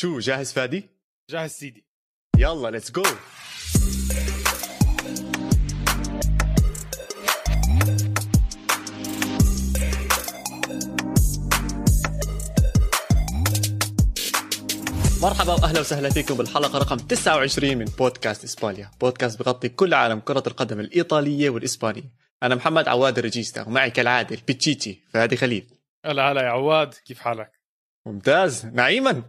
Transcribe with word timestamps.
شو 0.00 0.18
جاهز 0.18 0.52
فادي؟ 0.52 0.88
جاهز 1.30 1.50
سيدي 1.50 1.86
يلا 2.38 2.70
let's 2.70 2.90
go 2.90 3.02
مرحبا 15.22 15.52
وأهلا 15.52 15.80
وسهلا 15.80 16.10
فيكم 16.10 16.34
بالحلقة 16.34 16.78
رقم 16.78 16.96
29 16.96 17.76
من 17.76 17.84
بودكاست 17.84 18.44
إسبانيا، 18.44 18.90
بودكاست 19.00 19.38
بغطي 19.38 19.68
كل 19.68 19.94
عالم 19.94 20.20
كرة 20.20 20.42
القدم 20.46 20.80
الإيطالية 20.80 21.50
والإسبانية. 21.50 22.12
أنا 22.42 22.54
محمد 22.54 22.88
عواد 22.88 23.18
الرجيستا 23.18 23.62
ومعي 23.62 23.90
كالعادة 23.90 24.36
البيتشيتشي 24.36 25.00
فادي 25.12 25.36
خليل. 25.36 25.66
هلا 26.04 26.32
هلا 26.32 26.42
يا 26.42 26.48
عواد 26.48 26.94
كيف 26.94 27.20
حالك؟ 27.20 27.59
ممتاز. 28.06 28.66
نعيما. 28.66 29.10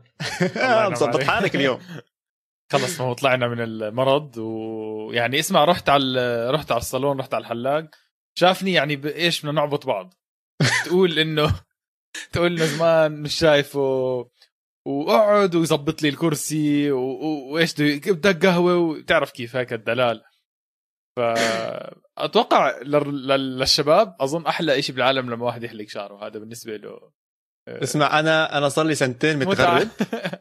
ينعم 0.56 0.92
مظبط. 0.92 1.22
حالك 1.24 1.56
اليوم. 1.56 1.82
خلص 2.72 3.02
ما 3.02 3.08
هو 3.08 3.14
طلعنا 3.14 3.48
من 3.48 3.62
المرض 3.62 4.38
ويعني 4.38 5.40
اسمع 5.40 5.66
رحت 5.66 5.90
على 5.90 6.50
رحت 6.52 6.72
على 6.72 6.82
الصالون 6.82 7.20
رحت 7.20 7.34
على 7.34 7.42
الحلاق. 7.42 7.86
شافني 8.38 8.74
يعني 8.74 8.96
بإيش 8.96 9.40
بدنا 9.42 9.52
نعبط 9.52 9.86
بعض. 9.86 10.14
تقول 10.86 11.20
إنه 11.20 11.62
تقول 12.32 12.52
إنه 12.52 12.66
زمان 12.66 13.22
مش 13.22 13.34
شايفه. 13.34 14.30
وأقعد 14.88 15.56
ويظبط 15.56 16.02
لي 16.02 16.10
الكرسي 16.10 16.92
وإيش 16.92 17.74
بدك 17.82 18.46
قهوة 18.46 18.78
وتعرف 18.78 19.32
كيف 19.32 19.56
هيك 19.56 19.74
الدلال. 19.74 20.24
فاتوقع 21.18 22.82
لل- 22.82 23.28
لل- 23.28 23.60
للشباب 23.60 24.16
أظن 24.20 24.46
أحلى 24.46 24.82
شيء 24.82 24.96
بالعالم 24.96 25.30
لما 25.30 25.46
واحد 25.46 25.63
يحلق 25.63 25.88
شعره. 25.88 26.28
هذا 26.28 26.40
بالنسبة 26.40 26.76
له 26.78 27.12
اسمع 27.67 28.20
أنا 28.20 28.57
أنا 28.57 28.70
صار 28.70 28.85
لي 28.85 28.95
سنتين 28.95 29.40
متغرب. 29.40 29.87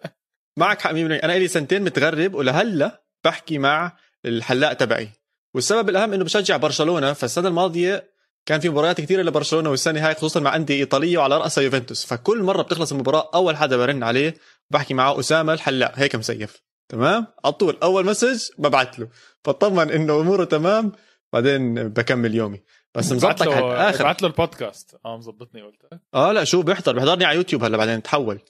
معك 0.58 0.80
حق 0.80 0.90
100% 0.90 0.94
أنا 0.94 1.38
لي 1.38 1.48
سنتين 1.48 1.82
متغرب 1.82 2.34
ولهلا 2.34 3.04
بحكي 3.24 3.58
مع 3.58 3.96
الحلاق 4.24 4.72
تبعي. 4.72 5.08
والسبب 5.54 5.88
الأهم 5.88 6.12
إنه 6.12 6.24
بشجع 6.24 6.56
برشلونة. 6.56 7.12
فالسنة 7.12 7.48
الماضية 7.48 8.10
كان 8.46 8.60
في 8.60 8.68
مباريات 8.68 9.00
كثيره 9.00 9.22
لبرشلونه 9.22 9.70
والسنة 9.70 10.06
هاي 10.08 10.14
خصوصا 10.14 10.40
مع 10.40 10.56
أندية 10.56 10.80
إيطالية 10.80 11.18
وعلى 11.18 11.38
راسها 11.38 11.64
يوفنتوس. 11.64 12.04
فكل 12.04 12.42
مرة 12.42 12.62
بتخلص 12.62 12.92
المباراة 12.92 13.30
أول 13.34 13.56
حدا 13.56 13.76
برن 13.76 14.02
عليه 14.02 14.34
بحكي 14.70 14.94
معه 14.94 15.20
أسامة 15.20 15.52
الحلاق. 15.52 15.92
هيك 15.94 16.16
مسيف. 16.16 16.62
تمام؟ 16.88 17.26
على 17.44 17.52
طول. 17.52 17.78
أول 17.82 18.06
message 18.06 18.48
ببعث 18.58 19.00
له 19.00 19.08
فطمن 19.44 19.90
إنه 19.90 20.20
أموره 20.20 20.44
تمام 20.44 20.92
بعدين 21.32 21.88
بكمل 21.88 22.34
يومي. 22.34 22.62
بس 22.94 23.12
مزبطك 23.12 23.48
على 23.48 23.72
الآخر. 23.72 24.04
بعت 24.04 24.22
له 24.22 24.28
البودكاست. 24.28 24.96
آه 25.04 25.16
مزبطني 25.16 25.62
قلت 25.62 26.00
آه 26.14 26.32
لا 26.32 26.44
شو 26.44 26.62
بيحضر؟ 26.62 26.92
بيحضرني 26.92 27.24
على 27.24 27.36
يوتيوب 27.36 27.64
هلا 27.64 27.76
بعدين 27.76 28.02
تحول. 28.02 28.40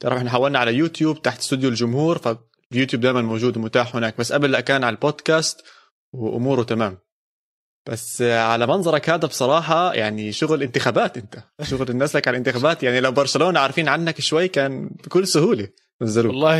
تعرف 0.00 0.16
إحنا 0.16 0.30
حولنا 0.30 0.58
على 0.58 0.74
يوتيوب 0.74 1.22
تحت 1.22 1.38
استوديو 1.38 1.68
الجمهور 1.68 2.18
فاليوتيوب 2.18 3.02
دائما 3.02 3.22
موجود 3.22 3.56
ومتاح 3.56 3.96
هناك. 3.96 4.18
بس 4.18 4.32
قبل 4.32 4.50
لا 4.50 4.60
كان 4.60 4.84
على 4.84 4.94
البودكاست 4.94 5.64
واموره 6.12 6.62
تمام. 6.62 6.98
بس 7.86 8.22
على 8.22 8.66
منظرك 8.66 9.10
هذا 9.10 9.26
بصراحة 9.28 9.94
يعني 9.94 10.32
شغل 10.32 10.62
انتخابات 10.62 11.16
انت. 11.16 11.42
شغل 11.62 11.90
الناس 11.90 12.16
لك 12.16 12.28
على 12.28 12.34
الانتخابات. 12.34 12.82
يعني 12.82 13.00
لو 13.00 13.12
برشلونة 13.12 13.60
عارفين 13.60 13.88
عنك 13.88 14.20
شوي 14.20 14.48
كان 14.48 14.88
بكل 14.88 15.26
سهولة 15.26 15.68
نزلوه 16.02 16.32
والله 16.32 16.56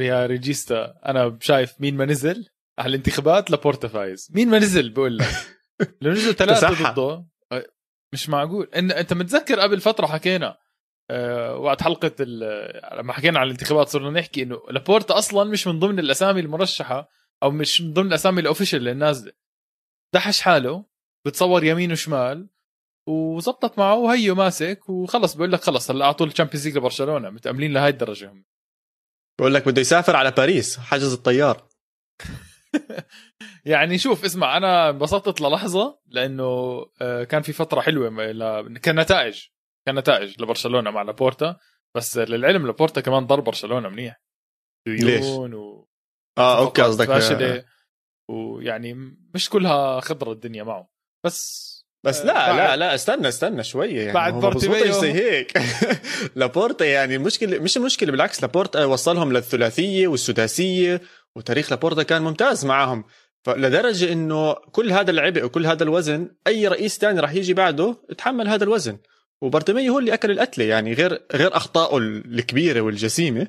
يا 0.00 0.26
ريجيستا 0.26 0.94
أنا 1.06 1.38
شايف 1.40 1.74
مين 1.80 1.96
ما 1.96 2.04
نزل 2.04 2.46
على 2.78 2.88
الانتخابات 2.88 3.50
لابورتا 3.50 3.88
فايز. 3.88 4.28
مين 4.34 4.48
ما 4.48 4.58
نزل 4.58 4.90
بقول 4.90 5.18
لك. 5.18 5.26
لو 6.00 6.12
نزلوا 6.12 6.32
ثلاثة 6.42 6.68
تصحى. 6.68 6.92
ضده. 6.92 7.24
مش 8.12 8.28
معقول. 8.28 8.70
إن 8.76 8.90
أنت 8.90 9.12
متذكر 9.12 9.60
قبل 9.60 9.80
فترة 9.80 10.06
حكينا 10.06 10.56
آه، 11.10 11.56
وقت 11.56 11.82
حلقة 11.82 12.24
لما 12.94 13.12
حكينا 13.12 13.38
عن 13.38 13.46
الانتخابات 13.46 13.88
صرنا 13.88 14.20
نحكي 14.20 14.42
إنه 14.42 14.62
لابورتا 14.70 15.18
أصلا 15.18 15.50
مش 15.50 15.66
من 15.66 15.78
ضمن 15.78 15.98
الأسامي 15.98 16.40
المرشحة 16.40 17.08
أو 17.42 17.50
مش 17.50 17.80
من 17.80 17.92
ضمن 17.92 18.06
الأسامي 18.06 18.40
ال 18.40 18.44
official 18.44 18.78
اللي 18.78 18.94
نازله 18.94 19.32
دحش 20.14 20.40
حاله 20.40 20.84
بتصور 21.26 21.64
يمين 21.64 21.92
وشمال 21.92 22.48
وزبطت 23.08 23.78
معه 23.78 23.94
وهيو 23.94 24.34
ماسك 24.34 24.88
وخلص. 24.88 25.34
بقول 25.34 25.52
لك 25.52 25.60
خلص 25.60 25.90
هلا 25.90 26.04
اعطوا 26.04 26.26
ال 26.26 26.30
Champions 26.30 26.66
League 26.66 26.76
لبرشلونة 26.78 27.30
متأملين 27.30 27.72
لهي 27.72 27.88
الدرجة 27.88 28.30
هم. 28.30 28.44
بقول 29.40 29.54
لك 29.54 29.68
بده 29.68 29.80
يسافر 29.80 30.16
على 30.16 30.30
باريس 30.30 30.78
حجز 30.78 31.12
الطيار. 31.12 31.68
يعني 33.64 33.98
شوف 33.98 34.24
اسمع 34.24 34.56
أنا 34.56 34.90
انبسطت 34.90 35.40
للحظة 35.40 35.98
لأنه 36.06 36.44
آه، 37.02 37.24
كان 37.24 37.42
في 37.42 37.52
فترة 37.52 37.80
حلوة 37.80 38.08
ل- 38.32 38.78
كنتائج 38.78 39.42
كنتائج 39.88 40.42
لبرشلونة 40.42 40.90
مع 40.90 41.02
لابورتا 41.02 41.56
بس 41.96 42.18
للعلم 42.18 42.66
لابورتا 42.66 43.00
كمان 43.00 43.26
ضرب 43.26 43.44
برشلونة 43.44 43.88
منيح. 43.88 44.20
ليش؟ 44.88 45.20
ديون 45.24 45.54
و 45.54 45.88
آه 46.38 46.58
أوكي 46.58 46.82
قصدك 46.82 47.06
فاشلة. 47.06 47.64
ويعني 48.30 48.94
مش 49.34 49.50
كلها 49.50 50.00
خضرة 50.00 50.32
الدنيا 50.32 50.62
معه 50.62 50.90
بس 51.26 51.66
بس 52.06 52.20
آه، 52.20 52.24
لا 52.26 52.32
بعد- 52.34 52.56
لا 52.56 52.76
لا 52.76 52.94
استنى 52.94 53.28
استنى 53.28 53.64
شوية 53.64 54.00
يعني. 54.00 54.12
بعد 54.12 54.34
بارتيميو. 54.34 54.92
زي 54.92 55.12
هيك. 55.12 55.52
لابورتا 56.36 56.84
يعني 56.84 57.16
المشكلة 57.16 57.58
مش 57.58 57.76
المشكلة 57.76 58.12
بالعكس 58.12 58.42
لابورتا 58.42 58.84
وصلهم 58.84 59.32
للثلاثية 59.32 60.08
والسداسية 60.08 61.00
وتاريخ 61.36 61.72
لابورتا 61.72 62.02
كان 62.02 62.22
ممتاز 62.22 62.66
معهم 62.66 63.04
فلدرجة 63.42 64.12
إنه 64.12 64.52
كل 64.54 64.92
هذا 64.92 65.10
العبء 65.10 65.44
وكل 65.44 65.66
هذا 65.66 65.82
الوزن 65.82 66.30
أي 66.46 66.68
رئيس 66.68 66.98
تاني 66.98 67.20
راح 67.20 67.34
يجي 67.34 67.54
بعده 67.54 67.96
تحمل 68.18 68.48
هذا 68.48 68.64
الوزن. 68.64 68.98
وبارتيميو 69.40 69.92
هو 69.92 69.98
اللي 69.98 70.14
أكل 70.14 70.30
القتله 70.30 70.64
يعني 70.64 70.92
غير 70.92 71.22
غير 71.34 71.56
أخطائه 71.56 71.98
الكبيرة 71.98 72.80
والجسيمة 72.80 73.48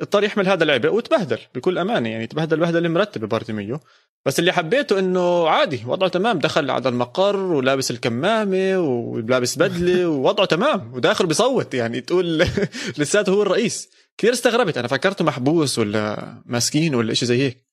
اضطر 0.00 0.24
يحمل 0.24 0.48
هذا 0.48 0.64
العبء 0.64 0.94
وتبهدل 0.94 1.38
بكل 1.54 1.78
أمانة 1.78 2.08
يعني 2.08 2.26
تبهدل 2.26 2.60
بهدله 2.60 2.88
مرتبة 2.88 3.26
بارتيميو 3.26 3.80
بس 4.26 4.38
اللي 4.38 4.52
حبيته 4.52 4.98
إنه 4.98 5.48
عادي 5.48 5.82
وضعه 5.86 6.08
تمام. 6.08 6.38
دخل 6.38 6.70
على 6.70 6.88
المقر 6.88 7.36
ولابس 7.36 7.90
الكمامة 7.90 8.78
ولابس 8.78 9.58
بدلة 9.58 10.08
ووضعه 10.08 10.46
تمام. 10.46 10.94
وداخل 10.94 11.26
بيصوت 11.26 11.74
يعني 11.74 12.00
تقول 12.00 12.44
لساته 12.98 13.32
هو 13.32 13.42
الرئيس. 13.42 13.90
كثير 14.20 14.32
استغربت. 14.32 14.78
أنا 14.78 14.88
فكرته 14.88 15.24
محبوس 15.24 15.78
ولا 15.78 16.42
ماسكين 16.46 16.94
ولا 16.94 17.14
شيء 17.14 17.28
زي 17.28 17.42
هيك. 17.42 17.66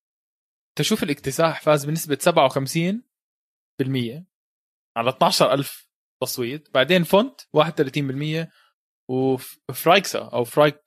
تشوف 0.77 1.03
الاكتساح 1.03 1.61
فاز 1.61 1.85
بنسبة 1.85 2.17
57% 3.81 4.25
على 4.97 5.09
12000 5.09 5.89
تصويت. 6.21 6.73
بعدين 6.73 7.03
فونت 7.03 7.41
31% 7.53 8.47
وفرايكسا 9.09 10.19
أو 10.33 10.43
فرايك 10.43 10.81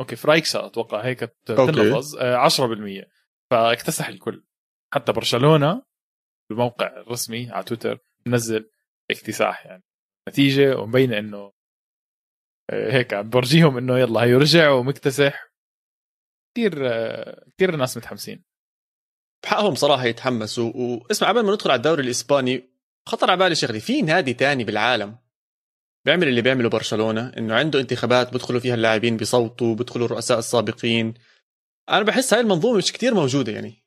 أوكي 0.00 0.16
فرايكسا 0.16 0.66
أتوقع 0.66 1.04
هيك 1.04 1.20
ت- 1.20 1.50
أوكي. 1.50 1.72
تلفظ 1.72 2.16
آه، 2.16 2.36
10% 2.36 3.04
فاكتسح 3.50 4.08
الكل. 4.08 4.44
حتى 4.94 5.12
برشلونة 5.12 5.82
الموقع 6.50 6.86
الرسمي 6.86 7.50
على 7.50 7.64
تويتر 7.64 7.98
منزل 8.26 8.70
اكتساح 9.10 9.66
يعني. 9.66 9.82
نتيجة 10.28 10.76
ومبينة 10.76 11.18
إنه 11.18 11.52
هيك 12.70 13.14
عم 13.14 13.30
برجيهم 13.30 13.76
إنه 13.76 13.98
يلا 13.98 14.20
هي 14.20 14.34
رجع 14.34 14.70
ومكتسح 14.70 15.54
كثير 16.54 16.88
آه، 16.88 17.46
كثير 17.56 17.76
ناس 17.76 17.96
متحمسين. 17.96 18.44
بحقهم 19.44 19.74
صراحة 19.74 20.04
يتحمسوا 20.04 20.72
واسمع 20.74 21.28
قبل 21.28 21.44
ما 21.44 21.52
ندخل 21.52 21.70
على 21.70 21.78
الدوري 21.78 22.02
الإسباني 22.02 22.70
خطر 23.08 23.30
على 23.30 23.38
بالي 23.38 23.54
شغلة 23.54 23.78
في 23.78 24.02
نادي 24.02 24.34
تاني 24.34 24.64
بالعالم 24.64 25.18
بيعمل 26.04 26.28
اللي 26.28 26.42
بيعمله 26.42 26.68
برشلونة 26.68 27.32
إنه 27.38 27.54
عنده 27.54 27.80
انتخابات 27.80 28.34
بدخلوا 28.34 28.60
فيها 28.60 28.74
اللاعبين 28.74 29.16
بيصوتوا 29.16 29.74
بدخلوا 29.74 30.06
الرؤساء 30.06 30.38
السابقين. 30.38 31.14
أنا 31.88 32.02
بحس 32.02 32.34
هاي 32.34 32.40
المنظومة 32.40 32.78
مش 32.78 32.92
كتير 32.92 33.14
موجودة 33.14 33.52
يعني. 33.52 33.84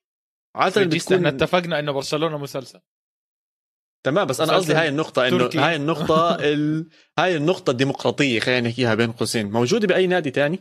عادة 0.55 0.81
ريجيستا 0.81 1.15
إحنا 1.15 1.29
بتكون 1.29 1.43
اتفقنا 1.43 1.79
إنه 1.79 1.91
برشلونة 1.91 2.37
مسلسل. 2.37 2.79
تمام 4.03 4.27
بس 4.27 4.41
أنا 4.41 4.53
قصدي 4.53 4.73
هاي 4.73 4.87
النقطة 4.87 5.27
إنه. 5.27 5.49
هاي 5.55 5.75
النقطة 5.75 6.35
ال... 6.53 6.89
هاي 7.19 7.37
النقطة 7.37 7.71
الديمقراطية 7.71 8.39
خلينا 8.39 8.69
نحكيها 8.69 8.95
بين 8.95 9.11
قوسين 9.11 9.51
موجودة 9.51 9.87
بأي 9.87 10.07
نادي 10.07 10.31
تاني؟ 10.31 10.59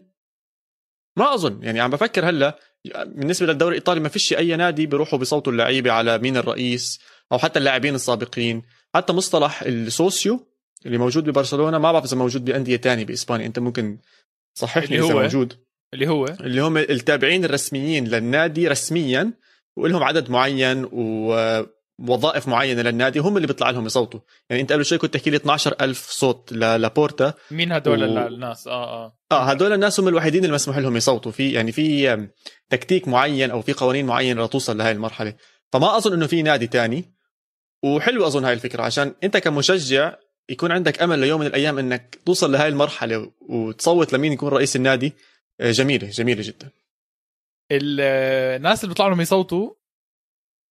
ما 1.17 1.35
أظن 1.35 1.63
يعني 1.63 1.81
عم 1.81 1.91
بفكر 1.91 2.29
هلأ 2.29 2.59
بالنسبة 2.95 3.47
للدوري 3.47 3.71
الإيطالي 3.71 4.01
ما 4.01 4.09
فيش 4.09 4.33
أي 4.33 4.57
نادي 4.57 4.87
بيروحوا 4.87 5.19
بيصوتوا 5.19 5.53
اللعيبة 5.53 5.93
على 5.93 6.19
مين 6.19 6.37
الرئيس 6.37 7.01
أو 7.33 7.39
حتى 7.39 7.59
اللاعبين 7.59 7.95
السابقين 7.95 8.63
حتى 8.95 9.13
مصطلح 9.13 9.63
السوسيو 9.63 10.47
اللي 10.87 10.99
موجود 10.99 11.25
ببرشلونة 11.25 11.79
ما 11.79 11.93
بعرف 11.93 12.05
إذا 12.05 12.17
موجود 12.17 12.45
بأندية 12.45 12.77
تانية 12.77 13.05
بإسبانيا 13.05 13.47
أنت 13.47 13.59
ممكن 13.59 13.99
صححني 14.55 15.01
هو؟ 15.01 15.09
موجود 15.09 15.53
اللي 15.95 16.09
هو 16.09 16.27
اللي 16.27 16.61
هم 16.61 16.77
التابعين 16.77 17.45
الرسميين 17.45 18.09
للنادي 18.09 18.69
رسميا 18.69 19.33
ولهم 19.77 20.03
عدد 20.03 20.31
معين 20.31 20.89
ووظائف 21.99 22.49
معينة 22.49 22.83
للنادي 22.83 23.19
هم 23.19 23.37
اللي 23.37 23.47
بيطلع 23.47 23.71
لهم 23.71 23.87
يصوتوا. 23.87 24.21
يعني 24.51 24.63
أنت 24.63 24.73
قبل 24.73 24.85
شوي 24.85 24.99
كنت 24.99 25.15
تحكي 25.15 25.31
لي 25.31 25.37
12000 25.37 26.11
صوت 26.11 26.53
للابورتا 26.53 27.35
مين 27.51 27.73
هدول 27.73 28.05
و- 28.05 28.27
الناس؟ 28.27 28.69
آه 28.69 29.05
آه. 29.07 29.19
آه 29.33 29.43
هدول 29.45 29.73
الناس 29.73 30.01
هم 30.01 30.09
الوحيدين 30.09 30.45
اللي 30.45 30.55
مسموح 30.55 30.79
لهم 30.79 30.97
يصوتوا. 30.97 31.33
في 31.33 31.53
يعني 31.53 31.73
في 31.73 32.29
تكتيك 32.71 33.09
معين 33.09 33.51
أو 33.51 33.63
في 33.63 33.73
قوانين 33.73 34.07
معينة 34.07 34.45
لتوصل 34.45 34.79
لهي 34.79 34.93
المرحلة. 34.93 35.35
فما 35.73 35.97
أظن 35.97 36.13
إنه 36.13 36.27
في 36.27 36.43
نادي 36.43 36.67
تاني. 36.67 37.15
وحلو 37.85 38.27
أظن 38.27 38.45
هاي 38.45 38.53
الفكرة 38.53 38.83
عشان 38.83 39.15
أنت 39.25 39.37
كمشجع 39.37 40.15
يكون 40.49 40.73
عندك 40.73 41.03
أمل 41.03 41.19
ليوم 41.19 41.41
من 41.41 41.47
الأيام 41.47 41.79
إنك 41.79 42.19
توصل 42.27 42.53
لهي 42.53 42.69
المرحلة 42.69 43.33
وتصوت 43.41 44.13
لمين 44.13 44.33
يكون 44.33 44.49
رئيس 44.49 44.77
النادي. 44.77 45.13
آه، 45.61 45.71
جميلة 45.71 46.09
جميلة 46.11 46.43
جدا. 46.43 46.71
الناس 47.73 48.81
اللي 48.85 48.89
بيطلعوا 48.89 49.11
لهم 49.11 49.21
يصوتوا 49.21 49.71
آه، 49.71 49.77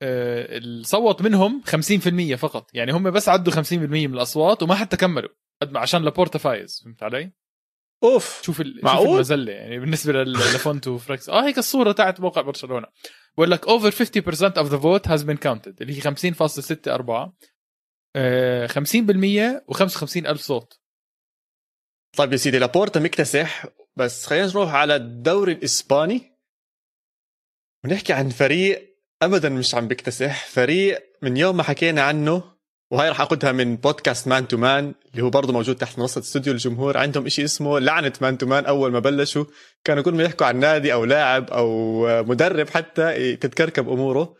اللي 0.04 0.84
صوت 0.84 1.22
منهم 1.22 1.62
50% 1.66 2.34
فقط. 2.34 2.70
يعني 2.74 2.92
هم 2.92 3.10
بس 3.10 3.28
عدوا 3.28 3.52
50% 3.52 3.72
من 3.72 4.14
الأصوات 4.14 4.62
وما 4.62 4.74
حتى 4.74 4.96
كملوا. 4.96 5.30
قد 5.62 5.72
ما 5.72 5.80
عشان 5.80 6.02
لابورتا 6.04 6.38
فايز 6.38 6.82
فهمت 6.84 7.02
علي؟ 7.02 7.32
أوف. 8.04 8.42
شوف 8.42 8.60
ال... 8.60 8.74
شوف 8.74 8.84
معقول؟ 8.84 9.14
المزلة. 9.14 9.52
يعني 9.52 9.78
بالنسبة 9.78 10.12
لل- 10.12 10.32
لفونت 10.32 10.88
وفريكس. 10.88 11.28
آه 11.28 11.46
هيك 11.46 11.58
الصورة 11.58 11.92
تاعت 11.92 12.20
موقع 12.20 12.40
برشلونة. 12.40 12.86
بقول 13.36 13.50
لك 13.50 13.66
over 13.66 13.90
50% 13.90 14.52
of 14.52 14.68
the 14.70 14.82
vote 14.82 15.10
has 15.10 15.24
been 15.24 15.38
counted 15.48 15.74
اللي 15.80 15.96
هي 15.96 16.00
50.64 16.00 17.32
آه 18.16 18.66
50% 18.66 18.72
و55 19.72 20.16
ألف 20.16 20.40
صوت. 20.40 20.80
طيب 22.16 22.32
يا 22.32 22.36
سيدي 22.36 22.58
لابورتا 22.58 23.00
مكتسح 23.00 23.66
بس 23.96 24.26
خلينا 24.26 24.46
نروح 24.46 24.74
على 24.74 24.96
الدوري 24.96 25.52
الإسباني. 25.52 26.38
ونحكي 27.84 28.12
عن 28.12 28.28
فريق 28.28 28.93
ابدا 29.24 29.48
مش 29.48 29.74
عم 29.74 29.88
بيكتسح. 29.88 30.46
فريق 30.46 31.02
من 31.22 31.36
يوم 31.36 31.56
ما 31.56 31.62
حكينا 31.62 32.02
عنه 32.02 32.42
وهي 32.90 33.10
رح 33.10 33.20
اخذها 33.20 33.52
من 33.52 33.76
بودكاست 33.76 34.28
مان 34.28 34.48
تو 34.48 34.56
مان 34.56 34.94
اللي 35.12 35.22
هو 35.22 35.30
برضه 35.30 35.52
موجود 35.52 35.76
تحت 35.76 35.98
منصة 35.98 36.20
استوديو 36.20 36.52
الجمهور. 36.52 36.96
عندهم 36.98 37.26
إشي 37.26 37.44
اسمه 37.44 37.78
لعنة 37.78 38.12
مان 38.20 38.38
تو 38.38 38.46
مان. 38.46 38.66
أول 38.66 38.92
ما 38.92 38.98
بلشوا 38.98 39.44
كانوا 39.84 40.02
كل 40.02 40.14
ما 40.14 40.22
يحكوا 40.22 40.46
عن 40.46 40.56
نادي 40.56 40.92
أو 40.92 41.04
لاعب 41.04 41.50
أو 41.50 42.06
مدرب 42.22 42.68
حتى 42.68 43.36
تتكركب 43.36 43.88
أموره. 43.88 44.34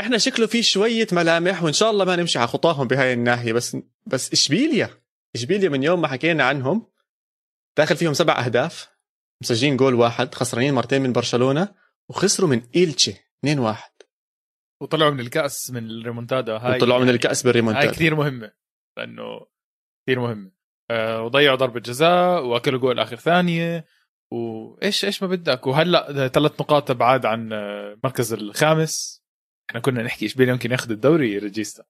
إحنا 0.00 0.18
شكله 0.18 0.46
في 0.46 0.62
شوية 0.62 1.06
ملامح 1.12 1.62
وإن 1.62 1.72
شاء 1.72 1.90
الله 1.90 2.04
ما 2.04 2.16
نمشي 2.16 2.38
على 2.38 2.48
خطاهم 2.48 2.88
بهاي 2.88 3.12
الناحية. 3.12 3.52
بس 3.52 3.76
بس 4.06 4.32
إشبيليا 4.32 4.90
إشبيليا 5.34 5.68
من 5.68 5.82
يوم 5.82 6.00
ما 6.00 6.08
حكينا 6.08 6.44
عنهم 6.44 6.86
داخل 7.76 7.96
فيهم 7.96 8.14
سبع 8.14 8.44
أهداف 8.44 8.88
مسجلين 9.42 9.76
جول 9.76 9.94
واحد 9.94 10.34
خسرانين 10.34 10.74
مرتين 10.74 11.02
من 11.02 11.12
برشلونة 11.12 11.68
وخسروا 12.08 12.48
من 12.48 12.62
إيلتشي 12.76 13.12
2-1 13.46 13.93
وطلعوا 14.84 15.10
من 15.10 15.20
الكأس 15.20 15.70
من 15.70 15.90
الريمونتادا. 15.90 16.56
هاي 16.56 16.76
وطلعوا 16.76 17.00
من 17.00 17.08
الكأس 17.08 17.38
هاي 17.38 17.44
بالريمونتادا 17.44 17.90
كثير 17.90 18.14
مهمة 18.14 18.52
لأنه 18.98 19.46
كثير 20.06 20.20
مهمة. 20.20 20.50
آه 20.90 21.22
وضيعوا 21.22 21.56
ضربة 21.56 21.80
جزاء 21.80 22.44
وأكلوا 22.44 22.80
جول 22.80 22.98
آخر 22.98 23.16
ثانية. 23.16 23.84
وايش 24.32 25.04
إيش 25.04 25.22
ما 25.22 25.28
بدك. 25.28 25.66
وهلأ 25.66 26.28
ثلاث 26.28 26.60
نقاط 26.60 26.90
أبعاد 26.90 27.26
عن 27.26 27.52
آه، 27.52 27.92
المركز 27.92 28.32
الخامس. 28.32 29.22
إحنا 29.70 29.80
كنا 29.80 30.02
نحكي 30.02 30.26
اشبيليا 30.26 30.52
يمكن 30.52 30.72
ياخذ 30.72 30.90
الدوري 30.90 31.38
ريجيستا 31.38 31.84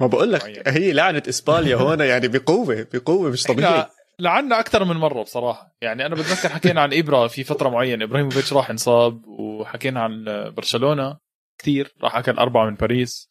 ما 0.00 0.06
بقول. 0.06 0.32
لك 0.32 0.68
هي 0.68 0.92
لعنة 0.92 1.22
إسبانيا 1.28 1.76
هون 1.76 2.00
يعني 2.00 2.28
بقوة 2.28 2.86
بقوة 2.92 3.30
مش 3.30 3.42
طبيعي 3.42 3.86
لعنا 4.18 4.60
أكثر 4.60 4.84
من 4.84 4.96
مرة 4.96 5.22
بصراحة. 5.22 5.76
يعني 5.82 6.06
أنا 6.06 6.14
بتذكر 6.14 6.48
حكينا 6.48 6.80
عن 6.80 6.94
إبرا 6.94 7.28
في 7.28 7.44
فترة 7.44 7.68
معينة. 7.68 8.04
إبراهيموفيتش 8.04 8.52
راح 8.52 8.70
انصاب 8.70 9.26
وحكينا 9.26 10.00
عن 10.00 10.24
برشلونة. 10.56 11.27
كثير. 11.58 11.94
راح 12.02 12.16
أكل 12.16 12.32
أربعة 12.32 12.66
من 12.66 12.74
باريس. 12.74 13.30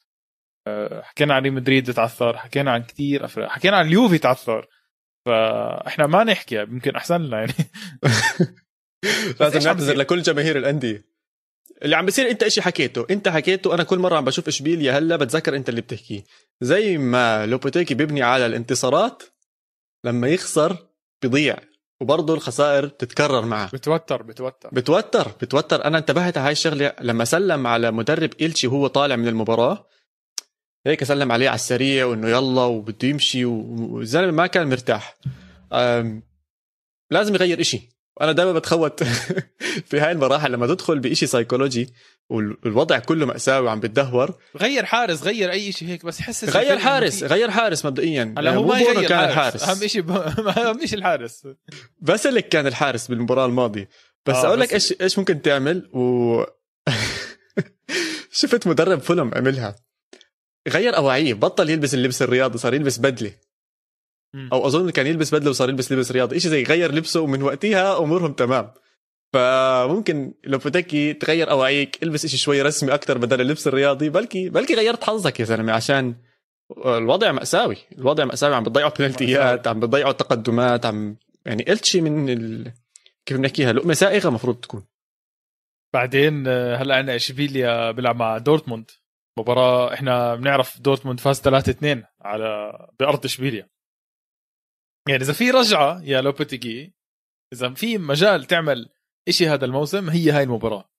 أه، 0.68 1.02
حكينا 1.02 1.34
عن 1.34 1.42
ريال 1.42 1.54
مدريد 1.54 1.94
تعثر 1.94 2.38
حكينا 2.38 2.72
عن 2.72 2.84
كثير 2.84 3.26
افرق 3.26 3.50
حكينا 3.50 3.78
عن 3.78 3.88
اليوفي 3.88 4.18
تعثر 4.18 4.68
فإحنا 5.26 6.08
ما 6.08 6.24
نحكي 6.24 6.56
يمكن 6.56 6.96
أحسن 6.96 7.22
لنا 7.22 7.38
يعني. 7.38 7.54
لازم 9.40 9.60
نعتذر؟ 9.60 9.96
لكل 9.96 10.22
جماهير 10.22 10.58
الأندية. 10.58 11.06
اللي 11.84 11.96
عم 11.96 12.06
بيصير 12.06 12.30
أنت 12.30 12.44
إشي 12.44 12.62
حكيته. 12.62 13.06
أنت 13.12 13.30
حكيته 13.30 13.74
أنا 13.74 13.84
كل 13.84 14.00
مرة 14.00 14.18
عم 14.18 14.26
بشوف 14.26 14.48
اشبيليا 14.48 14.98
هلأ 14.98 15.16
بتذكر 15.16 15.56
أنت 15.56 15.70
اللي 15.70 15.82
بتحكيه. 15.82 16.24
زي 16.62 16.98
ما 16.98 17.46
لوبوتيكي 17.46 17.94
بيبني 17.94 18.22
على 18.22 18.46
الانتصارات 18.46 19.24
لما 20.06 20.28
يخسر 20.28 20.78
بيضيع. 21.22 21.58
وبرضه 22.02 22.34
الخسائر 22.34 22.88
تتكرر 22.88 23.46
معه 23.46 23.70
بتوتر 23.72 24.24
بتوتر. 24.24 24.70
بتوتر 24.72 25.28
بتوتر. 25.42 25.86
أنا 25.86 25.98
انتبهت 25.98 26.38
على 26.38 26.46
هاي 26.46 26.52
الشغلة 26.52 26.94
لما 27.02 27.26
سلم 27.26 27.68
على 27.68 27.92
مدرب 27.92 28.30
إلشي 28.42 28.68
وهو 28.68 28.88
طالع 28.88 29.16
من 29.16 29.28
المباراة. 29.28 29.88
هيك 30.86 31.04
سلم 31.04 31.32
عليه 31.32 31.50
على 31.50 31.56
السريع 31.56 32.06
وإنه 32.06 32.30
يلا 32.30 32.62
وبده 32.62 33.08
يمشي 33.08 33.46
والزلمة 33.46 34.32
ما 34.32 34.48
كان 34.48 34.70
مرتاح. 34.70 35.18
لازم 37.12 37.36
يغير 37.36 37.62
إشي. 37.62 37.90
وأنا 38.18 38.32
دائما 38.32 38.52
بتخوت 38.52 39.04
في 39.90 40.00
هاي 40.00 40.12
المراحل 40.12 40.52
لما 40.52 40.68
تدخل 40.68 41.00
بإشي 41.00 41.28
سايكولوجي 41.28 41.94
والوضع 42.30 43.00
كله 43.00 43.26
مأساوي 43.26 43.66
وعم 43.66 43.80
بتدهور. 43.80 44.36
غير 44.58 44.86
حارس 44.86 45.24
غير 45.24 45.52
أي 45.52 45.72
شيء 45.72 45.88
هيك 45.88 46.06
بس 46.06 46.22
حس 46.22 46.44
غير 46.44 46.78
حارس 46.78 47.24
غير 47.24 47.52
حارس 47.52 47.86
مبدئيا. 47.86 48.36
هلا 48.38 48.56
هو 48.56 48.64
مو 48.64 48.70
ما 48.70 48.80
يغير 48.80 49.10
كان 49.10 49.24
الحارس. 49.24 49.64
أهم 49.64 49.88
شيء 49.88 50.02
ب... 50.02 50.12
اهم 50.58 50.86
شيء 50.86 51.00
الحارس. 51.00 51.48
باسلك 52.00 52.50
كان 52.50 52.68
الحارس 52.68 53.08
بالمباراة 53.08 53.46
الماضية. 53.46 53.90
بس 54.26 54.36
آه، 54.36 54.48
أقول 54.48 54.60
لك 54.60 54.74
إيش 54.74 54.94
إيش 55.02 55.20
ممكن 55.20 55.42
تعمل؟ 55.42 55.90
و 55.94 56.44
شفت 58.40 58.68
مدرب 58.68 59.00
فولم 59.00 59.32
عملها. 59.36 59.76
غير 60.68 60.98
أواعيه 60.98 61.34
بطل 61.34 61.70
يلبس 61.70 61.94
اللبس 61.94 62.22
الرياضي 62.22 62.58
صار 62.58 62.74
يلبس 62.74 62.98
بدلة. 62.98 63.32
أو 64.54 64.68
أظن 64.68 64.90
كان 64.90 65.08
يلبس 65.08 65.34
بدلة 65.34 65.50
وصار 65.50 65.70
يلبس 65.70 65.92
لبس 65.92 66.12
رياضي. 66.12 66.40
شيء 66.40 66.52
زي 66.52 66.64
غير 66.64 66.92
لبسه 66.92 67.22
ومن 67.22 67.42
وقتها 67.44 68.00
أمورهم 68.00 68.34
تمام. 68.34 68.72
فممكن 69.38 70.34
لو 70.44 70.60
فتكي 70.60 71.14
تغير 71.14 71.52
أواعيك 71.52 72.04
إلبس 72.04 72.26
شيء 72.26 72.40
شوي 72.40 72.62
رسمي 72.62 72.94
أكثر 72.94 73.18
بدل 73.18 73.42
اللبس 73.42 73.68
الرياضي. 73.68 74.10
بلكي 74.10 74.50
بلكي 74.50 74.76
غيرت 74.76 75.04
حظك 75.04 75.40
يا 75.40 75.46
زلمة 75.46 75.74
عشان 75.74 76.16
الوضع 76.86 77.32
مأساوي. 77.32 77.78
الوضع 77.98 78.26
مأساوي 78.26 78.56
عم 78.56 78.64
بتضيعوا 78.64 78.92
بنالتيات 79.00 79.68
عم 79.68 79.80
بتضيعوا 79.80 80.12
تقدمات 80.12 80.86
عم 80.86 81.18
يعني 81.46 81.64
قلت 81.64 81.86
شيء 81.86 82.02
من 82.02 82.30
ال... 82.30 82.74
كيف 83.26 83.38
بنحكيها 83.38 83.74
لقمة 83.74 83.94
سائغة 83.94 84.28
المفروض 84.28 84.56
تكون. 84.60 84.86
بعدين 85.94 86.48
آه، 86.48 86.76
هلأ 86.76 86.96
عندنا 86.96 87.16
إشبيليا 87.16 87.92
بيلعب 87.92 88.16
مع 88.16 88.38
دورتموند. 88.38 88.92
مباراة 89.40 89.94
إحنا 89.94 90.36
بنعرف 90.36 90.82
دورتموند 90.82 91.20
فاز 91.20 91.42
3-2 91.42 92.04
على 92.22 92.72
بأرض 93.00 93.26
إشبيليا. 93.26 93.70
يعني 95.10 95.24
إذا 95.24 95.34
في 95.34 95.52
رجعة 95.52 96.02
يا 96.04 96.22
لوبوتيجي 96.22 96.94
إذا 97.54 97.74
في 97.74 97.98
مجال 97.98 98.46
تعمل 98.46 98.90
إشي 99.28 99.48
هذا 99.48 99.66
الموسم 99.66 100.10
هي 100.10 100.32
هاي 100.32 100.44
المباراة. 100.44 100.90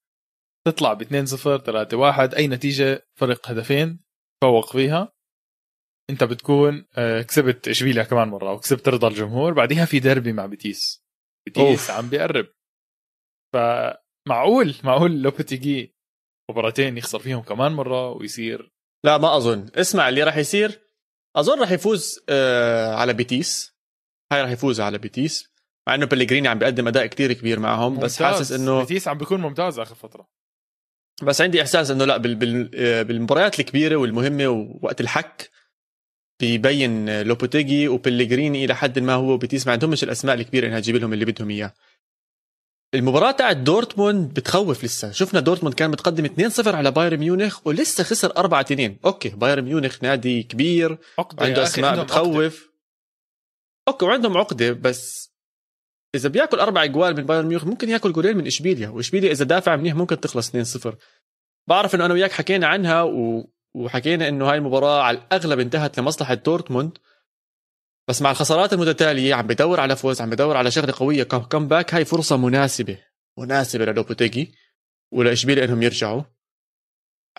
تطلع 0.67 0.93
ب 0.93 1.03
2-0 1.03 1.07
3-1 1.59 2.35
أي 2.37 2.49
نتيجة 2.49 3.07
فرق 3.19 3.51
هدفين 3.51 4.01
تفوق 4.43 4.73
فيها. 4.73 5.13
أنت 6.11 6.25
بتكون 6.25 6.87
آه، 6.97 7.23
كسبت 7.23 7.69
إشبيليا 7.69 8.03
كمان 8.03 8.29
مرة 8.29 8.53
وكسبت 8.53 8.89
رضا 8.89 9.09
الجمهور 9.09 9.53
بعديها 9.53 9.85
في 9.85 10.01
ديربي 10.01 10.33
مع 10.33 10.47
بيتيس. 10.47 11.05
بيتيس. 11.47 11.91
عم 11.91 12.09
بيقرب. 12.09 12.47
فمعقول 13.55 14.75
معقول 14.85 15.23
لوبوتيجي 15.23 15.97
مباراتين 16.51 16.99
يخسر 16.99 17.19
فيهم 17.19 17.43
كمان 17.43 17.73
مرة 17.73 18.11
ويصير. 18.11 18.73
لا 19.05 19.19
ما 19.19 19.37
أظن. 19.37 19.71
اسمع 19.75 20.09
اللي 20.09 20.23
راح 20.23 20.37
يصير. 20.37 20.81
أظن 21.37 21.61
راح 21.61 21.71
يفوز 21.71 22.21
آه 22.29 22.95
على 22.95 23.13
بيتيس. 23.13 23.77
هاي 24.33 24.43
راح 24.43 24.51
يفوز 24.51 24.81
على 24.81 24.99
بيتيس. 24.99 25.49
مع 25.89 25.95
إنه 25.95 26.07
بيليغريني 26.07 26.49
عم 26.49 26.59
بيقدم 26.59 26.89
أداء 26.89 27.07
كتير 27.07 27.33
كبير 27.33 27.61
معهم 27.61 27.99
بس 27.99 28.21
ممتاز. 28.21 28.37
حاسس 28.37 28.53
إنه 28.53 28.81
بيتيس 28.81 29.09
عم 29.09 29.19
بيكون 29.19 29.41
ممتاز 29.41 29.79
آخر 29.79 29.95
فترة. 29.95 30.29
بس 31.23 31.41
عندي 31.41 31.63
إحساس 31.63 31.91
إنه 31.91 32.05
لا 32.05 32.17
بال 32.17 32.35
بال 32.35 32.71
آه، 32.75 33.03
بالمباريات 33.03 33.61
الكبيرة 33.61 33.97
والمهمة 33.97 34.47
ووقت 34.49 35.01
الحك 35.01 35.51
بيبين 36.41 37.23
لوبوتيجي 37.23 37.89
وبيليغريني 37.89 38.65
إلى 38.65 38.75
حد 38.75 38.99
ما 38.99 39.13
هو 39.13 39.33
وبيتيس 39.33 39.67
ما 39.67 39.73
عندهمش 39.73 40.05
الأسماء 40.05 40.35
الكبيرة 40.35 40.67
إنها 40.67 40.81
تجيب 40.81 40.97
لهم 40.97 41.13
اللي 41.13 41.25
بدهم 41.25 41.51
إياه. 41.51 41.75
المباراة 42.95 43.31
تاعت 43.31 43.57
دورتموند 43.57 44.35
بتخوف 44.35 44.85
لسه. 44.85 45.13
شفنا 45.13 45.41
دورتموند 45.41 45.75
كان 45.75 45.91
متقدم 45.91 46.27
2-0 46.27 46.69
على 46.75 46.91
بايرن 46.91 47.17
ميونخ 47.19 47.67
ولسه 47.67 48.05
خسر 48.05 48.33
4-2 48.33 48.91
أوكي 49.05 49.29
بايرن 49.29 49.65
ميونخ 49.65 50.03
نادي 50.03 50.43
كبير 50.43 50.99
عنده 51.39 51.63
أسماء 51.63 51.91
عندهم 51.91 52.05
عقدة. 52.05 52.23
بتخوف 52.23 52.69
أوكي 53.89 54.05
وعندهم 54.05 54.37
عقدة 54.37 54.73
بس 54.73 55.29
إذا 56.15 56.29
بياكل 56.29 56.61
أربع 56.61 56.85
إجوال 56.85 57.17
من 57.17 57.27
بايرن 57.27 57.47
ميونخ 57.47 57.65
ممكن 57.65 57.89
ياكل 57.89 58.13
جولين 58.13 58.37
من 58.37 58.47
إشبيليا 58.47 58.89
وإشبيليا 58.89 59.33
إذا 59.33 59.45
دافع 59.45 59.77
منيح 59.77 59.95
ممكن 59.95 60.21
تخلص 60.21 60.51
2-0 60.87 60.95
بعرف 61.69 61.95
إنه 61.95 62.05
أنا 62.05 62.15
وياك 62.15 62.33
حكينا 62.33 62.67
عنها 62.67 63.03
و... 63.03 63.51
وحكينا 63.75 64.29
إنه 64.29 64.51
هاي 64.51 64.59
المباراة 64.59 65.03
على 65.03 65.19
الأغلب 65.19 65.61
انتهت 65.61 66.01
لمصلحة 66.01 66.35
دورتموند. 66.35 66.99
بس 68.09 68.23
مع 68.23 68.31
الخسارات 68.31 68.73
المتتالية 68.73 69.35
عم 69.35 69.47
بدور 69.47 69.81
على 69.81 69.97
فوز 69.97 70.21
عم 70.21 70.31
بدور 70.31 70.57
على 70.57 70.71
شغلة 70.71 70.95
قوية 70.97 71.23
comeback 71.23 71.95
هاي 71.95 72.05
فرصة 72.05 72.37
مناسبة 72.37 72.99
مناسبة 73.39 73.85
للوبوتيجي 73.85 74.55
ولإشبيليا 75.13 75.65
إنهم 75.65 75.83
يرجعوا. 75.83 76.23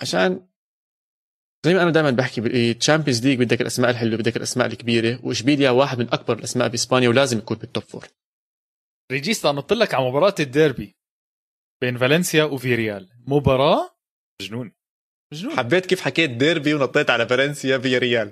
عشان 0.01 0.47
زي 1.65 1.73
ما 1.73 1.83
أنا 1.83 1.91
دائما 1.91 2.11
بحكي 2.11 2.41
بال 2.41 2.57
Champions 2.57 3.27
League 3.27 3.39
بدك 3.39 3.61
الأسماء 3.61 3.89
الحلوة 3.89 4.17
بدك 4.17 4.37
الأسماء 4.37 4.67
الكبيرة 4.67 5.19
وإشبيليا 5.23 5.69
واحد 5.69 5.99
من 5.99 6.13
أكبر 6.13 6.37
الأسماء 6.37 6.67
بإسبانيا 6.67 7.09
ولازم 7.09 7.37
يكون 7.37 7.57
بال 7.57 7.67
top 7.67 7.83
four 7.83 8.07
ريجيستا 9.11 9.51
نط 9.51 9.73
لك 9.73 9.93
على 9.93 10.05
مباراة 10.09 10.35
الديربي 10.39 10.95
بين 11.81 11.97
فالنسيا 11.97 12.43
وفيريال 12.43 13.09
مباراة 13.27 13.89
مجنون 14.41 14.71
مجنون 15.33 15.57
حبيت 15.57 15.85
كيف 15.85 16.01
حكيت 16.01 16.29
ديربي 16.29 16.73
ونطيت 16.73 17.09
على 17.09 17.27
فالنسيا 17.27 17.77
فياريال. 17.77 18.31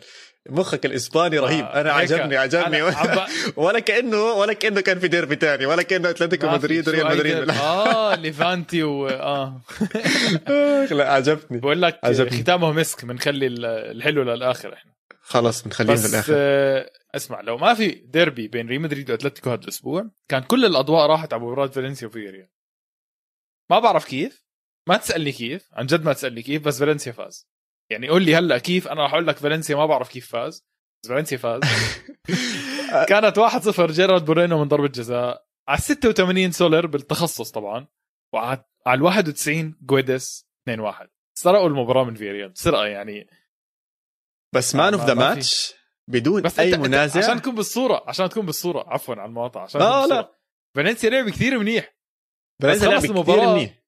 مخك 0.50 0.86
الإسباني 0.86 1.40
رهيب. 1.40 1.66
آه، 1.66 1.82
أنا 1.82 1.92
عجبني 1.92 2.38
عجبني 2.38 2.82
أنا 2.84 2.98
عم 2.98 3.16
ب- 3.16 3.28
ولا 3.64 3.80
كانه 3.80 4.18
ولا 4.24 4.54
كأنه 4.54 4.82
كان 4.82 5.00
في 5.00 5.08
ديربي 5.08 5.36
تاني. 5.36 5.66
ولا 5.66 5.82
كأنه 5.84 6.10
أتلتيكو 6.10 6.48
مدريد 6.48 6.90
وريال؟ 6.90 7.06
مدريد. 7.08 7.50
آه 7.62 8.16
ليفانتي 8.16 8.84
و 8.84 9.08
آه. 9.08 9.62
لا 10.92 11.12
عجبني. 11.14 11.60
بقول 11.60 11.82
لك 11.82 12.00
عجبني. 12.04 12.44
ختامه 12.44 12.72
مسك 12.72 13.06
بنخلي 13.06 13.48
ال- 13.48 13.66
الحلو 13.66 14.24
للآخر 14.24 14.74
إحنا. 14.74 14.92
خلص 15.22 15.62
بنخليه 15.64 15.96
في 15.96 16.18
بس 16.18 16.32
آه 16.34 16.90
اسمع 17.18 17.42
لو 17.42 17.58
ما 17.58 17.74
في 17.74 17.88
ديربي 17.90 18.48
بين 18.48 18.68
ريال 18.68 18.82
مدريد 18.82 19.12
وأتلتيكو 19.12 19.50
هذا 19.50 19.64
الأسبوع 19.64 20.12
كان 20.30 20.44
كل 20.44 20.66
الأضواء 20.66 21.10
راحت 21.10 21.34
على 21.34 21.44
مباراة 21.44 21.68
فالنسيا 21.68 22.08
وفياريال 22.08 22.50
ما 23.70 23.80
بعرف 23.80 24.06
كيف. 24.06 24.48
ما 24.90 24.98
تسألني 24.98 25.32
كيف. 25.32 25.70
عن 25.74 25.86
جد 25.86 26.04
ما 26.04 26.14
تسألني 26.14 26.42
كيف 26.42 26.66
بس 26.66 26.80
فالنسيا 26.80 27.12
فاز. 27.12 27.50
يعني 27.92 28.10
قول 28.10 28.24
لي 28.24 28.36
هلا 28.36 28.58
كيف. 28.58 28.88
أنا 28.88 29.04
راح 29.04 29.14
أقول 29.14 29.28
لك 29.28 29.38
فالنسيا 29.38 29.76
ما 29.76 29.86
بعرف 29.86 30.10
كيف 30.10 30.32
فاز. 30.32 30.68
بس 31.04 31.10
فالنسيا 31.10 31.38
فاز. 31.38 31.62
كانت 33.10 33.40
1-0 33.40 33.92
جيرارد 33.92 34.26
بورينو 34.26 34.60
من 34.60 34.68
ضربة 34.68 34.88
جزاء. 34.88 35.48
على 35.68 35.80
86 35.80 36.52
سولر 36.52 36.86
بالتخصص 36.86 37.52
طبعا. 37.52 37.88
وعلى 38.34 38.64
على 38.86 39.02
91 39.02 39.78
جويدس 39.82 40.48
2-1 40.70 41.08
سرقوا 41.38 41.68
المباراة 41.68 42.04
من 42.04 42.16
فياريال 42.16 42.58
سرقة 42.58 42.86
يعني. 42.86 43.28
بس 44.56 44.76
man 44.76 44.94
of 44.94 45.06
the. 45.06 45.14
match 45.14 45.77
بدون 46.08 46.42
بس 46.42 46.60
أي 46.60 46.78
منازع 46.78 47.20
عشان 47.20 47.42
تكون 47.42 47.56
بالصورة 47.56 48.04
عشان 48.08 48.30
تكون 48.30 48.46
بالصورة 48.46 48.86
عفوا 48.88 49.16
على 49.16 49.26
المقاطعة 49.26 49.64
عشان 49.64 49.82
آه، 49.82 49.86
لا. 49.86 50.02
بالصورة. 50.02 50.38
فالنسيا 50.76 51.10
لعب 51.10 51.30
كثير 51.30 51.60
منيح 51.60 51.96
بس 52.60 52.78
بس 52.78 52.86
خلص 52.86 53.06
كثير. 53.06 53.54
منيح 53.54 53.84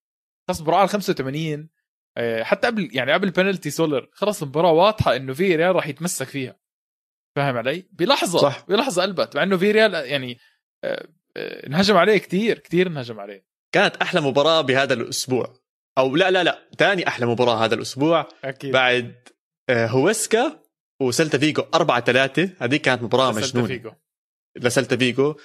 خلص 0.48 0.58
المباراه 0.58 0.80
على 0.80 0.88
85 0.88 1.70
آه، 2.18 2.44
حتى 2.44 2.68
قبل 2.68 2.90
يعني 2.92 3.14
قبل 3.14 3.30
بنالتي 3.30 3.70
سولر 3.70 4.10
خلص 4.14 4.42
المباراة 4.42 4.72
واضحة 4.72 5.16
إنه 5.16 5.34
فياريال 5.34 5.76
راح 5.76 5.88
يتمسك 5.88 6.28
فيها 6.28 6.60
فاهم 7.36 7.58
علي؟ 7.58 7.88
بلحظة 7.92 8.40
صح. 8.40 8.66
بلحظة 8.68 9.02
قلبت 9.02 9.36
مع 9.36 9.44
إنه 9.44 9.58
في 9.58 9.72
ريال 9.72 9.94
يعني 9.94 10.38
آه، 10.84 11.08
آه، 11.38 11.68
انهجم 11.68 11.98
عليه 11.98 12.18
كثير 12.18 12.60
كثير 12.60 12.88
انهجم 12.88 13.20
عليه 13.20 13.46
كانت 13.72 13.96
أحلى 13.96 14.22
مباراة 14.22 14.62
بهذا 14.62 14.94
الأسبوع 14.94 15.54
أو 15.98 16.16
لا 16.16 16.32
لا 16.32 16.44
لا 16.44 16.70
ثاني 16.78 17.08
أحلى 17.08 17.26
مباراة 17.26 17.66
هذا 17.66 17.76
الأسبوع 17.76 18.28
أكيد 18.44 18.72
بعد 18.72 19.16
هوسكا 19.70 20.64
وسلتا 21.02 21.38
فيجو 21.38 21.64
4 21.74 22.00
3 22.00 22.50
هذيك 22.60 22.82
كانت 22.82 23.04
مباراة 23.04 23.32
مجنونة. 23.32 23.68
فيجو. 23.68 23.92
لسلتا 24.58 24.98
فيجو. 24.98 25.36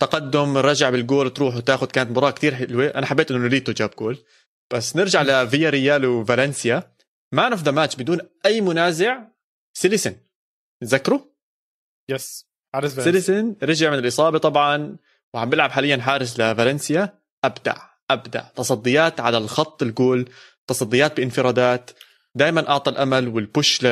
تقدم 0.00 0.58
رجع 0.58 0.90
بالجول 0.90 1.32
تروح 1.32 1.56
وتاخذ 1.56 1.86
كانت 1.86 2.10
مباراة 2.10 2.30
كتير 2.30 2.54
حلوة. 2.54 2.86
أنا 2.86 3.06
حبيت 3.06 3.30
إنه 3.30 3.40
نوريتو 3.40 3.72
جاب 3.72 3.90
جول. 3.98 4.18
بس 4.74 4.96
نرجع 4.96 5.22
لفياريال 5.22 6.06
وفالنسيا. 6.06 6.92
man 7.32 7.52
of 7.52 7.62
the 7.62 7.70
match 7.70 7.96
بدون 7.96 8.20
أي 8.46 8.60
منازع 8.60 9.22
سيليسن 9.76 10.16
تذكروا 10.80 11.20
يس 12.08 12.46
حارس. 12.74 13.00
سيليسن 13.00 13.56
رجع 13.62 13.90
من 13.90 13.98
الإصابة 13.98 14.38
طبعا 14.38 14.96
وعم 15.34 15.50
بيلعب 15.50 15.70
حاليا 15.70 15.96
حارس 15.96 16.40
لفالنسيا. 16.40 17.18
أبدع 17.44 17.76
أبدع. 18.10 18.40
تصديات 18.40 19.20
على 19.20 19.38
الخط 19.38 19.82
الجول 19.82 20.28
تصديات 20.66 21.16
بانفرادات. 21.16 21.90
دائما 22.34 22.68
أعطى 22.68 22.90
الأمل 22.90 23.28
وال 23.28 23.46
push 23.46 23.82
ل... 23.82 23.86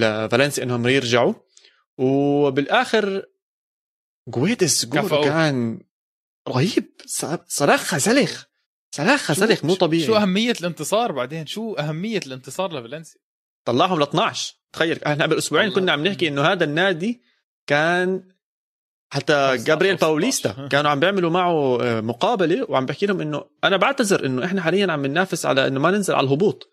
لفالنسيا 0.00 0.62
إنهم 0.64 0.86
يرجعوا. 0.88 1.34
وبالآخر 1.98 3.22
جويدس 4.28 4.86
جول. 4.86 5.24
كان 5.24 5.80
رهيب. 6.48 6.84
ص- 7.06 7.24
صراخة 7.48 7.98
سلخ. 7.98 8.44
صراخة 8.96 9.34
شو- 9.34 9.40
سلخ 9.40 9.64
مو 9.64 9.74
طبيعي. 9.74 10.06
شو 10.06 10.16
أهمية 10.16 10.54
الانتصار 10.60 11.12
بعدين؟ 11.12 11.46
شو 11.46 11.72
أهمية 11.74 12.20
الانتصار 12.26 12.72
لفالنسيا؟ 12.78 13.20
طلعهم 13.64 13.98
ل 14.00 14.02
12 14.02 14.54
تخيل 14.72 15.04
إحنا 15.04 15.24
قبل 15.24 15.38
أسبوعين. 15.38 15.70
كنا 15.72 15.92
عم 15.92 16.06
نحكي 16.06 16.28
إنه 16.28 16.42
هذا 16.42 16.64
النادي 16.64 17.22
كان 17.66 18.28
حتى 19.12 19.32
15 19.50 19.64
جابرييل 19.64 19.96
16. 19.96 20.06
باوليستا 20.08 20.68
كانوا 20.70 20.90
عم 20.90 21.00
بيعملوا 21.00 21.30
معه 21.30 21.82
آه، 21.82 22.00
مقابلة 22.00 22.66
وعم 22.70 22.86
بحكي 22.86 23.06
لهم 23.06 23.20
إنه 23.20 23.44
أنا 23.64 23.76
بعتذر 23.76 24.26
إنه 24.26 24.44
إحنا 24.44 24.62
حاليا 24.62 24.92
عم 24.92 25.06
ننافس 25.06 25.46
على 25.46 25.66
إنه 25.66 25.80
ما 25.80 25.90
ننزل 25.90 26.14
على 26.14 26.26
الهبوط. 26.26 26.70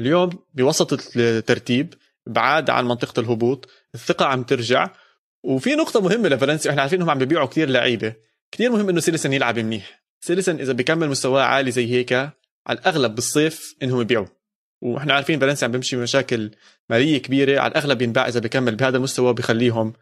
اليوم 0.00 0.30
بوسط 0.54 1.16
الترتيب 1.16 1.94
بعاد 2.26 2.70
عن 2.70 2.84
منطقة 2.84 3.20
الهبوط 3.20 3.68
الثقة 3.94 4.26
عم 4.26 4.42
ترجع 4.42 4.90
وفي 5.42 5.74
نقطة 5.74 6.00
مهمة 6.00 6.28
لفالنسيا 6.28 6.70
إحنا 6.70 6.82
عارفين 6.82 6.98
إنهم 6.98 7.10
عم 7.10 7.18
بيبيعوا 7.18 7.46
كثير 7.46 7.68
لعيبة. 7.68 8.14
كثير 8.52 8.72
مهم 8.72 8.88
إنه 8.88 9.00
سيليسن 9.00 9.32
يلعب 9.32 9.58
منيح. 9.58 10.02
سيليسن 10.20 10.60
إذا 10.60 10.72
بيكمل 10.72 11.08
مستواه 11.08 11.42
عالي 11.42 11.70
زي 11.70 11.90
هيك 11.90 12.12
على 12.12 12.78
الأغلب 12.78 13.14
بالصيف 13.14 13.76
إنهم 13.82 14.00
يبيعوا. 14.00 14.26
وإحنا 14.82 15.14
عارفين 15.14 15.40
فالنسيا 15.40 15.66
عم 15.66 15.72
بيمشي 15.72 15.96
بمشاكل 15.96 16.50
مالية 16.90 17.18
كبيرة 17.18 17.60
على 17.60 17.70
الأغلب 17.70 17.98
بينباع 17.98 18.28
إذا 18.28 18.40
بيكمل 18.40 18.76
بهذا 18.76 18.96
المستوى 18.96 19.34
بخليهم 19.34 19.92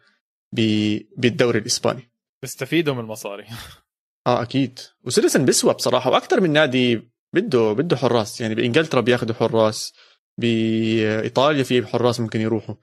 بالدوري 1.17 1.59
الإسباني. 1.59 2.09
بيستفيدوا 2.41 2.93
من 2.93 2.99
المصاري. 2.99 3.45
آه 4.27 4.41
أكيد. 4.41 4.79
وسيليسن 5.03 5.45
بيسوى 5.45 5.73
بصراحة 5.73 6.11
وأكثر 6.11 6.41
من 6.41 6.53
نادي 6.53 7.09
بده 7.33 7.73
بده 7.73 7.97
حراس. 7.97 8.41
يعني 8.41 8.55
بإنجلترا 8.55 9.01
بياخذوا 9.01 9.35
حراس 9.35 9.93
بإيطاليا 10.39 11.63
في 11.63 11.85
حراس 11.85 12.19
ممكن 12.19 12.41
يروحوا. 12.41 12.75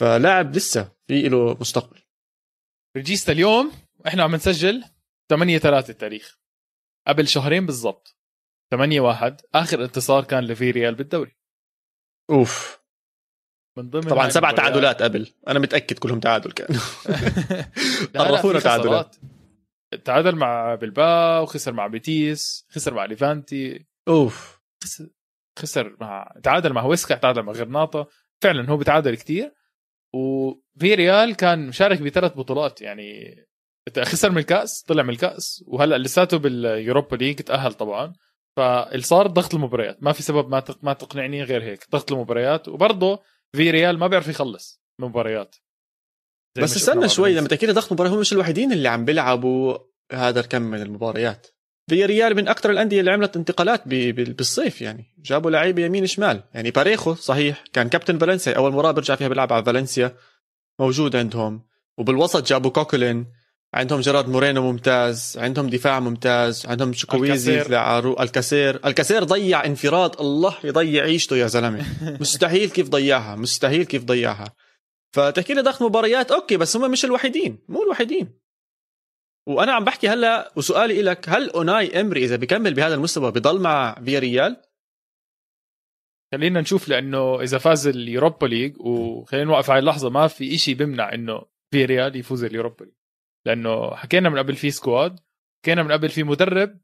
فلاعب 0.00 0.56
لسه 0.56 0.92
في 1.06 1.28
له 1.28 1.56
مستقبل. 1.60 1.98
ريجيستا 2.96 3.32
اليوم 3.32 3.72
إحنا 4.06 4.22
عم 4.22 4.34
نسجل 4.34 4.84
8 5.30 5.58
3 5.58 5.90
التاريخ. 5.90 6.38
قبل 7.08 7.28
شهرين 7.28 7.66
بالضبط. 7.66 8.16
8 8.70 9.00
1 9.00 9.40
آخر 9.54 9.84
انتصار 9.84 10.24
كان 10.24 10.44
لفي 10.44 10.70
ريال 10.70 10.94
بالدوري. 10.94 11.36
أوف. 12.30 12.82
من 13.78 13.90
ضمن 13.90 14.02
طبعا 14.02 14.28
سبع. 14.28 14.52
تعادلات 14.52 15.02
قبل. 15.02 15.34
أنا 15.48 15.58
متأكد 15.58 15.98
كلهم 15.98 16.20
تعادل 16.20 16.52
كانوا 16.52 16.80
عرفونا 18.16 18.60
تعادلات. 18.60 19.16
تعادل 20.04 20.36
مع 20.36 20.74
بلباو 20.74 21.46
خسر 21.46 21.72
مع 21.72 21.86
بيتيس 21.86 22.66
خسر 22.70 22.94
مع 22.94 23.04
ليفانتي. 23.04 23.86
أوف. 24.08 24.60
خسر- 24.84 25.10
خسر 25.58 25.96
مع 26.00 26.34
تعادل 26.42 26.72
مع 26.72 26.80
هويسكا 26.80 27.14
تعادل 27.14 27.42
مع 27.42 27.52
غرناطة. 27.52 28.08
فعلا 28.42 28.70
هو 28.70 28.76
بتعادل 28.76 29.16
كتير. 29.16 29.54
وفي 30.14 30.94
ريال 30.94 31.36
كان 31.36 31.66
مشارك 31.68 32.02
بثلاث 32.02 32.32
بطولات 32.36 32.82
يعني 32.82 33.36
خسر 34.02 34.30
من 34.30 34.38
الكأس 34.38 34.82
طلع 34.82 35.02
من 35.02 35.10
الكأس. 35.10 35.64
وهلأ 35.66 35.98
لساته 35.98 36.36
باليوروبا 36.38 37.16
ليج 37.16 37.36
تأهل 37.36 37.72
طبعا. 37.72 38.12
فصار 38.56 39.26
ضغط 39.26 39.54
المباريات. 39.54 40.02
ما 40.02 40.12
في 40.12 40.22
سبب 40.22 40.48
ما 40.48 40.62
ما 40.82 40.92
تقنعني 40.92 41.42
غير 41.42 41.62
هيك 41.62 41.86
ضغط 41.90 42.12
المباريات. 42.12 42.68
وبرضه 42.68 43.22
في 43.56 43.70
ريال 43.70 43.98
ما 43.98 44.06
بيعرف 44.06 44.28
يخلص 44.28 44.82
مباريات. 44.98 45.56
بس 46.56 46.76
استنى 46.76 47.08
شوي. 47.08 47.34
لما 47.34 47.48
تحكي 47.48 47.66
ضغط 47.66 47.92
مباراة 47.92 48.10
هم 48.10 48.18
مش 48.18 48.32
الوحيدين 48.32 48.72
اللي 48.72 48.88
عم 48.88 49.04
بيلعبوا 49.04 49.78
هذا 50.12 50.40
الكم 50.40 50.62
من 50.62 50.82
المباريات. 50.82 51.46
في 51.90 52.04
ريال 52.04 52.36
من 52.36 52.48
أكثر 52.48 52.70
الأندية 52.70 53.00
اللي 53.00 53.10
عملت 53.10 53.36
انتقالات 53.36 53.88
بالصيف 53.88 54.82
يعني. 54.82 55.04
جابوا 55.24 55.50
لعيبة 55.50 55.82
يمين 55.82 56.06
شمال. 56.06 56.42
يعني 56.54 56.70
باريخو 56.70 57.14
صحيح 57.14 57.64
كان 57.72 57.88
كابتن 57.88 58.18
فالنسيا. 58.18 58.52
أول 58.52 58.72
مباراه 58.72 58.90
برجع 58.90 59.14
فيها 59.14 59.28
بيلعب 59.28 59.52
على 59.52 59.64
فالنسيا. 59.64 60.16
موجود 60.80 61.16
عندهم. 61.16 61.62
وبالوسط 61.98 62.46
جابوا 62.46 62.70
كوكولين. 62.70 63.26
عندهم 63.74 64.00
جيرارد 64.00 64.28
مورينو 64.28 64.72
ممتاز. 64.72 65.38
عندهم 65.38 65.70
دفاع 65.70 66.00
ممتاز. 66.00 66.66
عندهم 66.66 66.92
تشكويزي 66.92 67.52
الكاسير. 67.52 67.72
لعرو 67.72 68.16
الكاسير. 68.20 68.80
الكاسير 68.86 69.24
ضيع 69.24 69.64
انفراد 69.64 70.20
الله 70.20 70.54
يضيع 70.64 71.02
عيشته 71.02 71.36
يا 71.36 71.46
زلمة. 71.46 71.86
مستحيل 72.20 72.70
كيف 72.70 72.88
ضيعها. 72.88 73.36
مستحيل 73.36 73.84
كيف 73.84 74.04
ضيعها. 74.04 74.54
فتحكي 75.14 75.54
لي 75.54 75.60
ضغط 75.60 75.82
مباريات 75.82 76.30
okay 76.30 76.56
بس 76.56 76.76
هم 76.76 76.90
مش 76.90 77.04
الوحيدين 77.04 77.58
مو 77.68 77.82
الوحيدين. 77.82 78.38
وأنا 79.48 79.72
عم 79.72 79.84
بحكي 79.84 80.08
هلأ 80.08 80.52
وسؤالي 80.56 81.02
لك 81.02 81.28
هل 81.28 81.50
أوناي 81.50 82.00
إيمري 82.00 82.24
إذا 82.24 82.36
بيكمل 82.36 82.74
بهذا 82.74 82.94
المستوى 82.94 83.30
بضل 83.30 83.60
مع 83.60 83.94
فياريال 84.04 84.62
خلينا 86.32 86.60
نشوف 86.60 86.88
لأنه 86.88 87.40
إذا 87.40 87.58
فاز 87.58 87.86
اليوروبا 87.86 88.46
ليج 88.46 88.80
وخلينا 88.80 89.46
نوقف 89.46 89.70
على 89.70 89.78
اللحظة 89.78 90.10
ما 90.10 90.28
في 90.28 90.54
إشي 90.54 90.74
بيمنع 90.74 91.14
إنه 91.14 91.46
فياريال 91.70 92.16
يفوز 92.16 92.44
ال 92.44 92.50
Europa 92.50 92.84
League. 92.84 92.94
لأنه 93.46 93.94
حكينا 93.96 94.28
من 94.28 94.38
قبل 94.38 94.56
في 94.56 94.70
squad 94.70 95.20
حكينا 95.62 95.82
من 95.82 95.92
قبل 95.92 96.08
في 96.08 96.22
مدرب 96.22 96.80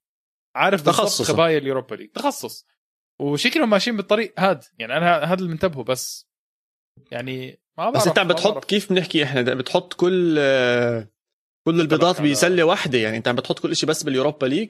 عارف 0.57 0.83
تخصصه. 0.83 1.33
خبايا 1.35 1.59
ال 1.59 1.64
Europa 1.64 1.95
League. 1.95 2.11
تخصص. 2.11 2.67
وشكلهم 3.21 3.71
ماشيين 3.71 3.97
بالطريق 3.97 4.41
هاد 4.41 4.65
يعني 4.79 4.97
أنا 4.97 5.25
هذا 5.25 5.35
اللي 5.35 5.51
منتبهه 5.51 5.85
بس 5.85 6.29
يعني 7.11 7.61
ما 7.79 7.91
بس 7.91 8.07
انت 8.07 8.19
عم 8.19 8.29
بتحط. 8.29 8.65
كيف 8.65 8.93
بنحكي 8.93 9.25
إحنا؟ 9.25 9.43
بتحط 9.43 9.95
كل 9.95 10.35
كل 11.67 11.81
البيضات 11.81 12.21
بسله 12.23 12.63
واحدة 12.65 12.99
يعني. 12.99 13.17
انت 13.17 13.29
عم 13.29 13.37
بتحط 13.37 13.59
كل 13.59 13.77
شيء 13.77 13.89
بس 13.89 14.03
بال 14.03 14.14
Europa 14.14 14.47
League؟ 14.47 14.69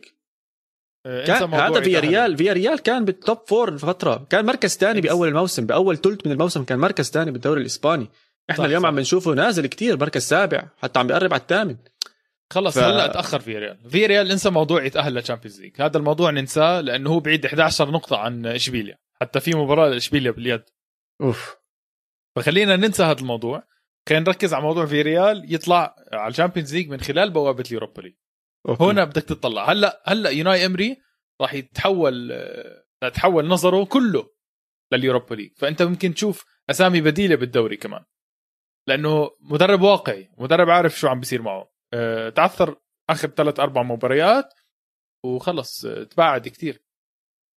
آه، 1.06 1.24
كان 1.24 1.54
هذا 1.54 1.80
فيا. 1.80 2.00
ريال 2.00 2.36
فياريال 2.36 2.78
كان 2.78 3.04
بال 3.04 3.18
top 3.18 3.38
four 3.46 3.78
فتره 3.78 4.26
كان 4.30 4.46
مركز 4.46 4.76
ثاني 4.76 5.00
بأول 5.00 5.28
الموسم 5.28 5.66
بأول 5.66 5.96
ثلث 5.96 6.26
من 6.26 6.32
الموسم 6.32 6.64
كان 6.64 6.78
مركز 6.78 7.10
ثاني 7.10 7.30
بالدوري 7.30 7.60
الإسباني. 7.60 8.10
إحنا 8.50 8.64
صح، 8.64 8.64
اليوم 8.68 8.82
صح. 8.82 8.88
عم 8.88 8.98
نشوفه 9.00 9.30
نازل 9.32 9.66
كتير 9.66 9.96
مركز 10.00 10.22
سابع 10.22 10.62
حتى 10.82 10.98
عم 10.98 11.06
بيقرب 11.06 11.32
على 11.32 11.40
الثامن. 11.42 11.76
خلص 12.52 12.74
ف- 12.78 12.82
هلا 12.82 13.06
تأخر 13.06 13.40
فياريال 13.40 13.78
فياريال 13.90 14.30
انسى 14.30 14.50
موضوع 14.50 14.84
يتأهل 14.84 15.14
لل 15.14 15.23
Champions 15.23 15.60
League. 15.60 15.72
هذا 15.82 15.98
الموضوع 15.98 16.30
ننساه 16.30 16.80
لأنه 16.80 17.10
هو 17.10 17.20
بعيد 17.20 17.46
11 17.46 17.90
نقطة 17.90 18.16
عن 18.16 18.46
إشبيليا. 18.46 18.98
حتى 19.20 19.40
في 19.40 19.54
مباراة 19.54 19.88
لإشبيليا 19.88 20.30
باليد. 20.30 20.62
أوف. 21.20 21.57
فخلينا 22.38 22.76
ننسى 22.76 23.02
هذا 23.02 23.20
الموضوع. 23.20 23.62
خلينا 24.08 24.24
نركز 24.24 24.54
على 24.54 24.62
موضوع 24.62 24.86
فياريال 24.86 25.54
يطلع 25.54 25.96
على 26.12 26.30
ال 26.30 26.35
Champions 26.35 26.74
League 26.74 26.88
من 26.88 27.00
خلال 27.00 27.30
بوابة 27.30 27.64
ال 27.68 27.73
Europa 27.73 28.02
League. 28.02 28.14
هنا 28.80 29.04
بدك 29.04 29.22
تطلع. 29.22 29.70
هلا 29.70 30.02
هلا 30.06 30.30
يوناي 30.30 30.66
إمري 30.66 30.96
راح 31.40 31.54
يتحول 31.54 32.30
راح 33.02 33.12
يتحول 33.12 33.46
نظره 33.46 33.84
كله 33.84 34.30
لليوروبا 34.92 35.34
ليج. 35.34 35.52
فأنت 35.56 35.82
ممكن 35.82 36.14
تشوف 36.14 36.44
أسامي 36.70 37.00
بديلة 37.00 37.36
بالدوري 37.36 37.76
كمان. 37.76 38.04
لأنه 38.88 39.30
مدرب 39.40 39.80
واقعي 39.80 40.30
مدرب 40.38 40.70
عارف 40.70 40.98
شو 40.98 41.08
عم 41.08 41.20
بيصير 41.20 41.42
معه. 41.42 41.72
أه 41.94 42.28
تعثر 42.28 42.76
آخر 43.10 43.28
ثلاث 43.28 43.60
أربع 43.60 43.82
مباريات 43.82 44.54
وخلص 45.24 45.86
تباعد 45.86 46.48
كتير. 46.48 46.84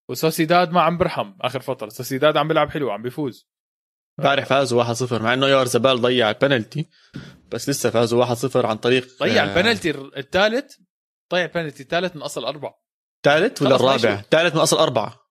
وسوسيداد 0.09 0.71
ما 0.71 0.81
عم 0.81 0.97
برحم 0.97 1.33
آخر 1.41 1.59
فترة. 1.59 1.89
سوسيداد 1.89 2.37
عم 2.37 2.47
بيلعب 2.47 2.69
حلو 2.69 2.91
عم 2.91 3.01
بيفوز. 3.01 3.47
امبارح 4.19 4.45
فازوا 4.45 4.83
1-0 4.93 5.13
مع 5.13 5.33
إنه 5.33 5.47
يار 5.47 5.65
زبال 5.65 6.01
ضيع 6.01 6.29
البنالتي 6.29 6.89
بس 7.51 7.69
لسه 7.69 7.89
فازوا 7.89 8.25
1-0 8.25 8.55
عن 8.55 8.77
طريق 8.77 9.07
ضيع 9.19 9.43
البنالتي 9.43 9.89
الثالث 10.17 10.75
ضيع 11.33 11.45
البنالتي 11.45 11.83
الثالث 11.83 12.15
من 12.15 12.21
أصل 12.21 12.45
اربعه 12.45 12.81
ثالث 13.23 13.61
ولا 13.61 13.75
الرابع؟ 13.75 14.21
ثالث 14.31 14.55
من 14.55 14.61
أصل 14.61 14.77
أربعة. 14.77 15.21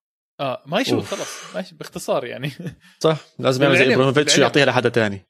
آه 0.40 0.62
ما 0.66 0.80
يشوف 0.80 1.14
خلص 1.14 1.54
ماشي 1.54 1.74
باختصار 1.74 2.24
يعني. 2.24 2.50
صح 3.04 3.18
لازم 3.38 3.62
يعمل 3.62 3.76
زي 3.76 3.94
إبراهيموفيتش 3.94 4.38
ويعطيها 4.38 4.64
لحدا 4.64 4.88
تاني. 4.88 5.26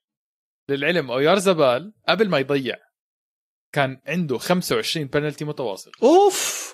للعلم 0.68 1.10
أويار 1.10 1.38
زبال 1.38 1.94
قبل 2.08 2.28
ما 2.28 2.38
يضيع 2.38 2.76
كان 3.72 4.00
عنده 4.06 4.38
25 4.38 5.06
بنالتي 5.06 5.44
متواصل. 5.44 5.90
أوف. 6.02 6.70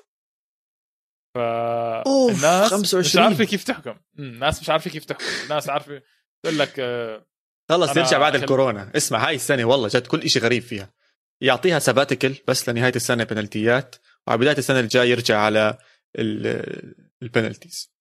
فالناس 1.34 2.70
25 2.70 3.00
مش 3.00 3.16
عارفه 3.16 3.44
كيف 3.44 3.64
تحكم. 3.64 3.96
الناس 4.18 4.60
مش 4.60 4.70
عارفه 4.70 4.90
كيف 4.90 5.04
تحكم. 5.04 5.24
الناس 5.44 5.68
عارفه 5.68 6.02
تقول 6.42 6.58
لك 6.58 6.74
آه، 6.78 7.26
خلص 7.70 7.96
يرجع 7.96 8.18
بعد 8.18 8.34
الكورونا. 8.34 8.92
اسمع 8.96 9.28
هاي 9.28 9.34
السنة 9.34 9.64
والله 9.64 9.88
جد 9.88 10.06
كل 10.06 10.30
شيء 10.30 10.42
غريب 10.42 10.62
فيها. 10.62 10.92
يعطيها 11.40 11.78
سباتيكل 11.78 12.34
بس 12.48 12.68
لنهاية 12.68 12.92
السنة 12.96 13.24
بنالتيات 13.24 13.96
وعلى 14.26 14.38
بداية 14.40 14.58
السنة 14.58 14.80
الجاية 14.80 15.10
يرجع 15.10 15.38
على 15.38 15.78
البنالتيز 17.22 17.96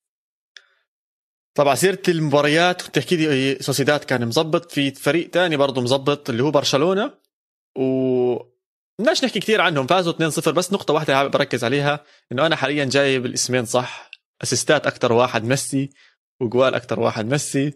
طبعا 1.58 1.76
سيره 1.76 2.02
المباريات 2.08 2.82
تحكي 2.82 3.16
لي 3.16 3.58
سوسيداد 3.62 4.00
كان 4.00 4.26
مظبط. 4.28 4.72
في 4.72 4.92
فريق 4.92 5.30
تاني 5.30 5.58
برضه 5.58 5.82
مظبط 5.82 6.30
اللي 6.30 6.44
هو 6.44 6.52
برشلونة. 6.52 7.14
و 7.78 8.36
بدناش 9.00 9.24
نحكي 9.24 9.40
كثير 9.40 9.62
عنهم. 9.62 9.88
فازوا 9.88 10.14
2-0 10.14 10.50
بس 10.50 10.74
نقطة 10.74 10.94
واحدة 10.94 11.28
بركز 11.28 11.64
عليها 11.64 12.04
إنه 12.32 12.46
أنا 12.46 12.56
حاليا 12.56 12.86
جايب 12.86 13.26
الاسمين 13.26 13.66
صح. 13.66 14.10
assist 14.44 14.81
ات 14.81 14.88
أكثر 14.88 15.14
واحد 15.14 15.44
ميسي 15.44 15.90
وجوال 16.42 16.76
أكثر 16.76 17.00
واحد 17.00 17.26
ميسي. 17.26 17.74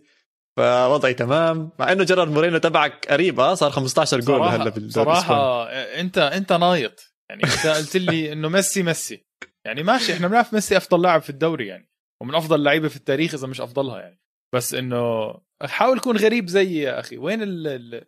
فوضعي 0.60 1.14
تمام. 1.14 1.70
مع 1.80 1.92
إنه 1.92 2.04
جيرارد 2.04 2.30
مورينو 2.30 2.58
تبعك 2.58 3.06
قريب 3.10 3.40
آه 3.40 3.54
صار 3.54 3.72
15 3.72 4.20
جول 4.20 4.42
هلا 4.42 4.70
بالدوري 4.70 4.92
صراحة 4.92 5.64
انت 5.72 6.18
أنت 6.18 6.54
نايط. 6.54 7.14
يعني 7.30 7.44
أنت 7.44 7.68
قلت 7.68 7.98
لي 7.98 8.34
إنه 8.34 8.50
ميسي 8.50 8.84
ميسي. 8.84 9.26
يعني 9.66 9.84
ماشي 9.84 10.14
إحنا 10.14 10.28
بنعرف 10.28 10.54
ميسي 10.54 10.78
أفضل 10.78 11.02
لاعب 11.02 11.22
في 11.22 11.30
الدوري 11.30 11.68
يعني 11.68 11.90
ومن 12.22 12.36
أفضل 12.36 12.64
لعيبة 12.64 12.88
في 12.88 12.96
التاريخ 12.96 13.34
إذا 13.34 13.48
مش 13.48 13.62
أفضلها 13.62 14.00
يعني. 14.00 14.20
بس 14.56 14.74
إنه 14.74 15.34
حاول 15.64 16.00
كون 16.00 16.18
غريب 16.18 16.48
زي 16.48 16.82
يا 16.82 17.00
أخي. 17.00 17.18
وين 17.18 17.40
ال 17.44 18.06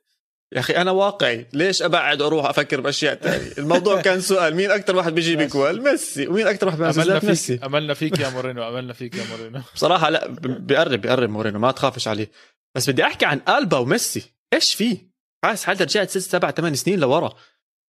يا 0.54 0.60
أخي 0.60 0.74
أنا 0.74 0.92
واقعي. 0.92 1.48
ليش 1.54 1.82
أبعد 1.82 2.22
أروح 2.22 2.46
أفكر 2.46 2.82
بأشياء 2.82 3.16
ثانية 3.16 3.52
الموضوع 3.58 4.02
كان 4.02 4.22
سؤال. 4.22 4.56
مين 4.56 4.72
أكثر 4.72 4.96
واحد 4.96 5.16
بيجيب 5.16 5.42
جوال 5.42 5.84
ميسي. 5.84 6.28
ومين 6.28 6.48
أكثر 6.48 6.68
واحد 6.68 6.82
أملنا 6.82 7.20
فيك 7.20 7.30
ميسي. 7.30 7.60
أملنا 7.64 7.94
فيك 7.94 8.20
يا 8.20 8.30
مورينو 8.30 8.70
أملنا 8.70 8.94
فيك 8.94 9.16
يا 9.16 9.24
مورينو 9.30 9.62
بصراحة 9.76 10.10
لا 10.10 10.28
بيقرب 10.42 11.02
بيقرب 11.02 11.30
مورينو 11.30 11.60
ما 11.60 11.72
تخافش 11.72 12.08
عليه. 12.08 12.32
بس 12.76 12.90
بدي 12.90 13.04
أحكي 13.04 13.26
عن 13.26 13.42
ألبا 13.50 13.78
وميسي. 13.78 14.34
إيش 14.54 14.74
فيه 14.74 15.12
حاسس 15.46 15.64
حالتك 15.64 15.82
رجعت 15.82 16.10
ست 16.10 16.18
سبع 16.18 16.52
ثمان 16.52 16.76
سنين 16.76 17.00
لورا؟ 17.00 17.34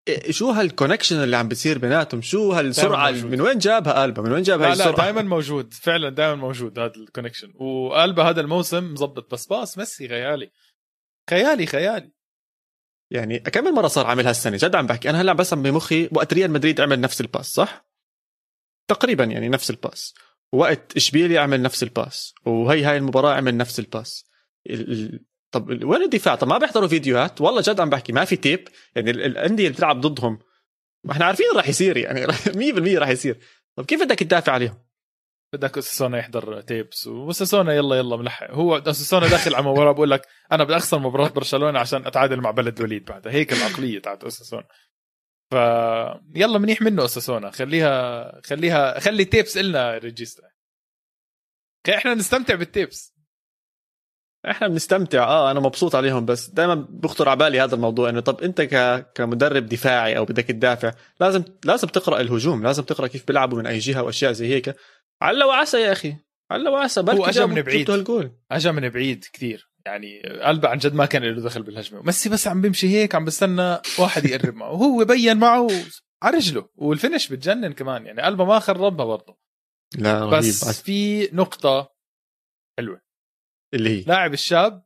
إيه، 0.07 0.31
شو 0.31 0.49
هال 0.49 0.62
connection 0.62 1.23
اللي 1.23 1.37
عم 1.37 1.47
بتصير 1.47 1.77
بيناتهم؟ 1.77 2.21
شو 2.21 2.51
هالسرعة 2.51 3.11
من 3.11 3.41
وين 3.41 3.57
جابها 3.57 4.05
ألبا؟ 4.05 4.21
من 4.21 4.31
وين 4.31 4.43
جابها 4.43 4.67
لا 4.67 4.73
السرعه 4.73 4.91
لا 4.91 4.97
دائما 4.97 5.21
موجود. 5.21 5.73
فعلا 5.73 6.09
دائما 6.09 6.35
موجود 6.35 6.79
هذا 6.79 6.93
ال 6.95 7.01
connection 7.01 7.51
وألبا 7.55 8.23
هذا 8.23 8.41
الموسم 8.41 8.93
مظبط 8.93 9.33
بس 9.33 9.45
pass 9.45 9.77
ميسي 9.77 10.07
خيالي. 10.07 10.51
خيالي 11.29 11.65
خيالي. 11.65 12.11
يعني 13.11 13.39
كم 13.39 13.73
مرة 13.73 13.87
صار 13.87 14.05
عامل 14.05 14.27
هالسنة؟ 14.27 14.57
جد 14.57 14.75
عم 14.75 14.87
بحكي. 14.87 15.09
أنا 15.09 15.21
هلأ 15.21 15.33
بس 15.33 15.53
بمخي 15.53 16.09
وقت 16.11 16.33
ريال 16.33 16.51
مدريد 16.51 16.81
عمل 16.81 17.01
نفس 17.01 17.21
الباس 17.21 17.53
صح؟ 17.53 17.85
تقريبا 18.87 19.23
يعني 19.23 19.49
نفس 19.49 19.69
ال 19.69 19.78
pass 19.78 20.13
وقت 20.53 20.95
إشبيلي 20.95 21.37
عمل 21.37 21.61
نفس 21.61 21.83
ال 21.83 21.93
pass 21.93 22.33
وهي 22.45 22.83
هاي 22.83 22.97
المباراة 22.97 23.33
عمل 23.33 23.57
نفس 23.57 23.79
ال 23.79 23.89
pass 23.89 24.25
طب 25.51 25.69
وين 25.83 26.01
الدفاع؟ 26.01 26.35
طب 26.35 26.47
ما 26.47 26.57
بيحضروا 26.57 26.87
فيديوهات. 26.87 27.41
والله 27.41 27.61
جد 27.61 27.79
عم 27.79 27.89
بحكي 27.89 28.13
ما 28.13 28.25
في 28.25 28.35
tape 28.35 28.67
يعني 28.95 29.11
الأندية 29.11 29.63
اللي 29.63 29.75
بتلعب 29.75 30.01
ضدهم 30.01 30.39
ما 31.03 31.11
إحنا 31.11 31.25
عارفين 31.25 31.45
راح 31.55 31.69
يصير 31.69 31.97
يعني. 31.97 32.27
100% 32.97 32.97
راح 32.97 33.09
يصير. 33.09 33.39
طب 33.75 33.85
كيف 33.85 34.03
بدك 34.03 34.19
تدافع 34.19 34.51
عليهم؟ 34.51 34.90
بدك 35.53 35.77
اوساسونا 35.77 36.17
يحضر 36.17 36.61
tapes 36.61 37.07
واوساسونا 37.07 37.73
يلا 37.73 37.95
يلا 37.95 38.17
ملحق. 38.17 38.51
هو 38.51 38.77
اوساسونا 38.77 39.27
داخل 39.27 39.55
على 39.55 39.65
مباراة 39.65 39.91
بقول 39.91 40.11
لك 40.11 40.27
أنا 40.51 40.63
بدي 40.63 40.77
أخسر 40.77 40.99
مباراة 40.99 41.29
برشلونة 41.29 41.79
عشان 41.79 42.05
أتعادل 42.05 42.41
مع 42.41 42.51
بلد 42.51 42.81
وليد 42.81 43.05
بعدها 43.05 43.31
هيك 43.33 43.53
العقلية 43.53 43.99
تاعت 43.99 44.23
اوساسونا 44.23 44.67
ف 45.51 45.55
يلا 46.35 46.57
منيح 46.57 46.81
منه 46.81 47.05
اساسونا 47.05 47.51
خليها 47.51 48.41
خليها 48.45 48.99
خلي 48.99 49.25
تيبس 49.25 49.57
إلنا 49.57 49.97
ريجيستا 49.97 50.43
إحنا 51.95 52.13
نستمتع 52.13 52.55
بالتيبس 52.55 53.13
إحنا 54.49 54.67
بنستمتع. 54.67 55.23
آه 55.23 55.51
أنا 55.51 55.59
مبسوط 55.59 55.95
عليهم 55.95 56.25
بس 56.25 56.49
دائما 56.49 56.75
بخطر 56.89 57.29
على 57.29 57.39
بالي 57.39 57.61
هذا 57.61 57.75
الموضوع 57.75 58.09
إنه 58.09 58.19
طب 58.19 58.41
أنت 58.41 58.61
ك... 58.61 59.05
كمدرب 59.15 59.65
دفاعي 59.65 60.17
أو 60.17 60.25
بدك 60.25 60.43
تدافع 60.45 60.93
لازم 61.19 61.43
لازم 61.65 61.87
تقرأ 61.87 62.21
الهجوم 62.21 62.63
لازم 62.63 62.83
تقرأ 62.83 63.07
كيف 63.07 63.27
بيلعبوا 63.27 63.57
من 63.57 63.67
أي 63.67 63.77
جهة 63.77 64.03
وأشياء 64.03 64.31
زي 64.31 64.47
هيك. 64.47 64.75
على 65.21 65.45
وعسى 65.45 65.81
يا 65.81 65.91
أخي. 65.91 66.15
على 66.51 66.69
وعسى 66.69 67.01
هو 67.01 67.25
اجى 67.25 67.45
من 67.45 67.61
بعيد. 67.61 67.89
اجى 68.51 68.71
من 68.71 68.89
بعيد 68.89 69.25
كثير. 69.33 69.71
يعني 69.85 70.21
قلبه 70.21 70.69
عن 70.69 70.77
جد 70.77 70.93
ما 70.93 71.05
كان 71.05 71.23
له 71.23 71.41
دخل 71.41 71.63
بالهجمة. 71.63 72.01
ميسي 72.01 72.29
بس 72.29 72.47
عم 72.47 72.61
بيمشي 72.61 72.89
هيك 72.89 73.15
عم 73.15 73.25
بستنى 73.25 73.77
واحد 73.99 74.25
يقرب 74.25 74.55
معه. 74.55 74.71
وهو 74.71 75.05
بين 75.05 75.37
معه 75.37 75.67
على 76.23 76.37
رجله. 76.37 76.69
وال 76.75 76.88
finish 76.88 77.27
بتجنن 77.27 77.73
كمان. 77.73 78.05
يعني 78.05 78.21
قلبه 78.21 78.45
ما 78.45 78.59
خربها 78.59 79.05
برضه. 79.05 79.37
لا 79.97 80.25
رهيب. 80.25 80.37
بس 80.37 80.81
في 80.81 81.29
نقطة 81.33 81.95
حلوة. 82.77 83.01
اللي 83.73 83.89
هي؟ 83.89 84.03
لاعب 84.03 84.33
الشاب 84.33 84.83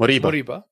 مريبة. 0.00 0.28
مريبة. 0.28 0.64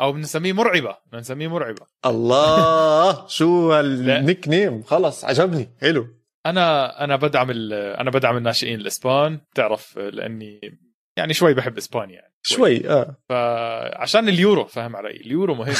أو 0.00 0.12
بنسميه 0.12 0.52
مرعبة. 0.52 0.98
بنسميه 1.12 1.48
مرعبة. 1.48 1.86
الله! 2.06 3.28
شو 3.28 3.80
ال 3.80 4.48
nickname. 4.48 4.82
خلص 4.82 5.24
عجبني. 5.24 5.76
حلو. 5.80 6.15
أنا 6.50 7.04
أنا 7.04 7.16
بدعم 7.16 7.50
أنا 7.72 8.10
بدعم 8.10 8.36
الناشئين 8.36 8.80
الاسبان 8.80 9.40
بتعرف 9.52 9.98
لأني 9.98 10.60
يعني 11.18 11.34
شوي 11.34 11.54
بحب 11.54 11.76
اسبانيا 11.76 12.14
يعني 12.14 12.34
شوي, 12.46 12.80
شوي 12.80 12.90
آه. 12.90 13.16
فعشان 13.28 14.28
اليورو 14.28 14.64
فاهم 14.64 14.96
علي 14.96 15.10
اليورو 15.10 15.54
مهم. 15.54 15.74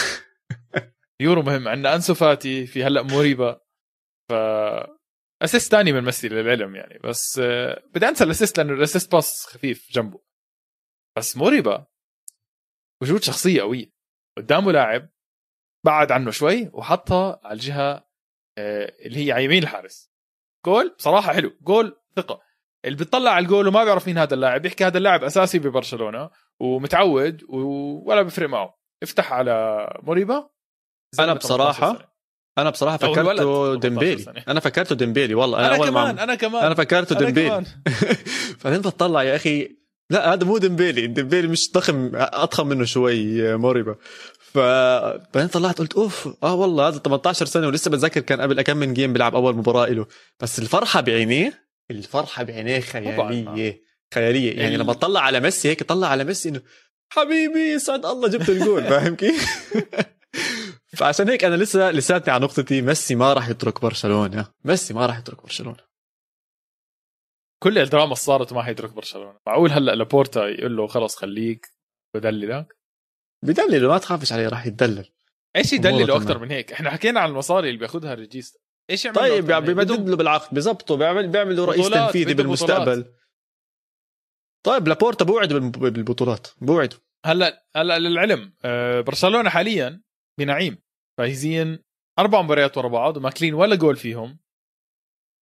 اليورو 1.20 1.42
مهم. 1.42 1.68
عندنا 1.68 1.94
أنسو 1.94 2.14
فاتي 2.14 2.66
في 2.66 2.84
هلأ 2.84 3.02
مريبه 3.02 3.60
ف 4.30 4.32
assist 5.42 5.72
ثاني 5.72 5.92
من 5.92 6.00
ميسي 6.00 6.28
للعلم 6.28 6.76
يعني. 6.76 6.98
بس 6.98 7.40
بدي 7.94 8.08
أنسى 8.08 8.24
ال 8.24 8.29
assist 8.29 8.58
لأنه 8.58 8.72
ال 8.72 8.78
assist 8.78 9.12
pass 9.12 9.46
خفيف 9.46 9.92
جنبه. 9.92 10.24
بس 11.18 11.36
مريبه 11.36 11.86
وجود 13.02 13.22
شخصية 13.22 13.62
قوية. 13.62 13.90
قدامه 14.38 14.72
لاعب 14.72 15.08
بعد 15.84 16.12
عنه 16.12 16.30
شوي 16.30 16.70
وحطها 16.72 17.40
على 17.44 17.52
الجهة 17.52 18.06
آه، 18.58 18.96
اللي 19.06 19.26
هي 19.26 19.32
على 19.32 19.44
يمين 19.44 19.62
الحارس. 19.62 20.15
جول 20.66 20.94
بصراحة 20.98 21.32
حلو. 21.32 21.52
جول 21.62 21.96
ثقة. 22.16 22.40
اللي 22.84 22.96
بيطلع 22.96 23.30
على 23.30 23.42
الجول 23.42 23.68
وما 23.68 23.84
بيعرف 23.84 24.06
مين 24.06 24.18
هذا 24.18 24.34
اللاعب 24.34 24.62
بيحكي 24.62 24.84
هذا 24.84 24.98
اللاعب 24.98 25.24
أساسي 25.24 25.58
ببرشلونة 25.58 26.30
ومتعود 26.60 27.42
ولا 28.06 28.22
بيفرق 28.22 28.48
معه. 28.48 28.78
افتح 29.02 29.32
على 29.32 29.86
موريبا 30.02 30.48
أنا 31.18 31.34
بصراحه 31.34 32.16
أنا 32.58 32.70
بصراحة 32.70 32.96
فكرته 32.96 33.74
ديمبيلي. 33.74 34.24
أنا 34.48 34.60
فكرته 34.60 34.94
ديمبيلي 34.94 35.34
والله. 35.34 35.58
أنا, 35.58 35.66
أنا 35.66 35.76
أول 35.76 35.88
كمان 35.88 36.18
أنا 36.18 36.34
كمان. 36.34 36.64
أنا 36.64 36.74
فكرته 36.74 37.18
ديمبيلي. 37.18 37.64
بعدين 38.64 38.80
بتطلع 38.80 39.22
يا 39.22 39.36
أخي 39.36 39.76
لا 40.10 40.32
هذا 40.32 40.44
مو 40.44 40.58
ديمبيلي. 40.58 41.06
ديمبيلي 41.06 41.48
مش 41.48 41.72
ضخم 41.72 42.10
أضخم 42.14 42.66
منه 42.66 42.84
شوي 42.84 43.56
موريبا. 43.56 43.96
فبعدين 44.52 45.48
طلعت 45.48 45.78
قلت 45.78 45.94
أوف 45.94 46.28
آه 46.42 46.54
والله 46.54 46.88
هذا 46.88 46.98
18 46.98 47.46
سنة 47.46 47.66
ولسه 47.66 47.90
بتذكر 47.90 48.20
كان 48.20 48.40
قبل 48.40 48.62
كم 48.62 48.76
من 48.76 48.94
game 48.94 49.12
بيلعب 49.12 49.34
أول 49.34 49.56
مباراة 49.56 49.86
له. 49.86 50.06
بس 50.40 50.58
الفرحة 50.58 51.00
بعينيه 51.00 51.66
الفرحة 51.90 52.42
بعينيه 52.42 52.80
خيالية 52.80 53.82
خيالية. 54.14 54.60
يعني 54.60 54.76
لما 54.76 54.92
طلع 54.92 55.20
على 55.20 55.40
ميسي 55.40 55.68
هيك 55.68 55.82
طلع 55.82 56.08
على 56.08 56.24
ميسي 56.24 56.48
إنه 56.48 56.62
حبيبي 57.08 57.72
يسعد 57.72 58.06
الله 58.06 58.28
جبت 58.28 58.48
الجول 58.48 58.84
فاهم 58.90 59.16
كيف؟ 59.16 59.74
فعشان 60.96 61.28
هيك 61.28 61.44
أنا 61.44 61.56
لسه 61.56 61.90
لساتني 61.90 62.32
على 62.32 62.44
نقطتي 62.44 62.82
ميسي 62.82 63.14
ما 63.14 63.32
راح 63.32 63.48
يترك 63.48 63.80
برشلونة. 63.82 64.46
ميسي 64.64 64.94
ما 64.94 65.06
راح 65.06 65.18
يترك 65.18 65.42
برشلونة. 65.42 65.86
كل 67.62 67.78
الدراما 67.78 68.04
اللي 68.04 68.16
صارت 68.16 68.52
ما 68.52 68.62
حيترك 68.62 68.92
برشلونة. 68.92 69.38
معقول 69.46 69.70
هلأ 69.70 69.94
لابورتا 69.94 70.46
يقول 70.46 70.76
له 70.76 70.86
خلص 70.86 71.16
خليك 71.16 71.66
بدللك 72.14 72.76
بدلله 73.44 73.88
ما 73.88 73.98
تخافش 73.98 74.32
عليه 74.32 74.48
راح 74.48 74.66
يتدلل. 74.66 75.08
إيش 75.56 75.72
يدلله. 75.72 76.16
أكثر 76.16 76.38
من 76.38 76.50
هيك؟ 76.50 76.72
إحنا 76.72 76.90
حكينا 76.90 77.20
عن 77.20 77.28
المصاري 77.28 77.68
اللي 77.68 77.78
بياخذها 77.78 78.12
الريجيستا 78.12 78.58
إيش 78.90 79.04
يعمل 79.04 79.16
طيب 79.16 79.50
يعني 79.50 79.66
بيمدد 79.66 80.08
له 80.08 80.16
بالعقد 80.16 80.54
بيزبطه 80.54 80.96
بيعمل 80.96 81.28
بيعملوا 81.28 81.66
رئيس 81.66 81.80
بطولات، 81.86 82.06
تنفيذي 82.06 82.34
بالمستقبل. 82.34 83.12
طيب 84.66 84.88
لابورتا 84.88 85.24
بوعد 85.24 85.52
بالب- 85.52 85.78
بالبطولات 85.78 86.48
بوعد 86.60 86.94
هلأ 87.26 87.66
هلأ 87.76 87.98
للعلم 87.98 88.52
آه، 88.64 89.00
برشلونة 89.00 89.50
حاليا 89.50 90.02
بنعيم. 90.38 90.78
فايزين 91.18 91.78
أربع 92.18 92.42
مباريات 92.42 92.78
ورا 92.78 92.88
بعض 92.88 93.16
وماكلين 93.16 93.54
ولا 93.54 93.76
جول 93.76 93.96
فيهم. 93.96 94.38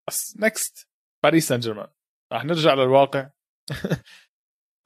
بس 0.08 0.36
نكست 0.40 0.88
باريس 1.24 1.48
سان 1.48 1.60
جيرمان 1.60 1.88
راح 2.32 2.44
نرجع 2.44 2.74
للواقع. 2.74 3.30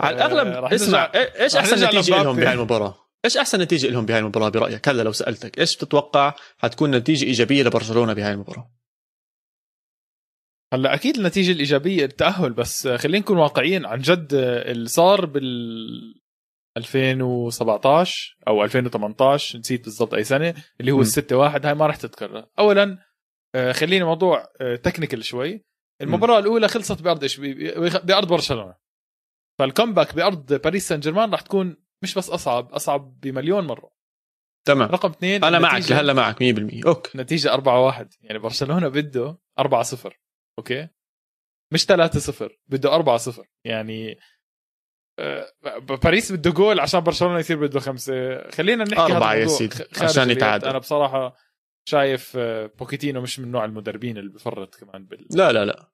على 0.01 0.17
الأغلب 0.17 0.47
آه، 0.49 0.75
اسمع 0.75 1.13
إيه- 1.13 1.41
إيش 1.41 1.57
أحسن 1.57 1.85
نتيجة 1.87 2.23
لهم. 2.23 2.37
بهاي 2.37 2.53
المباراه 2.55 2.95
إيش 3.25 3.37
أحسن 3.37 3.61
نتيجة 3.61 3.87
لهم 3.91 4.07
بهاي 4.07 4.19
المباراه 4.19 4.49
برأيك؟ 4.49 4.89
هلا 4.89 5.03
لو 5.03 5.13
سألتك 5.13 5.59
إيش 5.59 5.77
بتتوقع 5.77 6.35
حتكون 6.59 6.91
نتيجة 6.91 7.25
إيجابية 7.25 7.63
لبرشلونة 7.63 8.13
بهاي 8.13 8.33
المباراة؟ 8.33 8.71
هلا 10.75 10.95
أكيد 10.95 11.17
النتيجة 11.17 11.53
الإيجابية 11.53 12.05
التأهل 12.05 12.53
بس 12.53 12.87
آه، 12.87 12.97
خلينا 12.97 13.19
نكون 13.19 13.39
واقعيين 13.39 13.87
عن 13.87 13.99
جد 13.99 14.35
آه، 14.35 14.71
اللي 14.71 14.89
صار 14.89 15.27
بال 15.27 16.21
2017 16.77 18.37
أو 18.49 18.65
2018 18.65 19.59
نسيت 19.59 19.85
بالضبط 19.85 20.15
أي 20.15 20.25
سنة 20.25 20.55
اللي 20.81 20.93
هو. 20.93 21.01
الستة 21.01 21.37
واحد 21.37 21.67
هاي 21.67 21.75
ما 21.75 21.87
راح 21.87 21.97
تتكرر. 21.97 22.47
اولا 22.59 22.99
آه، 23.55 23.73
خلينا 23.73 24.05
موضوع 24.05 24.47
تكنيكال 24.83 25.25
شوي. 25.25 25.65
المباراة 26.03 26.39
الأولى 26.39 26.69
خلصت 26.69 27.03
بأرض 27.03 27.25
بأرض 28.05 28.29
برشلونة. 28.29 28.75
فال 29.59 29.70
comeback 29.70 30.15
بأرض 30.15 30.55
باريس 30.55 30.89
سان 30.89 31.01
جيرمان 31.01 31.31
راح 31.31 31.41
تكون 31.41 31.77
مش 32.03 32.15
بس 32.15 32.31
أصعب 32.31 32.73
أصعب 32.73 33.21
بمليون 33.21 33.67
مرة. 33.67 33.91
تمام. 34.67 34.89
رقم 34.89 35.11
اثنين 35.11 35.45
أنا 35.45 35.59
معك 35.59 35.91
لهلا 35.91 36.13
معك 36.13 36.37
100% 36.43 36.87
أوكي. 36.87 37.19
نتيجة 37.19 37.53
4 37.53 37.81
1 37.85 38.15
يعني 38.21 38.39
برشلونة 38.39 38.89
بده 38.89 39.39
4 39.59 39.83
0 39.83 40.21
أوكي؟ 40.59 40.89
مش 41.73 41.85
3 41.87 42.19
0 42.19 42.59
بده 42.69 42.95
4 42.95 43.17
0 43.17 43.47
يعني 43.65 44.19
آه، 45.19 45.53
باريس 45.79 46.33
بده 46.33 46.51
جول 46.51 46.81
عشان 46.81 47.01
برشلونة 47.01 47.39
يصير 47.39 47.57
بده 47.57 47.81
خمسة. 47.81 48.51
خلينا 48.51 48.85
نحكي 48.85 49.01
هذا 49.01 49.15
أربعة 49.15 49.35
يا 49.35 49.47
سيدي، 49.47 49.77
عشان. 50.03 50.31
يتعادل. 50.31 50.69
أنا 50.69 50.79
بصراحة 50.79 51.37
شايف 51.89 52.33
آه، 52.37 52.67
بوكيتينو 52.67 53.21
مش 53.21 53.41
من 53.41 53.51
نوع 53.51 53.65
المدربين 53.65 54.19
اللي 54.19 54.31
بفرط 54.31 54.75
كمان 54.75 55.05
بال 55.05 55.27
لا 55.31 55.53
لا 55.53 55.65
لا. 55.65 55.91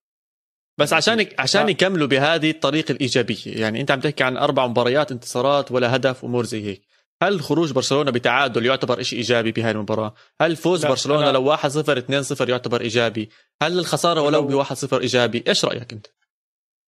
بس 0.79 0.93
عشان 0.93 1.15
نتيجة. 1.17 1.37
عشان 1.39 1.65
لا. 1.65 1.71
يكملوا 1.71 2.07
بهذه 2.07 2.51
الطريقة 2.51 2.93
الإيجابية 2.93 3.37
يعني 3.47 3.81
أنت 3.81 3.91
عم 3.91 4.01
تحكي 4.01 4.25
عن 4.25 4.37
أربع 4.37 4.67
مباريات 4.67 5.13
انتصارات 5.13 5.73
ولا 5.73 5.97
هدف 5.97 6.25
امور 6.25 6.45
زي 6.45 6.65
هيك 6.67 6.83
هل 7.23 7.41
خروج 7.41 7.73
برشلونة 7.73 8.11
بتعادل 8.11 8.67
يعتبر 8.67 9.03
شيء 9.03 9.19
إيجابي 9.19 9.53
بهاي 9.53 9.71
المباراة؟ 9.71 10.15
هل 10.41 10.57
فوز 10.57 10.87
برشلونة 10.87 11.31
لو 11.31 11.57
1-0 11.57 11.61
2-0 11.61 12.49
يعتبر 12.49 12.81
إيجابي؟ 12.81 13.31
هل 13.63 13.79
الخسارة 13.79 14.21
ولو 14.21 14.43
ب 14.43 14.51
لو- 14.51 14.65
1-0 14.65 14.93
إيجابي؟ 15.01 15.45
إيش 15.49 15.65
رأيك 15.65 15.93
أنت؟ 15.93 16.07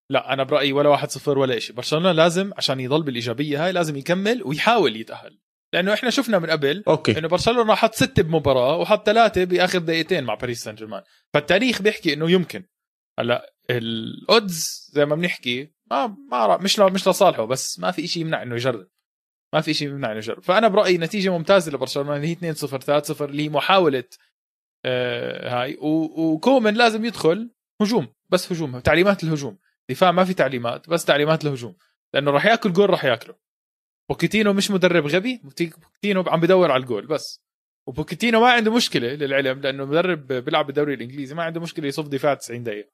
لا 0.10 0.34
أنا 0.34 0.44
برأيي 0.44 0.74
ولا 0.74 0.90
1 0.90 1.12
0 1.12 1.38
ولا 1.38 1.60
شيء 1.60 1.76
برشلونة 1.76 2.12
لازم 2.12 2.52
عشان 2.58 2.80
يضل 2.80 3.04
بالإيجابية 3.04 3.66
هاي 3.66 3.72
لازم 3.72 3.98
يكمل 3.98 4.42
ويحاول 4.46 4.96
يتأهل 4.96 5.40
لأنه 5.74 5.94
إحنا 5.94 6.10
شفنا 6.10 6.40
من 6.40 6.50
قبل 6.50 6.84
أوكي 6.88 7.18
إنه 7.18 7.28
برشلونة 7.28 7.76
حط 7.76 7.96
ستة 7.96 8.24
بمباراة 8.24 8.78
وحط 8.78 9.06
ثلاثة 9.06 9.44
بآخر 9.44 9.80
دقيقتين 9.80 10.24
مع 10.24 10.34
باريس 10.34 10.64
سان 10.64 10.76
جيرمان 10.76 11.02
فالتاريخ 11.34 11.82
بيحكي 11.82 12.14
إنه 12.14 12.32
يمكن 12.32 12.64
هلأ 13.20 13.55
ال 13.70 13.94
odds 13.94 14.90
زي 14.94 15.06
ما 15.06 15.16
بنحكي 15.16 15.72
ما 15.92 16.16
ما 16.32 16.58
مش 16.58 16.80
مش 16.80 17.08
لصالحه 17.08 17.46
بس 17.46 17.80
ما 17.80 17.92
في 17.92 18.08
شيء 18.08 18.22
يمنع 18.22 18.44
إنه 18.44 18.56
يجرب. 18.56 18.88
ما 19.54 19.62
في 19.62 19.74
شيء 19.74 19.88
يمنع 19.88 20.12
إنه 20.12 20.18
يجرب. 20.18 20.44
فأنا 20.44 20.68
برأيي 20.68 20.98
نتيجة 20.98 21.30
ممتازة 21.30 21.72
لبرشلونة 21.72 22.16
اللي 22.16 22.28
هي 22.28 22.32
2 22.32 22.54
0 22.54 22.80
3 22.80 23.06
0 23.06 23.30
اللي 23.30 23.44
هي 23.44 23.50
محاولة 23.50 24.04
آه 24.86 25.50
هاي. 25.50 25.78
وكومن 25.82 26.74
لازم 26.74 27.06
يدخل 27.06 27.52
هجوم 27.82 28.08
بس 28.30 28.52
هجوم 28.52 28.80
تعليمات 28.80 29.24
الهجوم. 29.24 29.58
دفاع 29.90 30.12
ما 30.12 30.24
في 30.26 30.34
تعليمات 30.34 30.90
بس 30.90 31.06
تعليمات 31.06 31.46
الهجوم. 31.46 31.76
لأنه 32.14 32.32
راح 32.32 32.46
ياكل 32.46 32.74
جول 32.74 32.90
راح 32.90 33.06
ياكله. 33.06 33.36
بوكيتينو 34.10 34.54
مش 34.54 34.72
مدرب 34.72 35.08
غبي 35.08 35.42
بوكيتينو 35.44 36.24
عم 36.28 36.40
بدور 36.40 36.72
على 36.72 36.82
الجول 36.82 37.08
بس. 37.08 37.42
وبوكيتينو 37.88 38.42
ما 38.42 38.52
عنده 38.52 38.76
مشكلة 38.76 39.08
للعلم 39.08 39.62
لأنه 39.62 39.86
مدرب 39.86 40.28
بيلعب 40.28 40.66
بالدوري 40.66 40.94
الإنجليزي 40.94 41.36
ما 41.36 41.44
عنده 41.44 41.62
مشكلة 41.62 41.88
يصف 41.88 42.08
دفاع 42.08 42.34
90 42.34 42.64
دقيقة. 42.64 42.90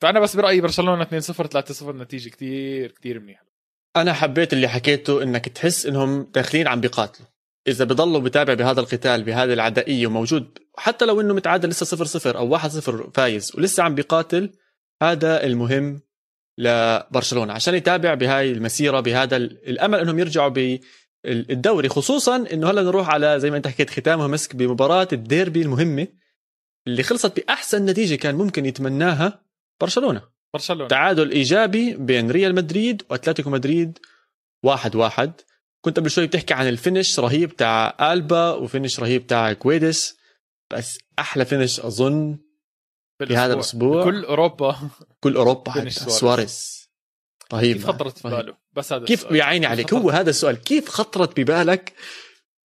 فأنا 0.00 0.20
بس 0.20 0.36
برأيي 0.36 0.60
برشلونة 0.60 1.02
2 1.02 1.20
0 1.20 1.46
3 1.46 1.74
0 1.74 1.96
نتيجة 1.96 2.28
كتير 2.28 2.90
كتير 2.90 3.20
منيحة. 3.20 3.44
أنا 3.96 4.12
حبيت 4.12 4.52
اللي 4.52 4.68
حكيته 4.68 5.22
إنك 5.22 5.48
تحس 5.48 5.86
إنهم 5.86 6.30
داخلين 6.34 6.68
عم 6.68 6.80
بيقاتلوا. 6.80 7.28
إذا 7.68 7.84
بضلوا 7.84 8.20
بتابع 8.20 8.54
بهذا 8.54 8.80
القتال 8.80 9.22
بهذه 9.22 9.52
العدائية 9.52 10.06
وموجود 10.06 10.58
حتى 10.76 11.04
لو 11.04 11.20
إنه 11.20 11.34
متعادل 11.34 11.68
لسه 11.68 11.86
0 11.86 12.04
0 12.04 12.38
أو 12.38 12.48
1 12.48 12.70
0 12.70 13.10
فايز 13.14 13.52
ولسه 13.56 13.82
عم 13.82 13.94
بيقاتل 13.94 14.52
هذا 15.02 15.44
المهم 15.44 16.00
لبرشلونة. 16.58 17.52
عشان 17.52 17.74
يتابع 17.74 18.14
بهاي 18.14 18.52
المسيرة 18.52 19.00
بهذا 19.00 19.36
ال- 19.36 19.68
الأمل 19.68 19.98
إنهم 19.98 20.18
يرجعوا 20.18 20.48
بالدوري 21.24 21.88
خصوصا 21.88 22.36
إنه 22.52 22.70
هلأ 22.70 22.82
نروح 22.82 23.08
على 23.10 23.40
زي 23.40 23.50
ما 23.50 23.56
أنت 23.56 23.68
حكيت 23.68 23.90
ختامها 23.90 24.26
مسك 24.26 24.56
بمباراة 24.56 25.08
الديربي 25.12 25.62
المهمة 25.62 26.06
اللي 26.86 27.02
خلصت 27.02 27.36
بأحسن 27.40 27.86
نتيجة 27.86 28.14
كان 28.14 28.34
ممكن 28.34 28.66
يتمناها 28.66 29.47
برشلونة. 29.80 30.22
برشلونة. 30.54 30.88
تعادل 30.88 31.30
إيجابي 31.30 31.94
بين 31.94 32.30
ريال 32.30 32.54
مدريد 32.54 33.02
وأتلتيكو 33.10 33.50
مدريد 33.50 33.98
واحد 34.64 34.96
واحد. 34.96 35.32
كنت 35.84 35.98
قبل 35.98 36.10
شوي 36.10 36.26
بتحكي 36.26 36.54
عن 36.54 36.68
ال 36.68 36.75
finish 36.75 37.20
رهيب 37.20 37.56
تاع 37.56 38.12
ألبا 38.12 38.52
و 38.52 38.59
finish 38.59 39.00
رهيب 39.00 39.26
تاع 39.26 39.52
كويدس 39.52 40.16
بس 40.72 40.98
أحلى 41.18 41.44
finish 41.44 41.80
أظن 41.80 42.38
بهذا 43.20 43.54
الأسبوع. 43.54 44.04
كل 44.04 44.24
أوروبا. 44.24 44.90
كل 45.20 45.36
أوروبا 45.36 45.70
حتى. 45.70 45.90
سواريز. 45.90 46.88
رهيب. 47.52 47.76
كيف 47.76 47.86
خطرت 47.86 48.18
في 48.18 48.28
رهيب. 48.28 48.36
باله؟ 48.36 48.56
بس 48.72 48.92
هذا 48.92 49.04
كيف. 49.04 49.30
يا 49.30 49.44
عيني 49.44 49.66
عليك؟ 49.66 49.94
هو 49.94 50.10
هذا 50.10 50.30
السؤال. 50.30 50.56
كيف 50.62 50.88
خطرت 50.88 51.40
ببالك 51.40 51.92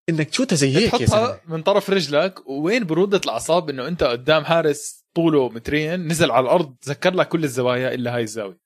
إنك 0.10 0.30
تشوتها 0.30 0.56
زي 0.56 0.76
هيك 0.76 0.91
تحطها 0.91 1.41
من 1.47 1.63
طرف 1.63 1.89
رجلك 1.89 2.49
وين 2.49 2.84
برودة 2.84 3.21
الأعصاب 3.26 3.69
إنه 3.69 3.88
أنت 3.88 4.04
قدام 4.04 4.45
حارس 4.45 5.02
طوله 5.15 5.49
مترين 5.49 6.08
نزل 6.08 6.32
على 6.32 6.43
الأرض 6.43 6.76
ذكر 6.86 7.13
لك 7.13 7.28
كل 7.28 7.43
الزوايا 7.43 7.93
إلا 7.93 8.15
هاي 8.15 8.23
الزاوية. 8.23 8.60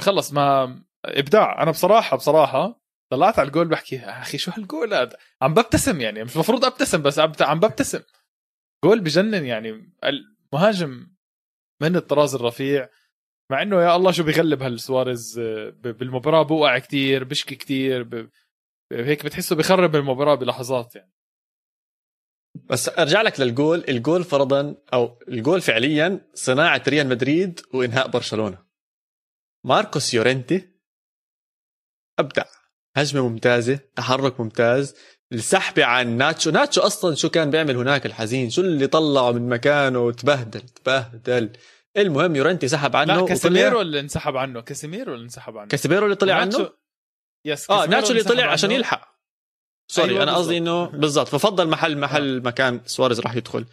خلص 0.00 0.32
ما 0.32 0.82
إبداع. 1.04 1.62
أنا 1.62 1.70
بصراحة 1.70 2.16
بصراحة 2.16 2.80
طلعت 3.12 3.38
على 3.38 3.46
الجول 3.46 3.68
بحكي 3.68 3.96
يا 3.96 4.20
أخي 4.20 4.38
شو 4.38 4.50
هالجول 4.50 4.94
هذا؟ 4.94 5.16
عم 5.42 5.54
ببتسم 5.54 6.00
يعني 6.00 6.24
مش 6.24 6.34
المفروض 6.34 6.64
أبتسم 6.64 7.02
بس 7.02 7.18
عم 7.40 7.60
ببتسم. 7.60 8.02
جول 8.84 9.00
بجنن 9.00 9.44
يعني 9.44 9.94
المهاجم 10.04 11.06
من 11.82 11.96
الطراز 11.96 12.34
الرفيع. 12.34 12.88
مع 13.50 13.62
إنه 13.62 13.82
يا 13.82 13.96
الله 13.96 14.10
شو 14.10 14.22
بيغلب 14.22 14.62
هالسواريز 14.62 15.40
بالمباراة 15.74 16.42
بوقع 16.42 16.78
كتير 16.78 17.24
بشكي 17.24 17.54
كتير. 17.54 18.28
هيك 18.92 19.24
بتحسه 19.24 19.56
بخرب 19.56 19.96
المباراة 19.96 20.34
بلحظات 20.34 20.96
يعني. 20.96 21.12
بس 22.54 22.88
أرجع 22.88 23.22
لك 23.22 23.40
لل 23.40 23.53
goal. 23.53 23.84
ال 23.88 23.95
goal 23.95 24.24
فرضا 24.24 24.74
أو 24.92 25.18
الجول 25.28 25.60
فعليا 25.60 26.20
صناعة 26.34 26.82
ريال 26.88 27.08
مدريد 27.08 27.60
وإنهاء 27.74 28.08
برشلونة. 28.08 28.58
ماركوس 29.64 30.14
يورنتي 30.14 30.68
أبدع. 32.18 32.44
هجمة 32.96 33.28
ممتازة 33.28 33.78
تحرك 33.96 34.40
ممتاز. 34.40 34.94
السحبه 35.32 35.84
عن 35.84 36.16
ناتشو. 36.16 36.50
ناتشو 36.50 36.80
أصلا 36.80 37.14
شو 37.14 37.28
كان 37.28 37.50
بيعمل 37.50 37.76
هناك 37.76 38.06
الحزين؟ 38.06 38.50
شو 38.50 38.60
اللي 38.62 38.86
طلعه 38.86 39.32
من 39.32 39.48
مكانه؟ 39.48 40.12
تبهدل 40.12 40.60
تبهدل. 40.60 41.52
المهم 41.96 42.36
يورنتي 42.36 42.68
سحب 42.68 42.96
عنه. 42.96 43.14
لا 43.14 43.18
وطلع- 43.20 43.28
كاسيميرو 43.34 43.80
اللي 43.80 44.00
انسحب 44.00 44.36
عنه. 44.36 44.60
كاسيميرو 44.60 45.14
اللي 45.14 45.24
انسحب 45.24 45.56
عنه. 45.56 45.68
كاسيميرو 45.68 46.04
اللي 46.04 46.16
طلع 46.16 46.44
ناتشو- 46.44 46.58
عنه؟ 46.58 46.70
yes 47.44 47.70
آه 47.70 47.86
ناتشو 47.86 48.10
اللي 48.12 48.22
طلع 48.22 48.52
عشان. 48.52 48.70
يلحق. 48.70 49.19
sorry 49.90 50.10
أيوة 50.10 50.22
أنا 50.22 50.34
قصدي 50.36 50.58
إنه 50.58 50.84
بالضبط. 51.02 51.28
ففضل 51.28 51.68
محل 51.68 51.98
محل 51.98 52.42
مكان 52.42 52.80
سواريز 52.86 53.20
راح 53.20 53.36
يدخل. 53.36 53.64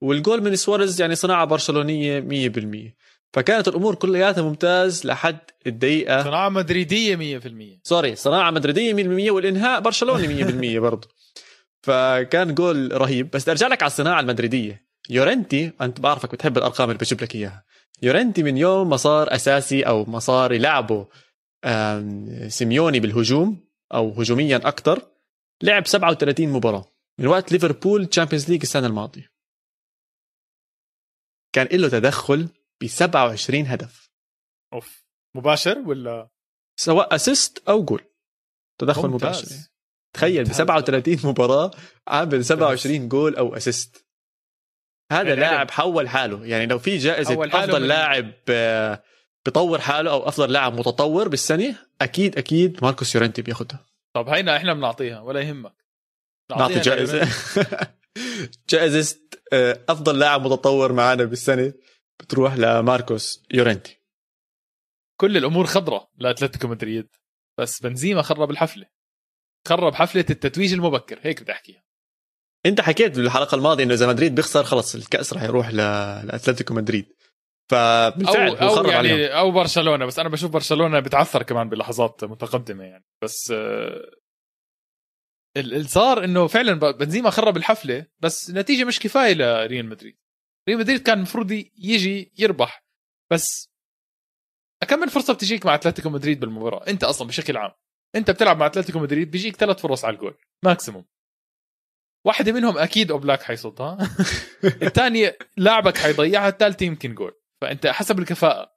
والجول 0.00 0.42
من 0.42 0.56
سواريز 0.56 1.00
يعني 1.00 1.14
صناعة 1.14 1.44
برشلونية 1.44 2.20
100% 2.50 2.92
فكانت 3.32 3.68
الأمور 3.68 3.94
كلياتها 3.94 4.42
ممتاز 4.42 5.06
لحد 5.06 5.38
الدقيقة 5.66 6.22
صناعة 6.24 6.48
مدريدية 6.48 7.38
100% 7.40 7.80
sorry 7.82 8.16
صناعة 8.16 8.50
مدريدية 8.50 8.92
100% 9.28 9.30
والإنهاء 9.30 9.80
برشلوني 9.80 10.44
100% 10.78 10.80
برضه 10.86 11.08
فكان 11.82 12.54
جول 12.54 13.00
رهيب. 13.00 13.30
بس 13.30 13.48
أرجع 13.48 13.66
لك 13.66 13.82
على 13.82 13.90
الصناعة 13.90 14.20
المدريدية. 14.20 14.86
يورنتي 15.10 15.72
أنت 15.80 16.00
بعرفك 16.00 16.32
بتحب 16.32 16.58
الأرقام 16.58 16.88
اللي 16.90 16.98
بجيب 16.98 17.22
لك 17.22 17.34
إياها. 17.34 17.64
يورنتي 18.02 18.42
من 18.42 18.56
يوم 18.56 18.88
ما 18.90 18.96
صار 18.96 19.34
أساسي 19.34 19.82
أو 19.82 20.04
ما 20.04 20.18
صار 20.18 20.52
يلعبه 20.52 21.06
سيميوني 22.48 23.00
بالهجوم 23.00 23.64
أو 23.94 24.10
هجوميا 24.20 24.56
أكثر 24.56 25.02
لعب 25.62 25.86
37 25.86 26.48
مباراة. 26.48 26.92
من 27.18 27.26
وقت 27.26 27.52
ليفربول 27.52 28.06
Champions 28.06 28.50
League 28.50 28.60
السنة 28.62 28.86
الماضية. 28.86 29.32
كان 31.54 31.66
له 31.80 31.88
تدخل 31.88 32.48
ب 32.80 32.86
27 32.86 33.66
هدف. 33.66 34.10
أوف. 34.72 35.06
مباشر 35.36 35.78
ولا؟ 35.78 36.30
سواء 36.76 37.14
assist 37.14 37.68
أو 37.68 37.84
جول 37.84 38.04
تدخل 38.78 39.08
ممتاز. 39.08 39.42
مباشر. 39.42 39.68
تخيل 40.14 40.44
ب 40.44 40.46
ممتاز. 40.46 40.56
37 40.56 41.18
مباراة 41.24 41.70
عامل 42.08 42.44
27 42.44 43.08
جول 43.08 43.36
أو 43.36 43.56
assist 43.56 44.06
هذا 45.12 45.28
يعني 45.28 45.40
لاعب 45.40 45.70
حول 45.70 46.08
حاله. 46.08 46.46
يعني 46.46 46.66
لو 46.66 46.78
في 46.78 46.96
جائزة 46.98 47.44
أفضل 47.44 47.88
لاعب 47.88 48.32
آه، 48.48 49.02
بيطور 49.44 49.80
حاله 49.80 50.10
أو 50.10 50.28
أفضل 50.28 50.52
لاعب 50.52 50.74
متطور 50.78 51.28
بالسنة 51.28 51.76
أكيد 52.00 52.38
أكيد 52.38 52.78
ماركوس 52.82 53.14
يورنتي 53.14 53.42
بياخذها 53.42 53.91
طب 54.14 54.28
هينا 54.28 54.56
إحنا 54.56 54.74
بنعطيها 54.74 55.20
ولا 55.20 55.40
يهمك. 55.40 55.84
نعطي 56.50 56.80
جائزة. 56.80 57.28
جائزة 58.70 59.20
آه، 59.52 59.84
أفضل 59.88 60.18
لاعب 60.18 60.42
متطور 60.46 60.92
معنا 60.92 61.24
بالسنة 61.24 61.72
بتروح 62.20 62.54
لماركوس 62.54 63.42
يورنتي 63.50 64.02
كل 65.20 65.36
الأمور 65.36 65.66
خضراء 65.66 66.10
لأتلتيكو 66.18 66.68
مدريد 66.68 67.08
بس 67.58 67.82
بنزيما 67.82 68.22
خرب 68.22 68.50
الحفلة. 68.50 68.86
خرب 69.68 69.94
حفلة 69.94 70.24
التتويج 70.30 70.72
المبكر 70.72 71.18
هيك 71.22 71.42
بدي 71.42 71.52
أحكيها. 71.52 71.84
أنت 72.66 72.80
حكيت 72.80 73.16
بالحلقة 73.16 73.54
الماضية 73.54 73.84
إنه 73.84 73.94
إذا 73.94 74.06
مدريد 74.08 74.34
بيخسر 74.34 74.64
خلص 74.64 74.94
الكأس 74.94 75.32
رح 75.32 75.42
يروح 75.42 75.70
لأتلتيكو 75.70 76.74
مدريد. 76.74 77.12
فبالفعل 77.72 78.56
أو 78.56 78.68
خرب 78.68 78.86
يعني 78.86 78.96
عليهم. 79.12 79.30
أو 79.32 79.50
برشلونة 79.50 80.06
بس 80.06 80.18
أنا 80.18 80.28
بشوف 80.28 80.50
برشلونة 80.50 81.00
بتعثر 81.00 81.42
كمان 81.42 81.68
بلحظات 81.68 82.24
متقدمة 82.24 82.84
يعني. 82.84 83.04
بس 83.24 83.50
آه، 83.50 84.10
ال- 85.56 85.74
اللي 85.74 85.88
صار 85.88 86.24
إنه 86.24 86.46
فعلا 86.46 86.90
بنزيما 86.90 87.30
خرب 87.30 87.56
الحفلة 87.56 88.06
بس 88.20 88.50
النتيجه 88.50 88.84
مش 88.84 89.00
كفاية 89.00 89.34
لريال 89.34 89.86
مدريد. 89.86 90.18
ريال 90.68 90.78
مدريد 90.80 91.02
كان 91.02 91.16
المفروض 91.16 91.50
يجي 91.78 92.32
يربح 92.38 92.84
بس 93.32 93.68
اكمل 94.82 95.08
فرصة 95.10 95.34
بتجيك 95.34 95.66
مع 95.66 95.74
أتلتيكو 95.74 96.10
مدريد 96.10 96.40
بالمباراة؟ 96.40 96.86
أنت 96.88 97.04
أصلا 97.04 97.28
بشكل 97.28 97.56
عام 97.56 97.70
أنت 98.16 98.30
بتلعب 98.30 98.56
مع 98.58 98.66
أتلتيكو 98.66 98.98
مدريد 98.98 99.30
بيجيك 99.30 99.56
ثلاث 99.56 99.80
فرص 99.80 100.04
على 100.04 100.14
الجول 100.14 100.34
maximum 100.64 101.04
واحدة 102.26 102.52
منهم 102.52 102.78
أكيد 102.78 103.10
أوبلاك 103.10 103.42
حيصدها 103.42 103.98
الثانية 104.82 105.38
لاعبك 105.56 105.96
حيضيعها 105.96 106.48
الثالثة 106.48 106.86
يمكن 106.86 107.14
جول. 107.14 107.41
فأنت 107.62 107.86
حسب 107.86 108.18
الكفاءة. 108.18 108.72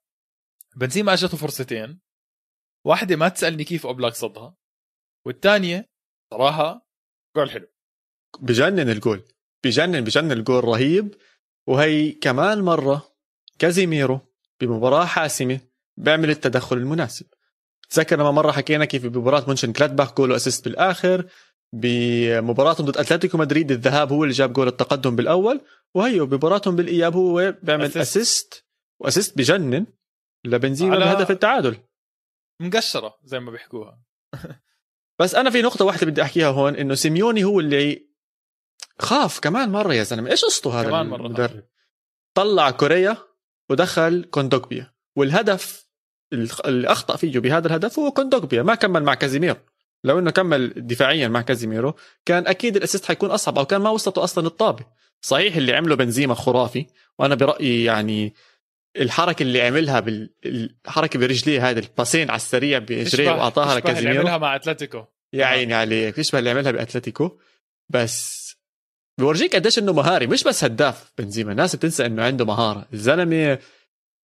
بنزيما 0.76 1.14
أجته 1.14 1.38
فرصتين. 1.38 2.00
واحدة 2.86 3.16
ما 3.16 3.30
تسألني 3.30 3.64
كيف 3.64 3.86
اوبلاك 3.86 4.14
صدها. 4.14 4.56
والثانية 5.26 5.90
صراحة 6.34 6.90
جول 7.36 7.52
حلو. 7.52 7.68
بجنن 8.40 8.90
الجول. 8.90 9.24
بجنن 9.64 10.02
بجنن 10.02 10.32
الجول 10.32 10.64
رهيب. 10.64 11.16
وهي 11.68 12.12
كمان 12.12 12.62
مرة 12.62 13.16
كازيميرو 13.60 14.20
بمباراة 14.62 15.06
حاسمة 15.06 15.60
بيعمل 15.98 16.30
التدخل 16.30 16.78
المناسب. 16.78 17.26
تذكر 17.90 18.20
لما 18.20 18.32
مرة 18.32 18.52
حكينا 18.52 18.86
كيف 18.86 19.06
بمباراة 19.06 19.44
مونشن 19.48 19.74
كلاتباخ 19.74 20.14
جول 20.14 20.32
و 20.32 20.37
assist 20.37 20.66
بالآخر؟ 20.66 21.30
بمباراتهم 21.74 22.86
ضد 22.86 22.98
أتلتيكو 22.98 23.38
مدريد 23.38 23.72
الذهاب 23.72 24.12
هو 24.12 24.24
اللي 24.24 24.34
جاب 24.34 24.54
جول 24.54 24.68
التقدم 24.68 25.16
بالأول. 25.16 25.62
وهيو 25.94 26.26
بمباراتهم 26.26 26.76
بالإياب 26.76 27.16
هو 27.16 27.56
بيعمل. 27.64 27.98
assist 27.98 28.65
و 29.00 29.05
assist 29.05 29.38
بجنن 29.38 29.86
لبنزيما 30.46 30.96
على- 30.96 31.00
بهدف 31.00 31.32
التعادل 31.32 31.78
مقشرة 32.62 33.18
زي 33.24 33.40
ما 33.40 33.52
بيحكوها. 33.52 34.00
بس 35.20 35.36
أنا 35.36 35.50
في 35.50 35.62
نقطة 35.62 35.86
واحدة 35.86 36.06
بدي 36.06 36.22
أحكيها 36.22 36.48
هون 36.48 36.76
إنه 36.76 36.96
سيميوني 36.96 37.44
هو 37.44 37.60
اللي 37.60 38.08
خاف 39.00 39.40
كمان 39.40 39.70
مرة 39.72 39.94
يا 39.94 40.04
زلمة. 40.04 40.32
إيش 40.32 40.46
قصته 40.46 40.80
هذا 40.82 40.90
كمان 40.90 41.06
مرة 41.08 41.18
خاف. 41.18 41.26
المدرب 41.26 41.64
طلع 42.34 42.72
كوريا 42.72 43.18
ودخل 43.70 44.24
كوندوكبيا 44.32 44.94
والهدف 45.16 45.86
اللي 46.66 46.88
اخطا 46.88 47.16
فيه 47.16 47.40
بهذا 47.40 47.68
الهدف 47.68 48.00
هو 48.00 48.12
كوندوكبيا 48.12 48.64
ما 48.64 48.76
كمل 48.76 49.04
مع 49.04 49.14
كازيميرو. 49.14 49.58
لو 50.04 50.20
إنه 50.20 50.32
كمل 50.32 50.74
دفاعيا 50.88 51.28
مع 51.28 51.42
كازيميرو 51.42 51.94
كان 52.26 52.48
أكيد 52.48 52.76
ال 52.76 52.80
assist 52.80 53.06
حيكون 53.06 53.32
أصعب 53.32 53.58
أو 53.58 53.66
كان 53.66 53.82
ما 53.82 53.90
وصلته 53.90 54.24
أصلا 54.24 54.48
الطابة. 54.48 54.86
صحيح 55.22 55.56
اللي 55.56 55.74
عمله 55.76 55.96
بنزيما 55.96 56.34
خرافي 56.36 56.86
وأنا 57.20 57.36
برأيي 57.36 57.84
يعني 57.84 58.34
الحركة 58.98 59.44
اللي 59.44 59.62
عملها 59.62 60.00
بالحركه 60.00 61.20
برجليه 61.20 61.70
هذه 61.70 61.80
ال 61.80 61.87
passين 61.87 62.30
على 62.30 62.38
السريع 62.38 62.80
برجليه 62.80 63.30
واعطاها 63.32 63.66
تشبه 63.66 63.78
اللي 63.80 63.92
لكازيميرو. 63.92 64.20
عملها 64.20 64.38
مع 64.38 64.56
أتلتيكو. 64.56 65.04
يا 65.34 65.46
عيني 65.46 65.74
عليك 65.74 66.16
بيشبه 66.16 66.40
اللي 66.40 66.50
عملها 66.50 66.72
بأتلتيكو. 66.72 67.32
بس 67.90 68.46
بورجيك 69.20 69.56
قديش 69.56 69.80
إنه 69.80 69.94
مهاري 69.94 70.28
مش 70.28 70.44
بس 70.44 70.64
هداف 70.64 71.12
بنزيما 71.18 71.52
الناس 71.52 71.76
بتنسى 71.76 72.06
إنه 72.06 72.24
عنده 72.24 72.46
مهارة. 72.46 72.88
الزلمة 72.94 73.60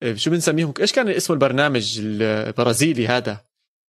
آه، 0.02 0.14
شو 0.14 0.30
بنسميهم؟ 0.30 0.74
إيش 0.80 0.92
كان 0.92 1.08
اسمه 1.08 1.34
البرنامج 1.34 1.98
البرازيلي 2.02 3.06
هذا 3.08 3.40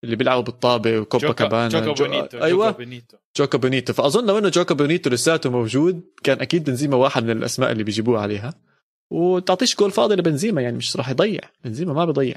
اللي 0.03 0.15
بيلعبوا 0.15 0.43
بالطابة 0.43 0.99
وكوبا 0.99 1.27
جوكا 1.27 1.43
كابانا؟ 1.43 1.67
جوكا 1.79 1.93
جو- 1.93 2.05
بونيتو 2.05 2.37
أيوه. 2.43 2.65
جوكا 2.67 2.77
بونيتو. 2.77 3.17
جوكا 3.37 3.57
بونيتو. 3.57 3.93
فأظن 3.93 4.25
لو 4.27 4.37
إنه 4.37 4.49
جوكا 4.49 4.75
بونيتو 4.75 5.09
لساته 5.09 5.49
موجود 5.49 6.03
كان 6.23 6.41
أكيد 6.41 6.63
بنزيما 6.63 6.95
واحد 6.97 7.23
من 7.23 7.31
الأسماء 7.37 7.71
اللي 7.71 7.83
بيجيبوه 7.83 8.19
عليها. 8.21 8.53
وتعطيش 9.13 9.75
جول 9.75 9.91
فاضي 9.91 10.15
لبنزيما 10.15 10.61
يعني 10.61 10.77
مش 10.77 10.97
راح 10.97 11.09
يضيع. 11.09 11.39
بنزيما 11.63 11.93
ما 11.93 12.05
بيضيع. 12.05 12.35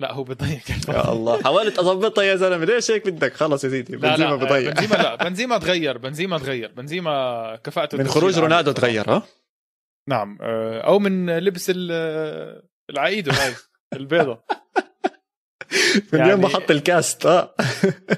لا 0.00 0.12
هو 0.12 0.24
بضيع 0.24 0.60
يا 0.88 1.12
الله. 1.12 1.42
حاولت 1.42 1.78
أضبطها 1.78 2.24
يا 2.24 2.36
زلمة. 2.36 2.64
ليش 2.64 2.90
هيك 2.90 3.08
بدك؟ 3.08 3.32
خلص 3.34 3.64
يا 3.64 3.68
سيدي. 3.68 3.96
بنزيما 3.96 4.28
لا 4.30 4.36
بيضيع 4.36 4.72
بنزيما 4.72 4.94
لا. 5.02 5.14
بنزيما 5.16 5.58
تغير. 5.58 5.98
بنزيما 5.98 6.38
تغير. 6.38 6.72
بنزيما 6.72 7.56
كفاءته 7.64 7.98
من 7.98 8.08
خروج. 8.08 8.38
رونالدو 8.38 8.72
تغير 8.72 9.10
ها؟ 9.10 9.22
نعم. 10.08 10.38
آه، 10.42 10.80
أو 10.80 10.98
من 10.98 11.38
لبس 11.38 11.70
ال- 11.74 12.62
العقيدة 12.90 13.32
هاي 13.32 13.54
البيضة. 13.92 14.38
من 16.12 16.18
يعني- 16.18 16.30
يوم 16.32 16.40
ما 16.40 16.48
حط 16.48 16.70
ال 16.70 16.81
cast 16.81 17.26
آه. 17.26 17.54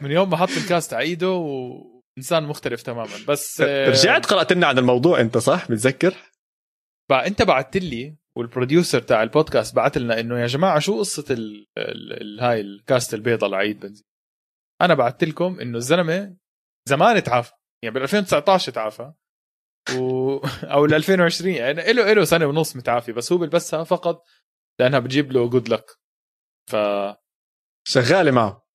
من 0.03 0.11
يوم 0.11 0.31
ما 0.31 0.37
حط 0.37 0.51
ال 0.51 0.58
cast 0.58 0.89
ع 0.89 0.99
إيده 0.99 1.31
وإنسان 1.31 2.43
مختلف 2.45 2.83
تماما. 2.83 3.11
بس 3.29 3.61
آه، 3.61 3.89
رجعت 3.91 4.27
قرأت 4.27 4.53
لنا 4.53 4.67
عن 4.67 4.79
الموضوع 4.79 5.21
أنت 5.21 5.39
صح؟ 5.39 5.71
متذكر؟ 5.71 6.15
بقى 7.11 7.27
انت 7.27 7.43
بعت 7.43 7.77
لي 7.77 8.17
وال 8.37 8.49
producer 8.49 9.01
تاع 9.01 9.23
البودكاست 9.23 9.77
بعت 9.77 9.99
لنا 9.99 10.21
انه 10.21 10.41
يا 10.41 10.47
جماعة 10.47 10.79
شو 10.79 10.99
قصة 10.99 11.25
ال... 11.35 11.67
ال... 11.79 12.13
ال... 12.23 12.41
هاي 12.41 12.61
ال 12.61 12.71
cast 12.71 13.15
البيضة 13.15 13.47
ال 13.47 13.55
ع 13.55 13.64
إيد 13.64 13.81
بنزيما؟ 13.81 14.05
أنا 14.81 14.95
بعت 14.95 15.25
لكم 15.25 15.61
إنه 15.61 15.79
الزلمة 15.79 16.37
زمان 16.89 17.23
تعافى 17.23 17.53
يعني 17.83 17.95
بال 17.95 18.03
2019 18.03 18.73
تعافى 18.73 19.13
و... 19.99 20.37
أو 20.75 20.85
ال 20.85 20.95
2020 20.95 21.55
يعني 21.55 21.93
له 21.93 22.13
له 22.13 22.25
سنة 22.25 22.47
ونص 22.47 22.77
متعافي 22.77 23.13
بس 23.13 23.33
هو 23.33 23.39
بلبسها 23.39 23.85
فقط 23.85 24.25
لأنها 24.81 24.99
بتجيب 24.99 25.33
له 25.33 25.49
جود 25.49 25.69
لك 25.69 25.85
ف 26.71 26.77
شغالة 27.89 28.31
معه. 28.31 28.67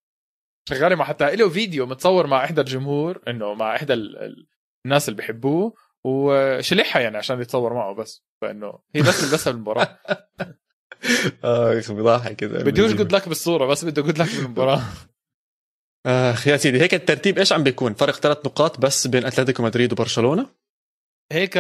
شغالة 0.70 0.96
مع 0.96 1.06
حتى 1.06 1.36
له 1.36 1.50
فيديو 1.50 1.86
متصور 1.86 2.28
مع 2.28 2.44
إحدى 2.46 2.62
الجمهور 2.62 3.22
إنه 3.28 3.54
مع 3.54 3.76
إحدى 3.76 3.94
ال... 3.94 4.18
ال- 4.18 4.48
الناس 4.86 5.10
اللي 5.10 5.18
بيحبوه 5.18 5.74
وشلحها 6.06 7.02
يعني 7.02 7.18
عشان 7.18 7.42
يتصور 7.42 7.74
معه 7.74 7.94
بس 7.94 8.24
فإنه 8.42 8.80
هي 8.96 9.02
بس 9.02 9.24
لبسها 9.24 9.52
بالمباراه 9.52 10.00
آه 11.44 11.74
يا 11.74 11.80
أخي 11.80 11.94
بضحك 11.94 12.36
كذا 12.36 12.64
بدوش 12.64 12.94
جود 12.94 13.16
لك 13.16 13.28
بالصورة 13.30 13.66
بس 13.66 13.86
بده 13.86 14.02
جود 14.02 14.18
لك 14.18 14.36
بالمباراة. 14.36 14.82
اخ 16.06 16.48
يا 16.48 16.58
سيدي 16.58 16.82
هيك 16.82 16.94
الترتيب 16.94 17.38
إيش 17.38 17.54
عم 17.54 17.64
بيكون؟ 17.64 17.94
فرق 17.94 18.14
ثلاث 18.14 18.46
نقاط 18.46 18.80
بس 18.80 19.08
بين 19.08 19.26
أتلتيكو 19.26 19.64
مدريد 19.64 19.92
وبرشلونة؟ 19.92 20.50
هيك 21.32 21.54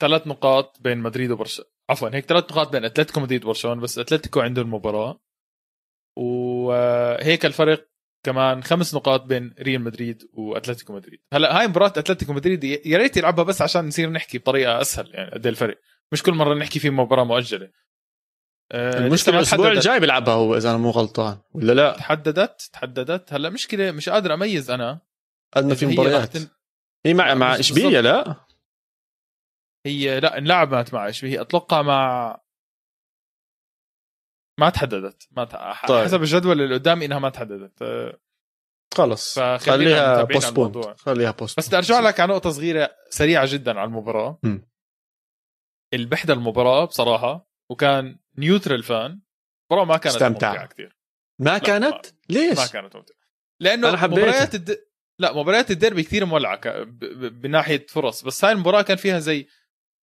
ثلاث 0.00 0.26
نقاط 0.26 0.80
بين 0.80 0.98
مدريد 0.98 1.30
وبرشلونه 1.30 1.70
عفوا 1.90 2.08
هيك 2.14 2.24
ثلاث 2.24 2.44
نقاط 2.44 2.72
بين 2.72 2.84
أتلتيكو 2.84 3.20
مدريد 3.20 3.44
وبرشلونة 3.44 3.80
بس 3.80 3.98
أتلتيكو 3.98 4.40
عنده 4.40 4.62
المباراه 4.62 5.20
وهيك 6.18 7.46
الفرق 7.46 7.88
كمان 8.28 8.62
خمس 8.62 8.94
نقاط 8.94 9.22
بين 9.22 9.54
ريال 9.60 9.80
مدريد 9.80 10.22
وأتلتيكو 10.32 10.92
مدريد. 10.92 11.20
هلا 11.32 11.60
هاي 11.60 11.68
مباراة 11.68 11.92
أتلتيكو 11.96 12.32
مدريد 12.32 12.64
يا 12.64 12.98
ريت 12.98 13.16
يلعبها 13.16 13.44
بس 13.44 13.62
عشان 13.62 13.86
نصير 13.86 14.10
نحكي 14.10 14.38
بطريقة 14.38 14.80
أسهل 14.80 15.10
يعني 15.14 15.30
قد 15.30 15.46
إيه 15.46 15.52
الفرق؟ 15.52 15.78
مش 16.12 16.22
كل 16.22 16.32
مرة 16.32 16.54
نحكي 16.54 16.78
في 16.78 16.90
مباراة 16.90 17.24
مؤجلة. 17.24 17.70
آه، 18.72 18.98
المشكلة 18.98 19.34
ما 19.34 19.40
الأسبوع. 19.40 19.72
الجاي 19.72 20.00
بيلعبها 20.00 20.34
هو 20.34 20.56
إذا 20.56 20.70
أنا 20.70 20.78
مو 20.78 20.90
غلطان 20.90 21.38
ولا 21.52 21.72
لا؟ 21.72 21.96
تحددت 21.96 22.70
تحددت. 22.72 23.32
هلا 23.32 23.50
مشكلة 23.50 23.90
مش 23.90 24.08
قادر 24.08 24.34
أميز 24.34 24.70
أنا. 24.70 25.00
قدنا 25.52 25.74
في 25.74 25.86
هي 25.86 25.90
مباريات. 25.90 26.36
هي 27.06 27.14
مع 27.14 27.34
مع 27.34 27.58
إشبيليا 27.58 28.02
لا؟ 28.02 28.34
هي 29.86 30.20
لا 30.20 30.38
انلعبت 30.38 30.94
مع 30.94 31.08
اشبيليه 31.08 31.40
أتوقع 31.40 31.82
مع 31.82 32.40
ما 34.58 34.70
تحددت. 34.70 35.28
ما 35.30 35.44
ت... 35.44 35.52
طيب. 35.88 36.04
حسب 36.04 36.22
الجدول 36.22 36.62
اللي 36.62 36.74
قدامي 36.74 37.04
إنها 37.04 37.18
ما 37.18 37.28
تحددت. 37.28 37.82
أه، 37.82 38.18
خلص. 38.94 39.38
خليها 39.38 40.22
بوستبون. 40.22 40.94
خليها 40.96 41.30
بوست 41.30 41.58
بس 41.58 41.68
بدي 41.68 41.76
أرجع 41.76 42.00
لك 42.00 42.20
على 42.20 42.32
نقطة 42.32 42.50
صغيرة 42.50 42.90
سريعة 43.10 43.52
جدا 43.52 43.78
على 43.78 43.88
المباراة. 43.88 44.38
م. 44.42 44.58
اللي 45.94 46.06
بحضر 46.06 46.34
المباراة 46.34 46.84
بصراحة 46.84 47.50
وكان 47.70 48.18
neutral 48.38 48.82
fan 48.82 49.20
المباراة 49.70 49.88
ما 49.88 49.96
كانت 49.96 50.16
استمتع. 50.16 50.50
ممتعة 50.50 50.66
كثير 50.66 50.96
ما 51.38 51.58
كانت؟ 51.58 52.06
ليش؟ 52.28 52.58
ما 52.58 52.66
كانت 52.66 52.96
ممتعة. 52.96 53.16
لأنه 53.60 53.88
أنا. 53.88 54.06
مباريات 54.06 54.54
الد... 54.54 54.88
لا 55.18 55.32
مباريات 55.32 55.70
الديربي 55.70 56.02
كثير 56.02 56.24
مولعة 56.24 56.56
ك... 56.56 56.68
ب... 56.68 56.98
ب... 56.98 57.40
بناحية 57.40 57.86
فرص. 57.86 58.24
بس 58.24 58.44
هاي 58.44 58.52
المباراة 58.52 58.82
كان 58.82 58.96
فيها 58.96 59.18
زي 59.18 59.48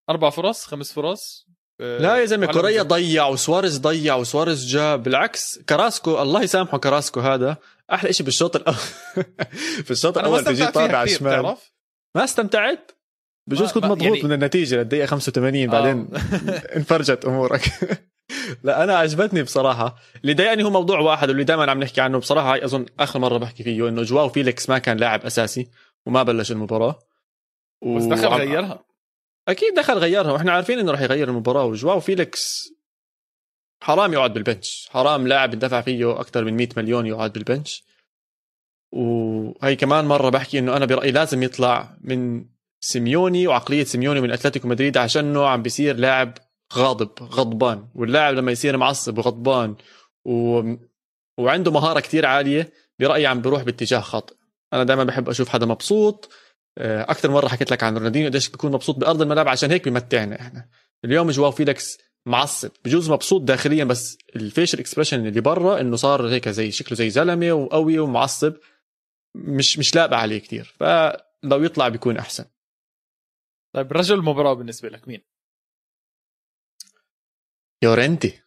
أربع 0.10 0.30
فرص 0.30 0.66
خمس 0.66 0.94
فرص. 0.94 1.48
لا 1.80 2.16
يا 2.18 2.26
زلمة 2.26 2.46
كوريا. 2.46 2.82
ضيع 2.84 3.28
وسواريز 3.28 3.78
ضيع 3.80 4.16
وسواريز 4.16 4.66
جاب 4.68 5.04
بالعكس 5.04 5.60
كراسكو 5.70 6.22
الله 6.22 6.44
يسامحه 6.44 6.78
كراسكو 6.78 7.20
هذا 7.20 7.58
أحلى 7.94 8.14
شيء 8.14 8.26
بالشوط 8.26 8.56
الأول 8.56 8.76
في 9.86 9.92
الشوط 9.92 10.18
الأول 10.18 10.44
تيجي 10.44 10.66
طابة 10.68 10.90
ع 10.90 10.98
على 10.98 11.12
الشمال 11.12 11.56
ما 12.16 12.24
استمتعت؟ 12.24 12.92
بجوز 13.50 13.72
كنت 13.72 13.86
مضغوط 13.86 14.02
يعني- 14.02 14.24
من 14.24 14.32
النتيجة 14.32 14.76
للدقيقة 14.76 15.06
85 15.06 15.68
بعدين 15.68 16.08
آه. 16.14 16.18
انفرجت 16.78 17.26
أمورك. 17.26 17.62
لا 18.64 18.84
أنا 18.84 18.98
عجبتني 18.98 19.44
بصراحة. 19.44 19.96
اللي 20.22 20.34
ضايقني 20.34 20.64
هو 20.64 20.70
موضوع 20.70 21.00
واحد 21.00 21.30
واللي 21.30 21.44
دائما 21.44 21.72
عم 21.72 21.80
نحكي 21.84 22.02
عنه. 22.02 22.18
بصراحة 22.20 22.54
هاي 22.54 22.66
أظن 22.66 22.86
آخر 23.00 23.20
مرة 23.20 23.38
بحكي 23.38 23.64
فيه 23.64 23.88
إنه 23.90 24.02
جواو 24.04 24.30
فيليكس 24.30 24.70
ما 24.70 24.78
كان 24.78 24.98
لاعب 24.98 25.26
أساسي 25.26 25.68
وما 26.06 26.24
بلش 26.24 26.52
المباراة. 26.52 27.00
بس 27.98 28.04
دخل 28.04 28.28
غيرها. 28.28 28.85
أكيد 29.48 29.74
دخل 29.74 29.94
غيرها 29.94 30.32
وإحنا 30.32 30.52
عارفين 30.52 30.80
إنه 30.80 30.92
راح 30.92 31.02
يغير 31.02 31.30
المباراة 31.30 31.66
وجواو 31.66 32.00
فيليكس 32.00 32.76
حرام 33.82 34.14
يقعد 34.14 34.34
بال 34.34 34.48
bench. 34.48 34.90
حرام 34.92 35.28
لاعب 35.28 35.54
اندفع 35.54 35.82
فيه 35.82 36.20
أكثر 36.20 36.44
من 36.44 36.54
100 36.54 36.70
مليون 36.78 37.06
يقعد 37.06 37.34
بال 37.34 37.46
bench. 37.46 37.84
وهي 38.92 39.76
كمان 39.76 40.06
مرة 40.06 40.30
بحكي 40.30 40.60
إنه 40.60 40.78
أنا 40.78 40.86
برأيي 40.86 41.12
لازم 41.12 41.44
يطلع 41.44 41.98
من 42.02 42.46
سيميوني 42.80 43.48
وعقلية 43.48 43.84
سيميوني 43.84 44.22
من 44.22 44.32
أتلتيكو 44.32 44.68
مدريد 44.68 44.98
عشانه 44.98 45.48
عم 45.48 45.62
بيصير 45.62 45.96
لاعب 45.96 46.38
غاضب 46.74 47.24
غضبان. 47.24 47.88
واللاعب 47.96 48.34
لما 48.34 48.52
يصير 48.52 48.78
معصب 48.78 49.18
وغضبان 49.18 49.76
و... 50.26 50.62
وعنده 51.38 51.72
مهارة 51.72 52.00
كتير 52.00 52.26
عالية 52.26 52.74
برأيي 53.00 53.28
عم 53.28 53.42
بيروح 53.42 53.64
باتجاه 53.64 54.00
خاطئ. 54.00 54.36
أنا 54.74 54.84
دائما 54.84 55.04
بحب 55.04 55.30
أشوف 55.30 55.50
حدا 55.50 55.66
مبسوط 55.66 56.30
أكثر 56.78 57.32
مرة 57.32 57.48
حكيت 57.48 57.72
لك 57.72 57.84
عن 57.84 57.98
رونالدينيو 57.98 58.30
قديش 58.30 58.50
بيكون 58.50 58.72
مبسوط 58.72 58.96
بأرض 58.96 59.22
الملعب 59.22 59.48
عشان 59.48 59.72
هيك 59.72 59.84
بيمتعنا 59.84 60.42
إحنا. 60.42 60.70
اليوم 61.06 61.30
جواو 61.32 61.52
فيليكس 61.52 61.98
معصب 62.26 62.72
بجوز 62.86 63.12
مبسوط 63.12 63.42
داخليا 63.42 63.84
بس 63.84 64.18
ال 64.36 64.42
facial 64.42 64.80
expression 64.80 65.28
اللي 65.28 65.42
برا 65.42 65.82
إنه 65.82 65.96
صار 65.96 66.28
هيك 66.28 66.50
زي 66.50 66.72
شكله 66.72 66.96
زي 66.98 67.10
زلمة 67.10 67.52
وقوي 67.54 68.00
ومعصب 68.00 68.54
مش 69.36 69.80
مش 69.80 69.96
لاقى 69.96 70.20
عليه 70.20 70.40
كتير. 70.40 70.76
فلو 70.80 71.64
يطلع 71.64 71.90
بيكون 71.90 72.18
أحسن. 72.18 72.46
طيب 73.76 73.94
رجل 73.94 74.16
المباراه 74.16 74.54
بالنسبة 74.54 74.90
لك 74.90 75.08
مين؟ 75.08 75.22
يورنتي 77.84 78.42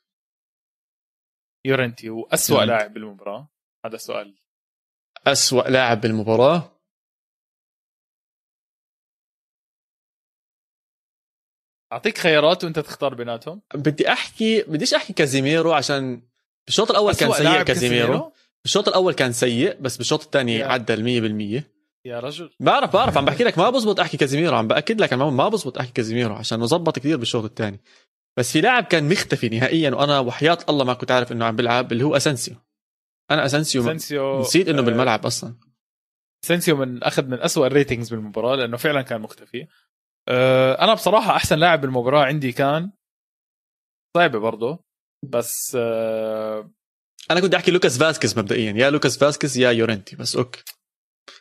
يورنتي 1.67 2.11
واسوء. 2.11 2.65
لاعب 2.65 2.95
بالمباراة. 2.95 3.49
هذا 3.87 3.97
سؤال 3.97 4.35
أسوأ 5.27 5.63
لاعب 5.63 6.01
بالمباراة. 6.01 6.78
أعطيك 11.93 12.19
خيارات 12.19 12.65
وأنت 12.65 12.79
تختار 12.79 13.15
بيناتهم. 13.15 13.63
بدي 13.75 14.09
أحكي 14.13 14.63
بديش 14.63 14.95
أحكي 14.95 15.13
كازيميرو 15.13 15.73
عشان 15.73 16.23
بالشوط 16.67 16.91
الأول 16.91 17.15
كان 17.15 17.33
سيء 17.33 17.63
كازيميرو. 17.63 18.33
بالشوط 18.65 18.89
الأول 18.89 19.15
كان 19.15 19.33
سيء 19.33 19.77
بس 19.81 19.97
بالشوط 19.97 20.25
الثاني. 20.25 20.63
عدى 20.63 20.95
ال 20.95 21.63
100% 21.63 21.65
يا 22.05 22.21
رجل. 22.21 22.51
بعرف 22.61 22.93
بعرف 22.93 23.19
عم 23.19 23.25
بحكي 23.25 23.45
لك 23.49 23.59
ما 23.59 23.71
بزبط 23.71 24.01
أحكي 24.01 24.17
كازيميرو 24.17 24.57
عم 24.57 24.69
بأكد 24.69 25.01
لك 25.01 25.13
ما 25.13 25.49
بزبط 25.49 25.79
أحكي 25.79 25.93
كازيميرو 25.93 26.35
عشان 26.35 26.67
زبط 26.67 26.99
كثير 26.99 27.17
بالشوط 27.17 27.45
الثاني. 27.45 27.81
بس 28.37 28.53
في 28.53 28.61
لاعب 28.61 28.85
كان 28.85 29.09
مختفي 29.09 29.49
نهائيا 29.49 29.91
وأنا 29.91 30.19
وحياة 30.19 30.59
الله 30.69 30.85
ما 30.85 30.95
كنت 30.95 31.11
عارف 31.11 31.33
إنه 31.33 31.45
عم 31.45 31.57
بيلعب 31.57 31.93
اللي 31.93 32.05
هو 32.05 32.17
أسنسيو. 32.17 32.55
أنا 33.31 33.47
أسنسيو 33.47 33.83
سنسيو 33.83 34.41
نسيت 34.41 34.69
إنه 34.69 34.79
آه، 34.79 34.83
بالملعب 34.83 35.27
أصلا. 35.27 35.55
سنسيو 36.45 36.77
من 36.77 37.03
أخذ 37.03 37.25
من 37.25 37.41
أسوأ 37.41 37.67
ال 37.67 37.72
ratings 37.72 38.11
بالمباراة 38.11 38.57
لأنه 38.57 38.77
فعلا 38.77 39.03
كان 39.03 39.21
مختفي. 39.21 39.67
أنا 40.81 40.95
بصراحة 40.95 41.37
أحسن 41.37 41.59
لاعب 41.59 41.81
بالمباراة 41.81 42.25
عندي 42.25 42.53
كان 42.53 42.91
صعبة 44.17 44.39
برضه 44.39 44.85
بس 45.25 45.77
أه 45.81 46.71
أنا 47.31 47.41
كنت 47.41 47.55
أحكي 47.55 47.71
لوكاس 47.71 47.99
فاسكيز 47.99 48.39
مبدئيا 48.39 48.73
يا 48.73 48.91
لوكاس 48.91 49.19
فاسكيز 49.19 49.59
يا 49.59 49.71
يورينتي 49.71 50.17
بس 50.17 50.37
أوكي. 50.37 50.63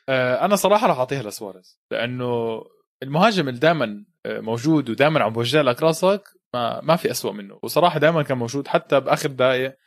أه 0.09 0.45
أنا 0.45 0.55
صراحة 0.55 0.87
راح 0.87 0.97
أعطيها 0.97 1.23
لسواريز 1.23 1.79
لأنه 1.91 2.61
المهاجم 3.03 3.47
اللي 3.49 3.59
دائما 3.59 4.05
موجود 4.27 4.89
ودائما 4.89 5.23
عم 5.23 5.33
بوجه 5.33 5.61
لك 5.61 5.83
راسك 5.83 6.23
ما 6.53 6.81
ما 6.81 6.95
في 6.95 7.11
أسوأ 7.11 7.31
منه 7.31 7.59
وصراحة 7.63 7.99
دائما 7.99 8.23
كان 8.23 8.37
موجود 8.37 8.67
حتى 8.67 8.99
بآخر 8.99 9.29
دقائق 9.29 9.77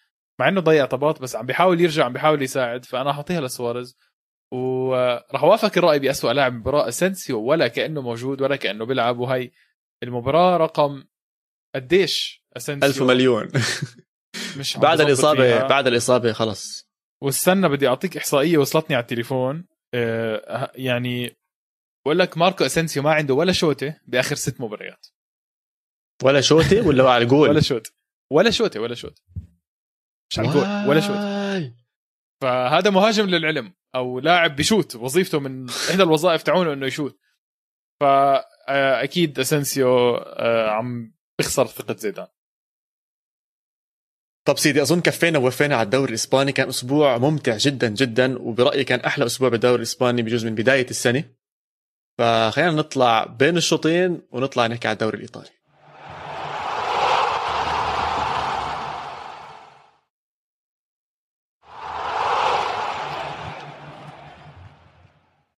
مع 0.41 0.49
إنه 0.49 0.61
ضيع 0.61 0.87
طبات 0.87 1.23
بس 1.23 1.37
عم 1.37 1.47
بيحاول 1.47 1.81
يرجع 1.81 2.05
عم 2.05 2.13
بيحاول 2.13 2.43
يساعد 2.43 2.85
فأنا 2.85 3.13
حاعطيها 3.13 3.41
لسواريز. 3.41 3.97
وراح 4.51 5.43
أوافق 5.43 5.79
الرأي 5.79 5.99
بأسوأ 5.99 6.33
لاعب 6.33 6.53
مباراة 6.53 6.89
اسنسيو 6.89 7.41
ولا 7.41 7.69
كأنه 7.69 8.01
موجود 8.03 8.43
ولا 8.43 8.57
كأنه 8.57 8.85
بيلعب. 8.87 9.19
وهي 9.19 9.51
المباراة 10.03 10.57
رقم 10.57 11.05
قديش 11.75 12.45
اسنسيو 12.57 12.89
ألف 12.89 13.03
مليون. 13.03 13.49
مش 14.59 14.77
بعد 14.77 15.01
الإصابة 15.01 15.43
فيها. 15.43 15.67
بعد 15.67 15.87
الإصابة 15.87 16.33
خلص. 16.33 16.91
واستنى 17.23 17.69
بدي 17.69 17.89
أعطيك 17.89 18.17
إحصائية 18.17 18.59
وصلتني 18.59 18.97
على 18.97 19.03
التليفون. 19.03 19.67
آه، 19.95 20.73
يعني 20.75 21.37
بقول 22.05 22.19
لك 22.19 22.39
ماركو 22.39 22.65
اسنسيو 22.65 23.03
ما 23.03 23.13
عنده 23.13 23.35
ولا 23.35 23.53
شوطة 23.53 24.01
بآخر 24.07 24.35
ست 24.35 24.61
مباريات. 24.61 25.07
ولا 26.25 26.41
شوتي 26.41 26.81
ولا 26.81 27.11
على 27.11 27.23
الجول؟ 27.25 27.49
ولا 27.49 27.61
شوط. 27.61 27.93
ولا 28.33 28.51
شوطة 28.51 28.81
ولا 28.81 28.95
شوط. 28.95 29.23
مش 30.31 30.39
على 30.39 30.49
الجول 30.49 30.63
ولا 30.63 31.11
واي. 31.11 31.75
فهذا 32.43 32.91
مهاجم 32.91 33.27
للعلم. 33.27 33.75
أو 33.95 34.21
لاعب 34.21 34.57
بشوت 34.57 34.97
وظيفته 34.97 35.41
من 35.41 35.69
إحدى 35.91 36.03
الوظائف 36.03 36.43
تاعونه 36.43 36.73
إنه 36.73 36.87
يشوت. 36.87 37.21
فاكيد 38.01 39.39
أسنسيو 39.39 40.17
آه، 40.17 40.71
عم 40.71 41.15
بيخسر 41.39 41.67
ثقة 41.67 41.97
زيدان. 41.97 42.27
طب 44.47 44.59
سيدي 44.59 44.83
أظن 44.83 45.01
كفينا 45.01 45.39
ووفينا 45.39 45.77
على 45.77 45.85
الدوري 45.85 46.09
الإسباني 46.09 46.53
كان 46.53 46.69
أسبوع 46.69 47.19
ممتع 47.19 47.57
جدا 47.57 47.89
جدا 47.89 48.39
وبرأيي 48.39 48.85
كان 48.85 49.01
أحلى 49.01 49.27
أسبوع 49.27 49.49
بالدوري 49.49 49.77
الإسباني 49.77 50.23
بجوز 50.23 50.47
من 50.47 50.55
بداية 50.55 50.91
السنة. 50.91 51.25
فخلينا 52.19 52.71
نطلع 52.71 53.25
بين 53.25 53.57
الشوطين 53.57 54.23
ونطلع 54.31 54.67
نحكي 54.67 54.89
على 54.89 54.95
الدوري 54.95 55.17
الإيطالي. 55.17 55.60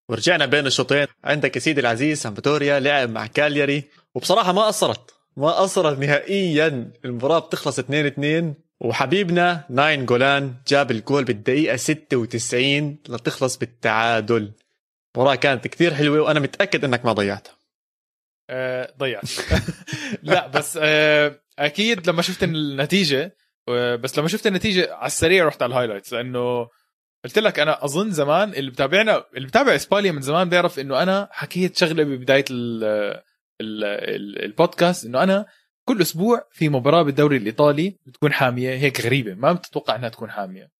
ورجعنا 0.09 0.45
بين 0.45 0.67
الشوطين. 0.67 1.07
عندك 1.23 1.55
يا 1.55 1.61
سيدي 1.61 1.81
العزيز 1.81 2.21
سامبدوريا 2.21 2.79
لعب 2.79 3.09
مع 3.09 3.27
كالياري 3.27 3.83
وبصراحة 4.15 4.51
ما 4.53 4.61
قصرت 4.67 5.13
ما 5.37 5.51
قصرت 5.51 5.99
نهائيا. 5.99 6.91
المباراة 7.05 7.39
بتخلص 7.39 7.79
2 7.79 8.05
2 8.05 8.53
وحبيبنا 8.79 9.65
ناينجولان 9.69 10.53
جاب 10.67 10.91
الجول 10.91 11.23
بالدقيقة 11.23 11.75
96 11.75 12.97
لتخلص 13.09 13.57
بالتعادل. 13.57 14.51
المباراه 15.15 15.35
كانت 15.35 15.67
كثير 15.67 15.93
حلوة 15.93 16.21
وأنا 16.21 16.39
متأكد 16.39 16.85
إنك 16.85 17.05
ما 17.05 17.13
ضيعتها. 17.13 17.53
آه، 18.49 18.93
ضيعت. 18.99 19.23
لا 20.23 20.47
بس 20.47 20.79
آه، 20.81 21.39
أكيد 21.59 22.09
لما 22.09 22.21
شفت 22.21 22.43
النتيجة 22.43 23.35
آه، 23.69 23.95
بس 23.95 24.19
لما 24.19 24.27
شفت 24.27 24.47
النتيجة 24.47 24.93
على 24.93 25.07
السريع 25.07 25.45
رحت 25.45 25.61
على 25.61 25.69
ال 25.71 25.75
highlights 25.75 26.13
لأنه 26.13 26.67
قلت 27.25 27.39
لك 27.39 27.59
أنا 27.59 27.85
أظن 27.85 28.11
زمان 28.11 28.49
اللي 28.53 28.71
بتابعنا 28.71 29.25
اللي 29.35 29.47
بتابع 29.47 29.75
إسبانيا 29.75 30.11
من 30.11 30.21
زمان 30.21 30.49
بيعرف 30.49 30.79
إنه 30.79 31.03
أنا 31.03 31.29
حكيت 31.31 31.77
شغلة 31.77 32.03
ببداية 32.03 32.45
ال 32.51 32.83
ال 33.61 33.83
ال 33.83 34.43
البودكاست 34.45 35.05
إنه 35.05 35.23
أنا 35.23 35.45
كل 35.87 36.01
أسبوع 36.01 36.47
في 36.51 36.69
مباراة 36.69 37.01
بالدوري 37.03 37.37
الإيطالي 37.37 37.97
بتكون 38.05 38.33
حامية 38.33 38.69
هيك 38.69 39.01
غريبة. 39.01 39.33
ما 39.33 39.53
بتتوقع 39.53 39.95
إنها 39.95 40.09
تكون 40.09 40.31
حامية 40.31 40.71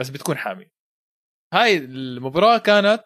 بس 0.00 0.10
بتكون 0.10 0.36
حامية. 0.36 0.70
هاي 1.54 1.76
المباراة 1.76 2.58
كانت 2.58 3.04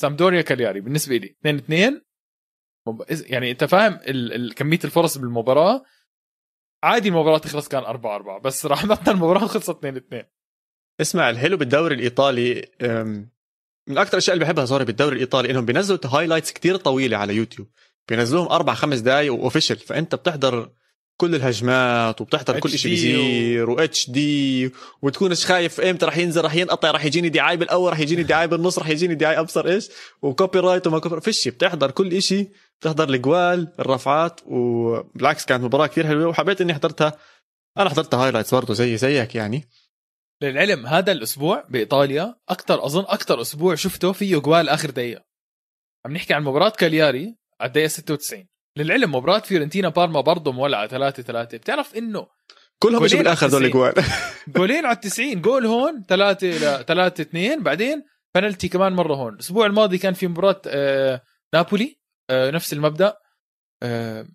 سامدوريا 0.00 0.42
كالياري 0.42 0.80
بالنسبة 0.80 1.16
لي. 1.16 1.36
2 1.40 1.56
2 1.56 2.02
مب- 2.88 3.04
يعني 3.10 3.50
أنت 3.50 3.64
فاهم. 3.64 4.00
كمية 4.56 4.78
الفرص 4.84 5.18
بالمباراة. 5.18 5.84
عادي 6.84 7.08
المباراة 7.08 7.38
تخلص 7.38 7.68
كان 7.68 7.82
4 7.84 8.14
4 8.16 8.40
بس 8.40 8.66
رحمتنا 8.66 9.10
المباراة 9.14 9.46
خلصت 9.46 9.70
2 9.70 9.96
2 9.96 10.24
اسمع 11.00 11.30
الحلو 11.30 11.56
بالدوري 11.56 11.94
الإيطالي 11.94 12.64
من 13.88 13.98
أكثر 13.98 14.12
الأشياء 14.12 14.34
اللي 14.34 14.44
بحبها 14.44 14.64
صار 14.64 14.84
بالدوري 14.84 15.14
الإيطالي 15.14 15.50
إنهم 15.50 15.64
بينزلوا 15.64 15.98
highlights 16.04 16.52
كتير 16.52 16.76
طويلة 16.76 17.16
على 17.16 17.34
يوتيوب. 17.34 17.68
بينزلوهم 18.08 18.48
أربع 18.48 18.74
خمس 18.74 18.98
دقائق 18.98 19.32
و 19.34 19.39
official 19.39 19.76
فأنت 19.76 20.14
بتحضر 20.14 20.70
كل 21.16 21.34
الهجمات 21.34 22.20
وبتحضر 22.20 22.60
كل 22.60 22.78
شيء 22.78 22.90
بيصير 22.90 23.70
و 23.70 24.10
HD 24.10 24.72
وتكونش 25.02 25.44
خايف 25.46 25.80
إمتى 25.80 26.06
رح 26.06 26.16
ينزل؟ 26.18 26.44
رح 26.44 26.54
ينقطع 26.54 26.90
رح 26.90 27.04
يجيني 27.04 27.28
دعاية 27.28 27.56
بالأول 27.56 27.92
رح 27.92 27.98
يجيني 27.98 28.22
دعاية 28.22 28.46
بالنص 28.46 28.78
رح 28.78 28.88
يجيني 28.88 29.14
دعاية 29.14 29.40
أبصر 29.40 29.66
إيش؟ 29.66 29.88
و 30.22 30.58
copyright 30.58 30.86
وما 30.86 30.98
copy 30.98 31.20
فيش 31.20 31.48
بتحضر 31.48 31.90
كل 31.90 32.22
شيء 32.22 32.50
بتحضر 32.80 33.08
الجوال 33.08 33.68
الرفعات 33.80 34.40
وبالعكس 34.46 35.44
كانت 35.44 35.64
مباراة 35.64 35.86
كثير 35.86 36.06
حلوة. 36.06 36.26
وحبيت 36.26 36.60
إني 36.60 36.74
حضرتها. 36.74 37.18
أنا 37.78 37.90
حضرتها 37.90 38.26
highlights 38.26 38.54
برضه 38.54 38.74
زي 38.74 38.96
زيك 38.96 39.34
يعني. 39.34 39.68
للعلم 40.42 40.86
هذا 40.86 41.12
الأسبوع 41.12 41.64
بإيطاليا 41.68 42.34
أكثر 42.48 42.84
أظن 42.84 43.04
أكثر 43.08 43.40
أسبوع 43.40 43.74
شفته 43.74 44.12
فيه 44.12 44.36
جوال 44.36 44.68
آخر 44.68 44.90
دقيقة. 44.90 45.24
عم 46.06 46.12
نحكي 46.12 46.34
عن 46.34 46.42
مباراة 46.44 46.70
كالياري 46.70 47.36
على 47.60 47.68
الدقيقة 47.68 47.88
96 47.88 48.48
للعلم 48.76 49.14
مباراة 49.14 49.38
فيورنتينا 49.38 49.88
بارما 49.88 50.20
برضه 50.20 50.52
مولعة 50.52 50.86
3 50.86 51.22
3 51.22 51.58
بتعرف 51.58 51.94
إنه 51.96 52.26
كلهم 52.78 53.04
اجوا 53.04 53.18
بالاخر 53.18 53.48
دول 53.48 53.64
الاجوال 53.64 53.94
جولين 54.56 54.86
على 54.86 54.96
90 54.96 55.40
جول 55.40 55.66
هون 55.66 56.02
3 56.08 56.46
ل 56.46 56.84
3 56.84 57.22
2 57.22 57.62
بعدين 57.62 58.04
بنالتي 58.34 58.68
كمان 58.68 58.92
مرة 58.92 59.14
هون. 59.14 59.34
الأسبوع 59.34 59.66
الماضي 59.66 59.98
كان 59.98 60.14
في 60.14 60.26
مباراة 60.26 60.62
آه 60.66 61.22
نابولي 61.54 61.98
آه 62.30 62.50
نفس 62.50 62.72
المبدأ. 62.72 63.16
آه 63.82 64.26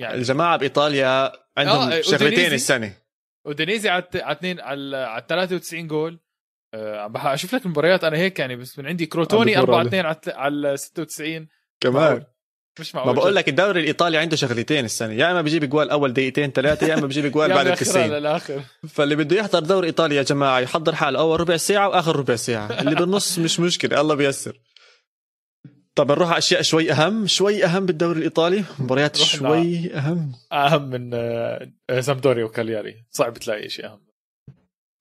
يعني 0.00 0.14
الجماعة 0.14 0.56
بإيطاليا 0.56 1.32
عندهم 1.58 1.92
آه 1.92 2.00
شغلتين 2.00 2.52
السنة. 2.52 2.92
ودينيزي 3.48 3.88
على 3.88 4.04
على 4.14 4.36
2 4.36 4.60
على 4.60 4.96
على 4.96 5.24
93 5.28 5.86
جول. 5.86 6.18
آه، 6.74 7.00
عم 7.00 7.16
آه 7.16 7.34
أشوف 7.34 7.54
لك 7.54 7.64
المباريات 7.66 8.04
أنا 8.04 8.16
هيك 8.16 8.38
يعني 8.38 8.56
بس 8.56 8.78
من 8.78 8.86
عندي 8.86 9.06
كروتوني 9.06 9.58
4 9.58 9.82
2 9.82 10.14
على 10.26 10.76
96 10.76 11.48
كمان. 11.80 12.24
مش 12.80 12.94
معقول 12.94 13.14
ما 13.14 13.20
بقول 13.20 13.34
لك 13.34 13.48
الدوري 13.48 13.80
الإيطالي 13.80 14.18
عنده 14.18 14.36
شغلتين 14.36 14.84
السنة 14.84 15.12
يا 15.12 15.30
إما 15.30 15.42
بيجيب 15.42 15.64
جوال 15.64 15.90
أول 15.90 16.12
دقيقتين 16.12 16.50
ثلاثة 16.50 16.86
يا 16.86 16.94
إما 16.94 17.06
بيجيب 17.06 17.26
جوال 17.32 17.48
بعد 17.48 17.66
ال 17.66 17.76
90 17.76 18.06
للآخر. 18.06 18.62
فاللي 18.88 19.16
بده 19.16 19.36
يحضر 19.36 19.58
دوري 19.60 19.86
إيطاليا 19.86 20.16
يا 20.16 20.22
جماعة 20.22 20.58
يحضر 20.58 20.94
حاله 20.94 21.18
أول 21.18 21.40
ربع 21.40 21.56
ساعة 21.56 21.88
وآخر 21.88 22.16
ربع 22.16 22.36
ساعة 22.36 22.80
اللي 22.80 22.94
بالنص 22.94 23.38
مش 23.38 23.60
مشكلة 23.60 24.00
الله 24.00 24.14
بيسر 24.14 24.60
طب 25.98 26.10
نروح 26.12 26.28
على 26.28 26.38
أشياء 26.38 26.62
شوي 26.62 26.92
أهم 26.92 27.26
شوي 27.26 27.64
أهم 27.64 27.86
بالدوري 27.86 28.18
الإيطالي. 28.18 28.64
مباريات 28.78 29.16
شوي 29.16 29.94
أهم. 29.94 30.32
أهم 30.52 30.82
من 30.82 31.10
سامبدوريا، 32.00 32.44
وكالياري. 32.44 33.04
صعب 33.10 33.38
تلاقي 33.38 33.68
شيء 33.68 33.86
أهم. 33.86 34.00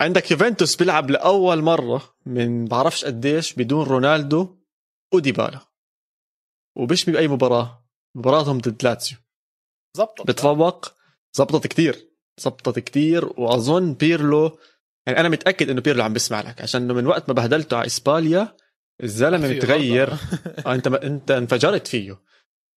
عندك 0.02 0.32
يوفنتوس 0.32 0.76
بيلعب 0.76 1.10
لأول 1.12 1.62
مرة 1.62 2.16
من 2.26 2.66
بعرفش 2.66 3.06
قديش 3.06 3.54
بدون 3.54 3.86
رونالدو 3.86 4.58
وديبالا. 5.14 5.60
ومش 6.76 7.06
بأي 7.10 7.28
مباراة. 7.28 7.88
مباراتهم 8.16 8.58
ضد 8.58 8.84
لاتسيو. 8.84 9.18
زبطت. 9.98 10.28
بتفوق. 10.28 10.94
زبطت 11.34 11.68
كتير. 11.68 12.10
زبطت 12.40 12.80
كتير. 12.80 13.26
وأظن 13.26 13.94
بيرلو 13.94 14.58
يعني 15.08 15.20
أنا 15.20 15.30
متأكد 15.30 15.70
إنه 15.70 15.82
بيرلو 15.82 16.04
عم 16.04 16.14
بسمع 16.14 16.42
لك 16.42 16.62
عشان 16.62 16.82
انه 16.82 16.94
من 16.94 17.08
وقت 17.08 17.30
ما 17.30 17.34
بهدلته 17.34 17.78
على 17.78 17.86
إسبانيا 17.86 18.58
الزلمة 19.04 19.48
متغير 19.48 20.14
آه 20.66 20.74
انت 20.74 20.88
انت 20.88 21.32
انفجرت 21.32 21.88
فيه. 21.88 22.22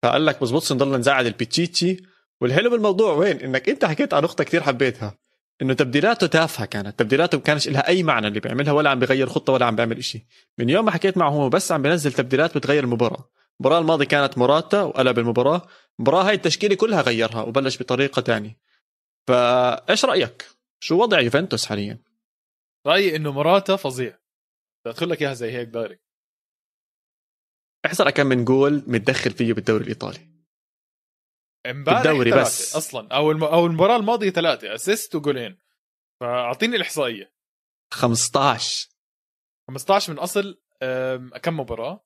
فقال 0.02 0.26
لك 0.26 0.40
بزبطش 0.40 0.72
نضل 0.72 0.98
نزعل 0.98 1.26
البيتشيتشي 1.26 1.96
والحلو 2.40 2.70
بالموضوع 2.70 3.12
وين؟ 3.12 3.40
انك 3.40 3.68
انت 3.68 3.84
حكيت 3.84 4.14
عن 4.14 4.22
نقطه 4.22 4.44
كثير 4.44 4.62
حبيتها. 4.62 5.18
انه 5.62 5.74
تبديلاته 5.74 6.26
تافهة 6.26 6.66
كانت. 6.66 6.98
تبديلاته 6.98 7.38
ما 7.38 7.44
كانش 7.44 7.68
لها 7.68 7.88
أي 7.88 8.02
معنى 8.02 8.28
اللي 8.28 8.40
بيعملها 8.40 8.72
ولا 8.72 8.90
عم 8.90 8.98
بيغير 8.98 9.28
خطة 9.28 9.52
ولا 9.52 9.66
عم 9.66 9.76
بيعمل 9.76 9.98
إشي. 9.98 10.26
من 10.58 10.68
يوم 10.68 10.84
ما 10.84 10.90
حكيت 10.90 11.16
معه 11.16 11.30
هو 11.30 11.48
بس 11.48 11.72
عم 11.72 11.82
بينزل 11.82 12.12
تبديلات 12.12 12.58
بتغير 12.58 12.84
المباراة. 12.84 13.30
المباراة 13.60 13.80
الماضية 13.80 14.04
كانت 14.04 14.38
موراتا 14.38 14.82
وقلب 14.82 15.18
المباراة. 15.18 15.66
المباراة 15.98 16.28
هاي 16.28 16.34
التشكيلة 16.34 16.74
كلها 16.74 17.02
غيرها 17.02 17.42
وبلش 17.42 17.82
بطريقة 17.82 18.22
تانية. 18.22 18.58
فايش 19.28 20.04
رأيك؟ 20.04 20.46
شو 20.80 21.02
وضع 21.02 21.20
يوفنتوس 21.20 21.66
حاليا؟ 21.66 21.98
رأيي 22.86 23.16
إنه 23.16 23.32
موراتا 23.32 23.76
فظيع. 23.76 24.18
ادخل 24.86 25.10
لك 25.10 25.22
إياها 25.22 25.34
زي 25.34 25.52
هيك 25.52 25.68
direct. 25.68 26.09
احزر 27.86 28.10
كم 28.10 28.26
من 28.26 28.44
جول 28.44 28.84
متدخل 28.86 29.30
فيه 29.30 29.52
بالدوري 29.52 29.82
الإيطالي. 29.84 30.18
امبارح 31.66 32.40
بس. 32.40 32.76
أصلا. 32.76 33.08
أو 33.16 33.30
الم... 33.30 33.44
أو 33.44 33.66
المباراة 33.66 33.96
الماضية 33.96 34.30
ثلاثة. 34.30 34.74
assist 34.74 35.14
وجولين. 35.14 35.58
فأعطيني 36.20 36.76
الإحصائية. 36.76 37.32
15 37.92 38.88
15 39.68 40.12
من 40.12 40.18
أصل 40.18 40.60
كم 41.42 41.60
مباراة؟ 41.60 42.04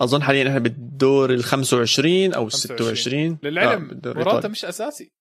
أظن 0.00 0.22
حاليا 0.22 0.48
إحنا 0.48 0.58
بالدور 0.58 1.30
ال 1.30 1.44
25 1.44 2.34
أو 2.34 2.46
ال 2.46 2.52
26 2.52 3.38
للعلم 3.42 4.00
آه 4.06 4.12
موراتا 4.12 4.48
مش 4.48 4.64
أساسي. 4.64 5.12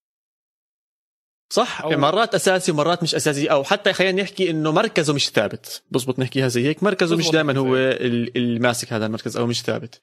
صح؟ 1.49 1.81
أو... 1.81 1.89
مرات 1.89 2.35
أساسي 2.35 2.71
ومرات 2.71 3.03
مش 3.03 3.15
أساسي. 3.15 3.51
أو 3.51 3.63
حتى 3.63 3.93
خلينا 3.93 4.21
نحكي 4.21 4.49
إنه 4.49 4.71
مركزه 4.71 5.13
مش 5.13 5.29
ثابت. 5.29 5.83
بزبط 5.91 6.19
نحكيها 6.19 6.47
زي 6.47 6.67
هيك. 6.67 6.83
مركزه 6.83 7.15
مش 7.15 7.29
دائما 7.29 7.57
هو 7.57 7.75
اللي 7.75 8.59
ماسك 8.59 8.93
هذا 8.93 9.05
المركز 9.05 9.37
أو 9.37 9.47
مش 9.47 9.61
ثابت. 9.61 10.01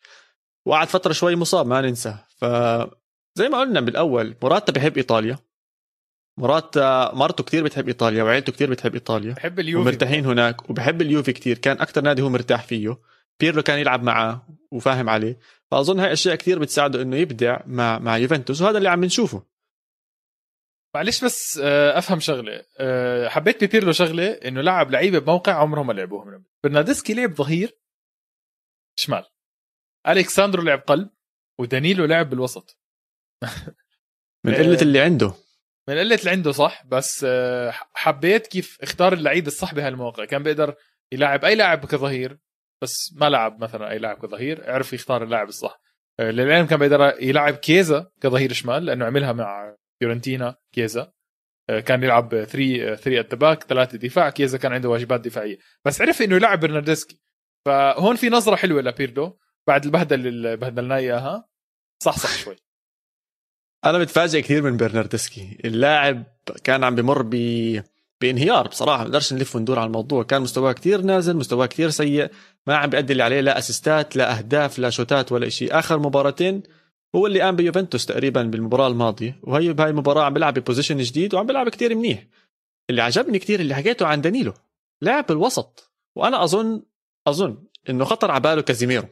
وقعد 0.67 0.89
فترة 0.89 1.13
شوي 1.13 1.37
مصاب 1.37 1.67
ما 1.67 1.81
ننسى. 1.81 2.15
ف 2.37 2.45
زي 3.35 3.49
ما 3.49 3.61
قلنا 3.61 3.81
بالاول 3.81 4.35
مراتا 4.43 4.73
بحب 4.73 4.97
إيطاليا. 4.97 5.39
مراتا 6.39 7.15
مرته 7.15 7.45
كتير 7.45 7.65
بتحب 7.65 7.89
إيطاليا 7.89 8.23
وعيلته 8.23 8.53
كتير 8.53 8.71
بتحب 8.71 8.95
إيطاليا. 8.95 9.33
بحب 9.33 9.61
اليوفي 9.61 9.89
ومرتاحين 9.89 10.27
هناك. 10.27 10.71
وبحب 10.71 11.03
اليوفي 11.03 11.33
كتير. 11.33 11.59
كان 11.59 11.81
أكثر 11.81 12.01
نادي 12.01 12.23
هو 12.23 12.29
مرتاح 12.29 12.65
فيه. 12.65 12.99
بيرلو 13.41 13.63
كان 13.63 13.79
يلعب 13.79 14.03
معه 14.03 14.49
وفاهم 14.71 15.09
عليه. 15.09 15.39
فأظن 15.71 16.01
هاي 16.01 16.13
أشياء 16.13 16.35
كثير 16.35 16.59
بتساعده 16.59 17.03
إنه 17.03 17.17
يبدع 17.17 17.61
مع 17.67 17.99
مع 17.99 18.17
يوفنتوس. 18.17 18.63
وهذا 18.63 18.79
اللي 18.79 18.89
عم 18.89 19.05
نشوفه 19.05 19.50
معلش 20.95 21.25
بس 21.25 21.59
آه، 21.63 21.99
أفهم 21.99 22.21
شغلة. 22.21 22.65
آه، 22.79 23.29
حبيت 23.29 23.65
ببيرلو 23.65 23.93
شغلة 23.93 24.33
إنه 24.33 24.61
لعب 24.61 24.91
لعيبة 24.91 25.19
بموقع 25.19 25.53
عمرهم 25.53 25.87
ما 25.87 25.93
لعبوه 25.93 26.25
من 26.25 26.43
برنادسكي 26.65 27.15
لعب 27.15 27.35
ظهير 27.35 27.79
شمال. 28.99 29.25
الكساندرو 30.09 30.63
لعب 30.63 30.79
قلب 30.79 31.11
ودانيلو 31.61 32.05
لعب 32.05 32.31
بالوسط. 32.31 32.79
من 34.45 34.55
قلة 34.55 34.79
آه، 34.79 34.83
اللي 34.83 35.01
عنده. 35.01 35.35
من 35.89 35.99
قلة 35.99 36.15
اللي 36.15 36.31
عنده 36.31 36.53
صح. 36.53 36.87
بس 36.87 37.27
حبيت 37.95 38.47
كيف 38.47 38.79
اختار 38.83 39.13
اللعيب 39.13 39.47
الصح 39.47 39.75
بهالموقع. 39.75 40.25
كان 40.25 40.43
بيقدر 40.43 40.75
يلعب 41.13 41.45
أي 41.45 41.55
لاعب 41.55 41.87
كظهير 41.87 42.39
بس 42.83 43.13
ما 43.17 43.29
لعب 43.31 43.63
مثلا 43.63 43.91
أي 43.91 43.99
لاعب 43.99 44.19
كظهير 44.27 44.71
عرف 44.71 44.93
يختار 44.93 45.23
اللاعب 45.25 45.49
الصح. 45.49 45.81
آه، 46.21 46.31
للعلم 46.31 46.67
كان 46.67 46.79
بيقدر 46.79 47.15
يلعب 47.23 47.55
كيزا 47.55 48.11
كظهير 48.21 48.53
شمال 48.53 48.85
لأنه 48.85 49.05
عملها 49.05 49.33
مع 49.33 49.77
فيورنتينا 50.01 50.57
كيزا. 50.73 51.13
آه، 51.71 51.81
كان 51.81 52.03
يلعب 52.03 52.29
3 52.45 52.95
3 52.95 53.21
at 53.21 53.35
back 53.35 53.63
ثلاثة 53.65 53.99
دفاع 53.99 54.31
كيزا 54.31 54.59
كان 54.59 54.73
عنده 54.73 54.89
واجبات 54.89 55.21
دفاعية. 55.21 55.59
بس 55.85 56.01
عرف 56.01 56.23
إنه 56.23 56.37
يلعب 56.37 56.61
برناردسكي. 56.61 57.21
فهون 57.67 58.17
في 58.17 58.29
نظرة 58.29 58.57
حلوة 58.57 58.83
لبيرلو 58.83 59.37
بعد 59.69 59.85
البهدل 59.85 60.27
اللي 60.27 60.57
بهدلناه 60.57 60.97
إياها. 60.97 61.49
صح 62.03 62.19
صح 62.19 62.37
شوي. 62.37 62.57
أنا 63.85 63.99
متفاجئ 63.99 64.43
كثير 64.43 64.63
من 64.63 64.77
برناردسكي. 64.77 65.59
اللاعب 65.65 66.25
كان 66.65 66.85
عم 66.85 66.95
بمر 66.95 67.23
ب 67.23 67.35
بانهيار 68.21 68.69
بصراحة. 68.69 68.99
ما 68.99 69.05
نقدرش 69.05 69.33
نلف 69.33 69.57
وندور 69.57 69.79
على 69.79 69.87
الموضوع. 69.87 70.23
كان 70.23 70.43
مستواه 70.43 70.73
كثير 70.73 71.01
نازل 71.01 71.37
مستواه 71.37 71.67
كثير 71.67 71.91
سيء. 71.91 72.31
ما 72.67 72.77
عم 72.77 72.91
بيأدي 72.91 73.13
اللي 73.13 73.23
عليه 73.23 73.41
لا 73.41 73.59
أسيستات 73.59 74.17
لا 74.17 74.39
أهداف 74.39 74.79
لا 74.79 74.91
شوتات 74.91 75.33
ولا 75.33 75.49
شيء 75.49 75.79
آخر 75.79 75.99
مباراتين 75.99 76.63
هو 77.17 77.27
اللي 77.27 77.41
قام 77.41 77.57
بيوفنتوس 77.57 78.07
تقريبا 78.07 78.43
بالمباراة 78.43 78.89
الماضية. 78.89 79.41
وهي 79.43 79.73
بهاي 79.73 79.91
المباراة 79.91 80.25
عم 80.25 80.35
بيلعب 80.35 80.55
ب 80.59 80.63
position 80.63 80.97
جديد 80.97 81.35
وعم 81.35 81.47
بيلعب 81.47 81.69
كثير 81.69 81.95
منيح. 81.95 82.27
اللي 82.91 83.03
عجبني 83.03 83.39
كثير 83.39 83.61
اللي 83.61 83.75
حكيته 83.75 84.07
عن 84.07 84.21
دانيلو 84.21 84.53
لاعب 85.01 85.27
بالوسط 85.27 85.93
وأنا 86.17 86.45
أظن 86.45 86.83
أظن 87.27 87.65
إنه 87.91 88.05
خطر 88.05 88.31
على 88.31 88.41
باله 88.41 88.63
كازيميرو. 88.63 89.09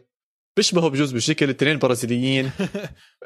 بيشبهوا 0.57 0.89
بجوز 0.89 1.13
بشكل 1.13 1.45
الاثنين 1.45 1.73
البرازيليين 1.73 2.51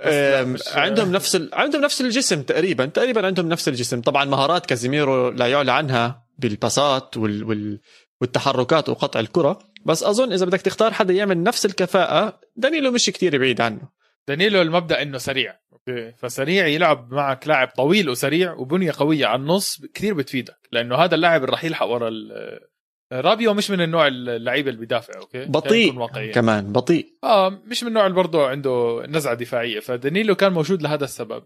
عندهم 0.75 1.13
نفس 1.13 1.37
ال... 1.37 1.51
عندهم 1.53 1.83
نفس 1.83 2.01
الجسم 2.01 2.43
تقريبا 2.43 2.87
تقريبا 2.87 3.27
عندهم 3.27 3.49
نفس 3.49 3.69
الجسم. 3.69 4.01
طبعا 4.01 4.25
مهارات 4.25 4.67
كازيميرو 4.67 5.29
لا 5.29 5.47
يعلى 5.47 5.73
عنها 5.73 6.27
بالباسات 6.39 7.17
وال... 7.17 7.45
وال... 7.45 7.81
والتحركات 8.21 8.89
وقطع 8.89 9.21
الكرة. 9.21 9.59
بس 9.85 10.03
أظن 10.03 10.33
إذا 10.33 10.47
بدك 10.47 10.61
تختار 10.61 10.93
حدا 10.93 11.15
يعمل 11.15 11.43
نفس 11.43 11.67
الكفاءة 11.67 12.41
دانيلو 12.57 12.91
مش 12.91 13.07
كتير 13.07 13.39
بعيد 13.39 13.61
عنه. 13.61 14.02
دانيلو 14.29 14.63
المبدأ 14.63 15.03
إنه 15.03 15.19
سريع 15.19 15.59
أوكي؟ 15.73 16.13
فسريع 16.13 16.67
يلعب 16.67 17.13
معك 17.13 17.49
لاعب 17.49 17.69
طويل 17.69 18.11
وسريع 18.11 18.53
وبنية 18.53 18.93
قوية 18.99 19.27
على 19.27 19.41
النص 19.41 19.81
كثير 19.95 20.15
بتفيدك 20.15 20.69
لأنه 20.73 20.97
هذا 20.97 21.15
اللاعب 21.15 21.41
اللي 21.41 21.53
راح 21.53 21.65
يلحق 21.65 21.87
ورا 21.87 22.11
رابيو 23.13 23.55
مش 23.55 23.71
من 23.71 23.81
النوع 23.81 24.07
اللعيبة 24.07 24.69
اللي 24.69 24.81
بيدافع 24.81 25.21
أوكي؟ 25.21 25.45
بطيء 25.45 26.07
كمان 26.33 26.73
بطيء. 26.73 27.07
آه 27.25 27.49
مش 27.49 27.83
من 27.83 27.89
النوع 27.89 28.07
اللي 28.07 28.17
برضه 28.17 28.49
عنده 28.49 29.03
نزعة 29.09 29.35
دفاعية 29.35 29.81
فدانيلو 29.81 30.35
كان 30.35 30.53
موجود 30.53 30.83
لهذا 30.83 31.05
السبب. 31.05 31.45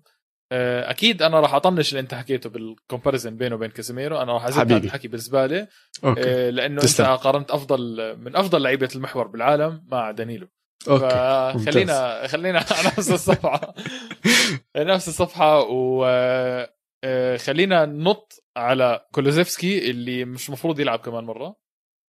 آه، 0.52 0.90
أكيد 0.90 1.22
أنا 1.22 1.40
راح 1.40 1.54
أطنش 1.54 1.90
اللي 1.90 2.00
أنت 2.00 2.14
حكيته 2.14 2.50
بال 2.50 2.65
comparison 2.65 3.36
بينه 3.36 3.54
وبين 3.54 3.70
كازيميرو 3.70 4.16
أنا 4.22 4.32
راح 4.32 4.46
أزيد 4.46 4.72
هذا 4.72 4.84
الحكي 4.84 5.08
بالزبالة. 5.08 5.68
أوكي. 6.04 6.20
آه، 6.24 6.50
لأنه 6.50 6.80
تسلم. 6.80 7.06
انت 7.06 7.20
قارنت 7.20 7.50
أفضل 7.50 8.16
من 8.16 8.36
أفضل 8.36 8.62
لعيبة 8.62 8.88
المحور 8.94 9.26
بالعالم 9.26 9.84
مع 9.90 10.10
دانيلو. 10.10 10.48
أوكي. 10.88 11.64
فخلينا 11.64 12.26
خلينا 12.26 12.58
على 12.70 12.88
نفس 12.98 13.10
الصفحة. 13.10 13.74
نفس 14.76 15.08
الصفحة 15.08 15.60
و 15.60 16.04
آه، 17.04 17.36
خلينا 17.36 17.86
نط 17.86 18.44
على 18.56 19.06
كولوزيفسكي 19.12 19.90
اللي 19.90 20.24
مش 20.24 20.50
مفروض 20.50 20.80
يلعب 20.80 20.98
كمان 20.98 21.24
مرة. 21.24 21.56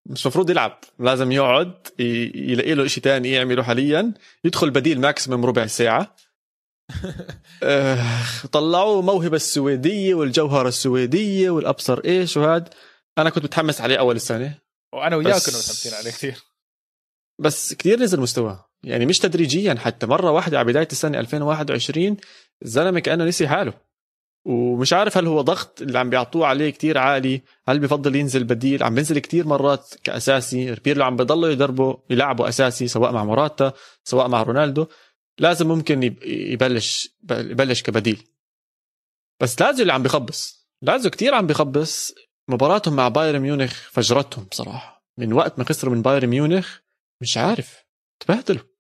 مش 0.09 0.28
مفروض 0.28 0.49
يلعب. 0.49 0.80
لازم 0.99 1.32
يقعد 1.32 1.88
يلاقي 2.36 2.73
له 2.73 2.88
شيء 2.88 3.03
ثاني 3.03 3.32
يعمله 3.32 3.63
حاليا. 3.63 4.13
يدخل 4.43 4.69
بديل 4.69 4.99
maximum 5.01 5.45
ربع 5.45 5.65
ساعة. 5.65 6.15
آه، 7.63 8.05
طلعوه 8.51 9.01
موهبة 9.01 9.36
السويدية 9.36 10.13
والجوهرة 10.15 10.67
السويدية 10.67 11.49
والأبصر 11.49 12.01
إيش 12.05 12.38
وهاد. 12.38 12.73
أنا 13.17 13.30
كنت 13.30 13.43
متحمس 13.43 13.82
عليه 13.82 13.99
أول 13.99 14.15
السنة. 14.15 14.59
وأنا 14.93 15.15
وياك 15.15 15.25
كنا 15.28 15.57
متحمسين 15.57 15.93
عليه 15.93 16.11
كثير. 16.11 16.36
بس 17.41 17.73
كثير 17.73 17.99
نزل 17.99 18.19
مستواه. 18.19 18.66
يعني 18.88 19.05
مش 19.05 19.19
تدريجيا 19.19 19.75
حتى. 19.75 20.05
مرة 20.05 20.31
واحدة 20.31 20.59
على 20.59 20.67
بداية 20.67 20.88
السنة 20.91 21.19
2021 21.19 22.17
الزلمة 22.65 22.99
كأنه 22.99 23.25
نسي 23.25 23.47
حاله. 23.47 23.73
ومش 24.45 24.93
عارف 24.93 25.17
هل 25.17 25.27
هو 25.27 25.41
ضغط 25.41 25.81
اللي 25.81 25.99
عم 25.99 26.09
بيعطوه 26.09 26.47
عليه 26.47 26.69
كتير 26.69 26.97
عالي 26.97 27.41
هل 27.67 27.79
بفضل 27.79 28.15
ينزل 28.15 28.43
بديل؟ 28.43 28.83
عم 28.83 28.95
بينزل 28.95 29.19
كتير 29.19 29.47
مرات 29.47 29.93
كأساسي. 30.03 30.75
بيرلو 30.75 31.03
عم 31.03 31.15
بضلوا 31.15 31.49
يدربوا 31.49 31.95
يلعبوا 32.09 32.49
أساسي 32.49 32.88
سواء 32.88 33.11
مع 33.11 33.23
موراتا 33.23 33.73
سواء 34.03 34.27
مع 34.27 34.43
رونالدو. 34.43 34.88
لازم 35.39 35.67
ممكن 35.67 36.17
يبلش 36.25 37.09
يبلش 37.31 37.81
كبديل. 37.83 38.23
بس 39.41 39.61
لازم 39.61 39.81
اللي 39.81 39.93
عم 39.93 40.03
بخبص. 40.03 40.67
لازم 40.81 41.09
كتير 41.09 41.33
عم 41.33 41.47
بخبص. 41.47 42.13
مباراتهم 42.47 42.95
مع 42.95 43.07
بايرن 43.07 43.39
ميونخ 43.39 43.89
فجرتهم 43.91 44.43
بصراحة. 44.43 45.07
من 45.17 45.33
وقت 45.33 45.59
ما 45.59 45.65
خسروا 45.65 45.95
من 45.95 46.01
بايرن 46.01 46.27
ميونخ 46.27 46.77
مش 47.21 47.38
عارف. 47.38 47.83
تبهدلوا. 48.19 48.76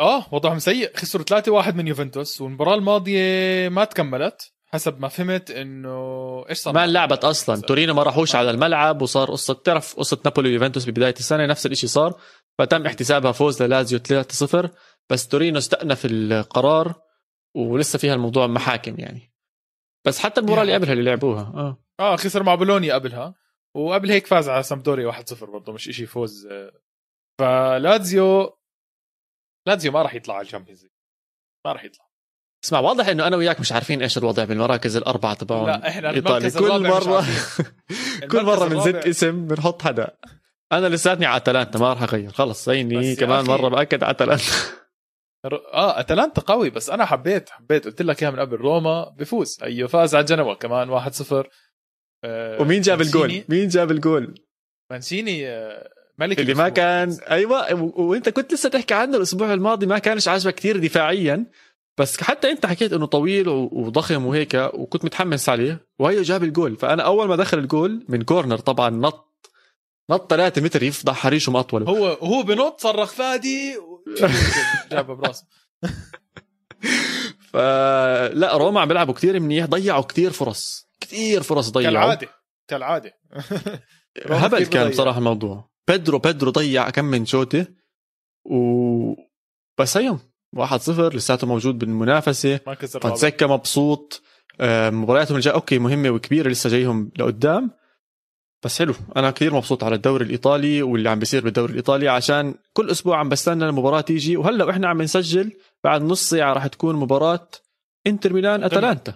آه 0.00 0.26
وضعهم 0.32 0.58
سيء. 0.58 0.96
خسروا 0.96 1.24
3-1 1.62 1.74
من 1.74 1.88
يوفنتوس 1.88 2.40
والمباراة 2.40 2.74
الماضية 2.74 3.68
ما 3.68 3.84
تكملت 3.84 4.52
حسب 4.66 5.00
ما 5.00 5.08
فهمت 5.08 5.50
إنه 5.50 6.44
إيش 6.50 6.58
صار 6.58 6.74
ما 6.74 6.86
لعبت 6.86 7.24
أصلا. 7.24 7.60
تورينو 7.60 7.94
ما 7.94 8.02
راحوش 8.02 8.34
على 8.34 8.50
الملعب 8.50 9.02
وصار 9.02 9.30
قصة 9.30 9.54
تعرف 9.54 9.96
قصة 9.96 10.18
نابولي 10.24 10.48
ويوفنتوس 10.48 10.88
ببداية 10.88 11.14
السنة؟ 11.18 11.46
نفس 11.46 11.66
الشيء 11.66 11.88
صار. 11.88 12.20
فتم 12.58 12.86
احتسابها 12.86 13.32
فوز 13.32 13.62
للازيو 13.62 13.98
3-0 14.64 14.68
بس 15.10 15.28
تورينو 15.28 15.58
استأنف 15.58 16.06
القرار 16.10 16.94
ولسه 17.54 17.98
فيها 17.98 18.14
الموضوع 18.14 18.46
محاكم 18.46 18.94
يعني. 18.98 19.32
بس 20.06 20.18
حتى 20.18 20.40
المباراة 20.40 20.62
اللي 20.62 20.74
قبلها 20.74 20.92
اللي 20.92 21.04
لعبوها 21.04 21.42
آه. 21.42 21.84
آه 22.00 22.16
خسر 22.16 22.42
مع 22.42 22.54
بولونيا 22.54 22.94
قبلها 22.94 23.34
وقبل 23.74 24.10
هيك 24.10 24.26
فاز 24.26 24.48
على 24.48 24.62
سامبدوريا 24.62 25.12
1-0 25.12 25.44
برضه 25.44 25.72
مش 25.72 25.88
إشي 25.88 26.06
فوز. 26.06 26.48
فلازيو 27.38 28.59
لازيو 29.66 29.92
ما 29.92 30.02
راح 30.02 30.14
يطلع 30.14 30.34
على 30.34 30.44
ال 30.44 30.48
Champions 30.48 30.86
ما 31.66 31.72
راح 31.72 31.84
يطلع. 31.84 32.10
اسمع 32.64 32.80
واضح 32.80 33.08
إنه 33.08 33.26
أنا 33.26 33.36
وياك 33.36 33.60
مش 33.60 33.72
عارفين 33.72 34.02
إيش 34.02 34.18
الوضع 34.18 34.44
بالمراكز 34.44 34.96
الأربعة 34.96 35.34
تبعهم 35.34 35.66
لا 35.66 35.88
إحنا 35.88 36.10
إيطالي. 36.10 36.50
كل 36.60 36.88
مرة 36.88 37.24
كل 38.30 38.44
مرة 38.44 38.68
بنزت 38.68 38.94
اسم 38.94 39.46
بنحط 39.46 39.82
حدا. 39.82 40.16
أنا 40.72 40.86
لساتني 40.86 41.26
على 41.26 41.36
أتلانتا 41.36 41.78
ما 41.78 41.92
راح 41.92 42.02
أغير. 42.02 42.30
خلص 42.30 42.66
زيني 42.66 43.16
كمان 43.16 43.44
مرة 43.44 43.68
بأكد 43.68 44.02
على 44.02 44.10
أتلانتا. 44.10 44.44
آه 45.72 46.00
أتلانتا 46.00 46.40
قوي 46.40 46.70
بس 46.70 46.90
أنا 46.90 47.04
حبيت 47.04 47.50
حبيت. 47.50 47.84
قلت 47.84 48.02
لك 48.02 48.22
إياها 48.22 48.32
من 48.32 48.40
قبل 48.40 48.56
روما 48.56 49.08
بفوز. 49.08 49.58
أيوه 49.62 49.88
فاز 49.88 50.14
على 50.14 50.24
جنوا 50.24 50.54
كمان 50.54 51.00
1-0 51.00 51.46
آه 52.24 52.62
ومين 52.62 52.80
جاب 52.80 53.00
الجول؟ 53.00 53.44
مين 53.48 53.68
جاب 53.68 53.90
الجول؟ 53.90 54.34
مانشيني 54.90 55.48
آه 55.48 55.90
ملك 56.20 56.40
اللي 56.40 56.54
ما 56.54 56.68
كان 56.68 57.18
أيوه 57.30 57.74
وأنت 58.00 58.28
كنت 58.28 58.52
لسه 58.52 58.68
تحكي 58.68 58.94
عنه 58.94 59.16
الأسبوع 59.16 59.52
الماضي 59.54 59.86
ما 59.86 59.98
كانش 59.98 60.28
عاجبك 60.28 60.54
كثير 60.54 60.76
دفاعيا. 60.78 61.46
بس 61.98 62.22
حتى 62.22 62.50
أنت 62.50 62.66
حكيت 62.66 62.92
إنه 62.92 63.06
طويل 63.06 63.48
وضخم 63.48 64.26
وهيك 64.26 64.54
وكنت 64.54 65.04
متحمس 65.04 65.48
عليه 65.48 65.86
وهي 65.98 66.22
جاب 66.22 66.44
الجول. 66.44 66.76
فأنا 66.76 67.02
أول 67.02 67.28
ما 67.28 67.36
دخل 67.36 67.58
الجول 67.58 68.04
من 68.08 68.22
corner 68.22 68.58
طبعا 68.58 68.90
نط 68.90 69.30
نط 70.10 70.30
3 70.30 70.62
متر 70.62 70.82
يفضح 70.82 71.14
حريشه 71.14 71.52
مطوله 71.52 71.86
هو 71.86 72.06
هو 72.06 72.42
بنط 72.42 72.80
صرخ 72.80 73.12
فادي 73.12 73.76
جابها 74.90 75.14
براسه. 75.14 75.46
فلا 77.52 78.56
روما 78.56 78.80
عم 78.80 78.88
بيلعبوا 78.88 79.14
كثير 79.14 79.40
منيح 79.40 79.66
ضيعوا 79.66 80.02
كثير 80.02 80.30
فرص 80.30 80.88
كثير 81.00 81.42
فرص 81.42 81.70
ضيعوا. 81.70 81.94
كالعادة 81.94 82.28
كالعادة. 82.68 83.12
هبل 84.30 84.66
كان 84.66 84.90
بصراحة 84.90 85.18
الموضوع. 85.18 85.70
بيدرو 85.88 86.18
بيدرو 86.18 86.50
ضيع 86.50 86.90
كم 86.90 87.04
من 87.04 87.26
شوطه 87.26 87.66
و 88.44 89.14
بس 89.80 89.96
هيهم 89.96 90.18
1-0 90.56 91.14
لساته 91.14 91.46
موجود 91.46 91.78
بالمنافسة. 91.78 92.56
فونسيكا 93.00 93.46
مبسوط. 93.46 94.22
آه، 94.60 94.90
مبارياتهم 94.90 95.36
الجايه 95.36 95.54
أوكي 95.54 95.78
مهمة 95.78 96.10
وكبيرة 96.10 96.48
لسه 96.48 96.70
جايهم 96.70 97.10
لقدام. 97.18 97.70
بس 98.64 98.78
حلو. 98.78 98.94
أنا 99.16 99.30
كثير 99.30 99.54
مبسوط 99.54 99.84
على 99.84 99.94
الدوري 99.94 100.24
الإيطالي 100.24 100.82
واللي 100.82 101.10
عم 101.10 101.18
بيصير 101.18 101.44
بالدوري 101.44 101.70
الإيطالي 101.70 102.08
عشان 102.08 102.54
كل 102.72 102.90
أسبوع 102.90 103.18
عم 103.18 103.28
بستنى 103.28 103.68
المباراة 103.68 104.00
تيجي. 104.00 104.36
وهلأ 104.36 104.64
وإحنا 104.64 104.88
عم 104.88 105.02
نسجل 105.02 105.52
بعد 105.84 106.02
نص 106.02 106.30
ساعة 106.30 106.52
راح 106.52 106.66
تكون 106.66 106.96
مباراة 106.96 107.48
إنتر 108.06 108.32
ميلان 108.32 108.64
أتلانتا. 108.64 109.14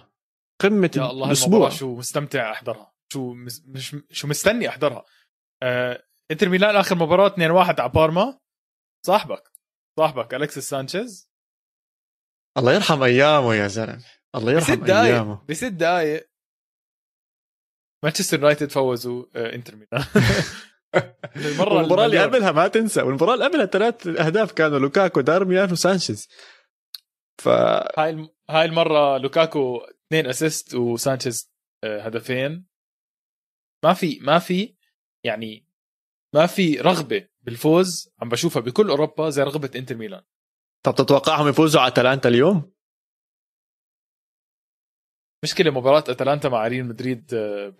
قمة 0.61 0.91
يا 0.97 1.11
الله 1.11 1.27
الأسبوع. 1.27 1.69
شو 1.69 1.95
مستمتع 1.95 2.51
أحضرها. 2.51 2.94
شو 3.13 3.33
مش 3.33 3.95
شو 4.11 4.27
مستني 4.27 4.69
أحضرها. 4.69 5.05
آه 5.63 6.03
انتر 6.31 6.49
ميلان 6.49 6.75
آخر 6.75 6.95
مباراة 6.95 7.29
2-1 7.29 7.79
على 7.79 7.89
بارما. 7.89 8.39
صاحبك. 9.05 9.43
صاحبك 9.99 10.33
الكسيس 10.33 10.69
سانشيز. 10.69 11.29
الله 12.57 12.73
يرحم 12.73 13.03
أيامه 13.03 13.55
يا 13.55 13.67
زلمة. 13.67 14.05
الله 14.35 14.51
يرحم 14.51 14.75
بست 14.75 14.89
أيامه. 14.89 15.45
بست 15.49 15.63
دقائق 15.63 16.29
مانشستر 18.03 18.39
يونايتد 18.39 18.71
فوزوا 18.71 19.25
آه، 19.35 19.55
انتر 19.55 19.75
ميلان. 19.75 20.05
المرة 21.35 21.79
المباراه 21.79 22.05
اللي 22.05 22.23
قبلها 22.23 22.51
ما 22.51 22.67
تنسى. 22.67 23.01
والمباراة 23.01 23.33
اللي 23.33 23.45
قبلها 23.45 23.65
ثلاث 23.65 24.07
أهداف 24.07 24.51
كانوا 24.51 24.79
لوكاكو 24.79 25.21
دارميان 25.21 25.71
وسانشيز. 25.71 26.27
ف 27.41 27.47
هاي 27.47 28.29
هاي 28.49 28.65
المرة 28.65 29.17
لوكاكو 29.17 29.77
اثنين 29.77 30.27
assist 30.27 30.75
وسانشيز 30.75 31.51
آه، 31.83 32.01
هدفين. 32.01 32.65
ما 33.85 33.93
في 33.93 34.19
ما 34.19 34.39
في 34.39 34.75
يعني 35.25 35.67
ما 36.35 36.45
في 36.45 36.75
رغبة 36.75 37.27
بالفوز 37.41 38.09
عم 38.21 38.29
بشوفها 38.29 38.61
بكل 38.61 38.89
أوروبا 38.89 39.29
زي 39.29 39.43
رغبة 39.43 39.71
إنتر 39.75 39.95
ميلان. 39.95 40.23
طب 40.85 40.95
تتوقعهم 40.95 41.47
يفوزوا 41.47 41.81
على 41.81 41.91
أتلانتا 41.91 42.29
اليوم؟ 42.29 42.71
مشكلة 45.43 45.71
مباراة 45.71 46.03
أتلانتا 46.09 46.49
مع 46.49 46.67
ريال 46.67 46.85
مدريد 46.85 47.33
آه، 47.33 47.75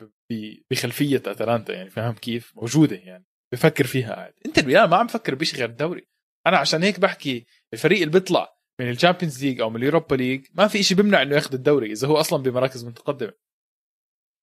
بخلفية 0.71 1.17
أتلانتا 1.17 1.73
يعني 1.73 1.89
فاهم 1.89 2.13
كيف؟ 2.13 2.53
موجودة 2.55 2.95
يعني 2.95 3.25
بفكر 3.53 3.87
فيها 3.87 4.15
قاعد 4.15 4.33
إنتر 4.45 4.65
ميلان 4.65 4.89
ما 4.89 4.97
عم 4.97 5.05
بفكر 5.05 5.35
بشيء 5.35 5.59
غير 5.59 5.69
الدوري. 5.69 6.07
أنا 6.47 6.57
عشان 6.57 6.83
هيك 6.83 6.99
بحكي 6.99 7.45
الفريق 7.73 7.99
اللي 7.99 8.11
بيطلع 8.11 8.57
من 8.79 8.89
ال 8.89 8.95
Champions 8.95 9.45
League 9.45 9.61
أو 9.61 9.69
من 9.69 9.75
ال 9.75 9.81
Europa 9.81 10.15
League 10.15 10.47
ما 10.53 10.67
في 10.67 10.83
شيء 10.83 10.97
بيمنع 10.97 11.21
إنه 11.21 11.35
ياخذ 11.35 11.53
الدوري 11.53 11.91
إذا 11.91 12.07
هو 12.07 12.19
أصلا 12.19 12.43
بمراكز 12.43 12.85
متقدمة. 12.85 13.33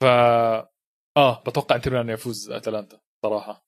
ف 0.02 0.04
آه 1.16 1.42
بتوقع 1.46 1.76
إنتر 1.76 1.90
ميلان 1.90 2.08
يفوز 2.08 2.50
أتلانتا 2.50 3.00
صراحة. 3.22 3.66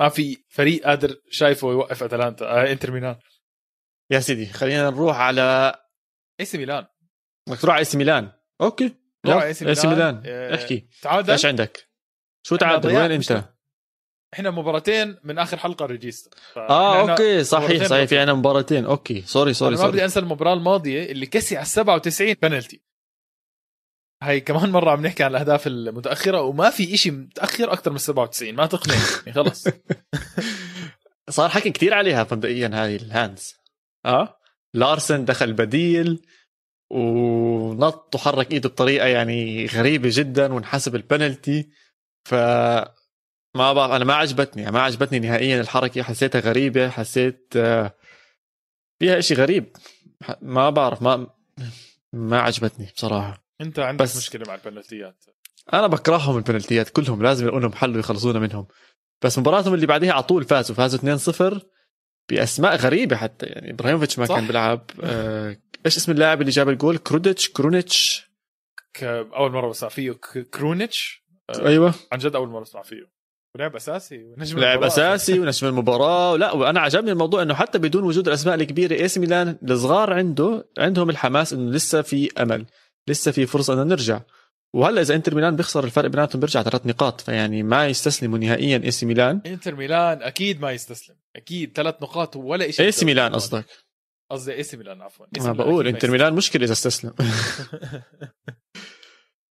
ما 0.00 0.08
في 0.08 0.44
فريق 0.48 0.84
قادر 0.84 1.16
شايفه 1.30 1.68
يوقف 1.68 2.02
أتلانتا 2.02 2.44
آه 2.44 2.72
إنتر 2.72 2.90
ميلان. 2.90 3.16
يا 4.10 4.20
سيدي 4.20 4.46
خلينا 4.46 4.90
نروح 4.90 5.16
على 5.16 5.74
إي 6.40 6.44
سي 6.44 6.58
ميلان. 6.58 6.86
بدك 7.48 7.60
تروح 7.60 7.74
على 7.74 7.80
إي 7.80 7.84
سي 7.84 7.98
ميلان. 7.98 8.32
okay 8.60 8.94
روح 9.26 9.42
إي 9.42 9.54
سي 9.54 9.64
ميلان, 9.64 10.26
احكي. 10.54 10.88
تعادل. 11.02 11.30
إيش 11.30 11.46
عندك؟ 11.46 11.90
شو 12.46 12.56
تعادل؟ 12.56 12.88
وين 12.88 13.12
أنت؟ 13.12 13.44
إحنا 14.34 14.50
مباراتين 14.50 15.16
من 15.24 15.38
آخر 15.38 15.56
حلقة 15.56 15.86
ريجيستا 15.86 16.30
آه 16.56 17.10
okay 17.10 17.44
صحيح 17.44 17.84
صحيح 17.84 18.08
في 18.08 18.18
عنا 18.18 18.34
مباراتين. 18.34 18.84
okay 18.84 19.22
sorry 19.22 19.54
sorry 19.54 19.76
ما 19.76 19.88
بدي 19.88 20.04
أنسى 20.04 20.20
المباراة 20.20 20.54
الماضية 20.54 21.10
اللي 21.10 21.26
كيسي 21.26 21.56
على 21.56 21.66
97 21.66 22.34
بنالتي 22.42 22.82
هاي 24.22 24.40
كمان 24.40 24.70
مرة 24.70 24.90
عم 24.90 25.06
نحكي 25.06 25.24
عن 25.24 25.30
الأهداف 25.30 25.66
المتأخرة 25.66 26.42
وما 26.42 26.70
في 26.70 26.94
إشي 26.94 27.10
متأخر 27.10 27.72
أكثر 27.72 27.90
من 27.90 27.98
97 27.98 28.54
ما 28.54 28.66
تقنع 28.66 28.94
يعني 28.94 29.32
خلص. 29.32 29.64
صار 31.30 31.48
حكي 31.48 31.70
كثير 31.70 31.94
عليها 31.94 32.26
مبدئيا 32.32 32.70
هاي 32.74 32.96
الهاندز 32.96 33.54
آه؟ 34.06 34.40
لارسن 34.74 35.24
دخل 35.24 35.52
بديل 35.52 36.26
ونط 36.90 38.14
وحرك 38.14 38.52
إيده 38.52 38.68
بطريقة 38.68 39.06
يعني 39.06 39.66
غريبة 39.66 40.08
جدا 40.12 40.52
وانحسب 40.52 40.94
البنالتي. 40.94 41.70
ف 42.24 42.34
ما 43.54 43.72
بعرف 43.72 43.92
أنا 43.92 44.04
ما 44.04 44.14
عجبتني 44.14 44.70
ما 44.70 44.82
عجبتني 44.82 45.18
نهائيا 45.18 45.60
الحركة 45.60 46.02
حسيتها 46.02 46.40
غريبة 46.40 46.88
حسيت 46.88 47.52
آه، 47.56 47.94
فيها 48.98 49.18
إشي 49.18 49.34
غريب. 49.34 49.76
ما 50.42 50.70
بعرف 50.70 51.02
ما 51.02 51.26
ما 52.12 52.40
عجبتني 52.40 52.92
بصراحة. 52.96 53.45
انت 53.60 53.78
عندك 53.78 54.02
بس 54.02 54.16
مشكلة 54.16 54.44
مع 54.48 54.54
البنالتيات. 54.54 55.24
أنا 55.72 55.86
بكرههم 55.86 56.36
البنالتيات 56.36 56.90
كلهم 56.90 57.22
لازم 57.22 57.44
يلاقوا 57.44 57.60
لهم 57.60 57.72
حل 57.72 57.96
ويخلصونا 57.96 58.38
منهم. 58.38 58.66
بس 59.22 59.38
مباراتهم 59.38 59.74
اللي 59.74 59.86
بعديها 59.86 60.12
على 60.12 60.22
طول 60.22 60.44
فازوا 60.44 60.76
فازوا 60.76 61.58
2-0 61.58 61.62
بأسماء 62.28 62.76
غريبة 62.76 63.16
حتى 63.16 63.46
يعني 63.46 63.70
إبراهيموفيتش 63.70 64.18
ما 64.18 64.26
صح. 64.26 64.34
كان 64.34 64.46
بيلعب. 64.46 64.90
آه 65.02 65.56
إيش 65.86 65.96
اسم 65.96 66.12
اللاعب 66.12 66.40
اللي 66.40 66.52
جاب 66.52 66.68
الجول؟ 66.68 66.98
كروديتش 66.98 67.48
كرونيتش. 67.48 68.30
أول 69.02 69.52
مرة 69.52 69.68
بسمع 69.68 69.88
فيه. 69.88 70.12
كرونيتش؟ 70.50 71.24
آه 71.50 71.66
أيوه. 71.66 71.94
عن 72.12 72.18
جد 72.18 72.34
أول 72.34 72.48
مرة 72.48 72.62
بسمع 72.62 72.82
فيه. 72.82 73.16
ولعب 73.54 73.76
أساسي 73.76 74.24
ونجم 74.24 74.58
لاعب 74.58 74.82
أساسي 74.82 75.38
ونجم 75.40 75.66
المباراة. 75.66 76.36
لا 76.36 76.52
وأنا 76.52 76.80
عجبني 76.80 77.12
الموضوع 77.12 77.42
إنه 77.42 77.54
حتى 77.54 77.78
بدون 77.78 78.04
وجود 78.04 78.28
الأسماء 78.28 78.54
الكبيرة 78.54 78.94
إي 78.94 79.08
سي 79.08 79.20
ميلان 79.20 79.58
الصغار 79.62 80.12
عنده 80.12 80.68
عندهم 80.78 81.10
الحماس 81.10 81.52
إنه 81.52 81.70
لسه 81.70 82.02
في 82.02 82.42
أمل. 82.42 82.66
لسه 83.08 83.30
في 83.30 83.46
فرصة 83.46 83.74
إنه 83.74 83.82
نرجع. 83.82 84.20
وهلأ 84.74 85.00
إذا 85.00 85.14
إنتر 85.14 85.34
ميلان 85.34 85.56
بيخسر 85.56 85.84
الفرق 85.84 86.08
بيناتهم 86.08 86.40
بيرجع 86.40 86.62
ثلاث 86.62 86.86
نقاط 86.86 87.20
فيعني 87.20 87.62
ما 87.62 87.86
يستسلموا 87.86 88.38
نهائيا 88.38 88.82
إي 88.84 88.90
سي 88.90 89.06
ميلان. 89.06 89.40
إنتر 89.46 89.74
ميلان 89.74 90.22
أكيد 90.22 90.60
ما 90.60 90.72
يستسلم. 90.72 91.16
أكيد 91.36 91.72
ثلاث 91.76 91.94
نقاط 92.02 92.36
ولا 92.36 92.70
شيء 92.70 92.86
إي 92.86 92.92
سي 92.92 93.04
ميلان 93.04 93.34
قصدك. 93.34 93.64
قصدي 94.30 94.54
إي 94.54 94.62
سي 94.62 94.76
ميلان 94.76 95.02
عفوا. 95.02 95.26
أنا 95.40 95.52
بقول 95.52 95.86
إنتر 95.86 96.10
ميلان 96.10 96.34
مشكلة 96.34 96.64
إذا 96.64 96.72
استسلم. 96.72 97.14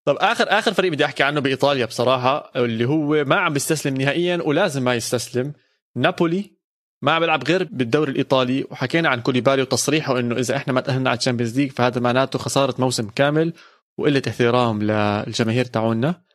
طب 0.06 0.18
آخر 0.20 0.46
آخر 0.50 0.74
فريق 0.74 0.92
بدي 0.92 1.06
أحكي 1.06 1.24
عنه 1.24 1.40
بإيطاليا 1.40 1.86
بصراحة 1.86 2.52
اللي 2.56 2.86
هو 2.86 3.24
ما 3.24 3.36
عم 3.36 3.54
بيستسلم 3.54 3.98
نهائيا 3.98 4.42
ولازم 4.42 4.84
ما 4.84 4.96
يستسلم 4.96 5.54
نابولي. 5.96 6.55
ما 7.02 7.12
عم 7.12 7.20
بيلعب 7.20 7.44
غير 7.44 7.64
بالدوري 7.64 8.12
الإيطالي 8.12 8.64
وحكينا 8.72 9.10
عن 9.10 9.22
كوليبالي 9.22 9.62
وتصريحه 9.62 10.20
إنه 10.20 10.36
إذا 10.36 10.56
إحنا 10.56 10.74
ما 10.74 10.82
تأهلنا 10.82 11.10
على 11.10 11.18
ال 11.18 11.22
Champions 11.22 11.60
League 11.60 11.72
فهذا 11.72 12.02
معناته 12.02 12.40
خسارة 12.40 12.76
موسم 12.82 13.10
كامل 13.10 13.54
وقلة 13.98 14.22
احترام 14.28 14.84
للجماهير 14.84 15.66
تاعونا. 15.66 16.26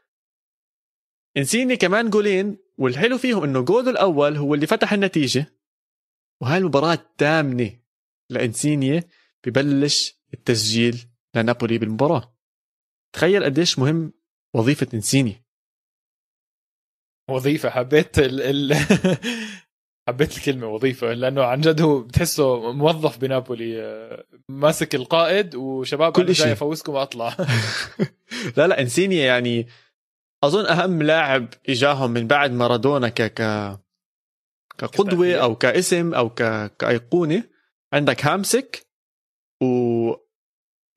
انسيني 1.36 1.76
كمان 1.76 2.10
جولين 2.10 2.58
والحلو 2.78 3.18
فيهم 3.18 3.44
إنه 3.44 3.60
جوله 3.60 3.90
الأول 3.90 4.36
هو 4.36 4.54
اللي 4.54 4.66
فتح 4.66 4.92
النتيجة. 4.92 5.46
وهاي 6.40 6.58
المباراة 6.58 6.94
الثامنة 6.94 7.80
لانسينيا 8.30 9.04
ببلش 9.46 10.14
التسجيل 10.34 11.06
لنابولي 11.34 11.78
بالمباراة. 11.78 12.36
تخيل 13.12 13.44
قديش 13.44 13.78
مهم 13.78 14.12
وظيفة 14.54 14.86
انسيني 14.94 15.44
وظيفة 17.30 17.70
حبيت 17.70 18.18
ال 18.18 18.42
ال 18.42 18.76
حبيت 20.08 20.36
الكلمة 20.36 20.66
وظيفة 20.66 21.12
لأنه 21.12 21.42
عن 21.44 21.60
جد 21.60 21.80
هو 21.80 22.00
بتحسه 22.00 22.72
موظف 22.72 23.18
بنابولي 23.18 23.82
آه، 23.82 24.24
ماسك 24.48 24.94
القائد 24.94 25.54
وشباب 25.54 26.12
كل 26.12 26.34
شيء. 26.34 26.52
أفوزكم 26.52 26.92
وأطلع. 26.92 27.36
لا 28.56 28.66
لا 28.66 28.80
انسيني 28.80 29.16
يعني 29.16 29.66
أظن 30.44 30.66
أهم 30.66 31.02
لاعب 31.02 31.48
إجاهم 31.68 32.10
من 32.10 32.26
بعد 32.26 32.52
مارادونا 32.52 33.08
ك 33.08 33.22
ك 33.22 33.78
كقدوة 34.78 35.34
أو 35.34 35.54
كاسم 35.56 36.14
أو 36.14 36.30
ك... 36.30 36.70
كأيقونة. 36.78 37.44
عندك 37.92 38.24
هامسك 38.26 38.86
و 39.62 39.66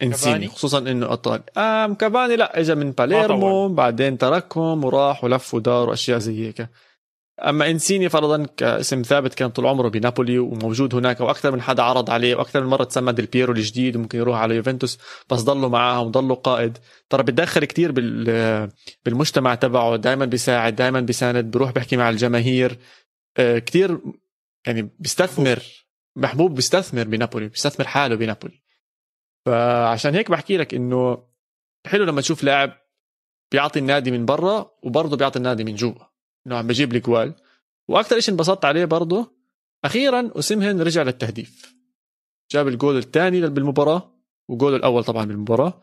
انسيني 0.04 0.48
خصوصا 0.48 0.78
إنه 0.78 1.12
ايطالي 1.12 1.44
آه 1.58 1.94
كافاني 1.94 2.36
لا 2.36 2.60
اجى 2.60 2.76
من 2.76 2.92
باليرمو 2.92 3.70
بعدين 3.70 4.18
تركهم 4.18 4.84
وراح 4.84 5.24
ولف 5.24 5.54
ودار 5.54 5.90
وأشياء 5.90 6.20
زي 6.20 6.48
هيك. 6.48 6.68
أما 7.40 7.70
انسيني 7.70 8.10
فرضا 8.10 8.46
كاسم 8.58 9.02
ثابت 9.02 9.34
كان 9.34 9.50
طول 9.50 9.66
عمره 9.66 9.90
بنابولي 9.90 10.40
وموجود 10.40 10.96
هناك 10.96 11.22
وأكثر 11.22 11.52
من 11.52 11.62
حدا 11.62 11.84
عرض 11.84 12.10
عليه 12.10 12.36
وأكثر 12.36 12.62
من 12.62 12.68
مرة 12.68 12.84
تسمى 12.84 13.14
ديل 13.14 13.26
بيرو 13.26 13.54
الجديد 13.54 13.96
وممكن 13.96 14.20
يروح 14.20 14.38
على 14.38 14.56
يوفنتوس 14.56 15.00
بس 15.30 15.42
ضلوا 15.42 15.70
معاهم 15.70 16.08
وضلوا 16.08 16.36
قائد. 16.36 16.78
ترى 17.10 17.24
بتدخل 17.24 17.66
كتير 17.66 17.92
بال 17.92 18.70
بالمجتمع 19.06 19.56
تبعه 19.56 19.96
دائما 19.96 20.26
بيساعد 20.26 20.76
دائما 20.76 21.00
بيساند 21.00 21.52
بيروح 21.52 21.72
بيحكي 21.72 21.98
مع 21.98 22.10
الجماهير. 22.10 22.80
آه، 23.38 23.60
كتير 23.60 24.00
يعني 24.68 24.90
بيستثمر 25.00 25.60
محبوب 26.16 26.56
بيستثمر 26.56 27.04
بنابولي 27.04 27.48
بيستثمر 27.48 27.88
حاله 27.88 28.16
بنابولي. 28.16 28.64
فعشان 29.46 30.16
هيك 30.16 30.32
بحكي 30.32 30.58
لك 30.58 30.74
إنه 30.74 31.28
حلو 31.88 32.04
لما 32.06 32.22
تشوف 32.22 32.44
لاعب 32.44 32.74
بيعطي 33.52 33.80
النادي 33.80 34.12
من 34.12 34.26
برا 34.26 34.72
وبرضه 34.84 35.18
بيعطي 35.18 35.40
النادي 35.40 35.64
من 35.64 35.76
جوا. 35.76 36.13
إنه 36.48 36.56
عم 36.56 36.68
بجيب 36.68 36.94
لي 36.94 37.00
جوال 37.00 37.34
وأكثر 37.88 38.20
شيء 38.20 38.34
انبسطت 38.34 38.66
عليه 38.66 38.86
برضه 38.86 39.34
أخيرا 39.86 40.32
اسمهن 40.36 40.82
رجع 40.82 41.04
للتهديف. 41.04 41.76
جاب 42.52 42.68
الجول 42.68 42.98
الثاني 42.98 43.50
بالمباراة 43.50 44.14
وجول 44.50 44.76
الأول 44.76 45.04
طبعا 45.04 45.26
بالمباراة. 45.26 45.82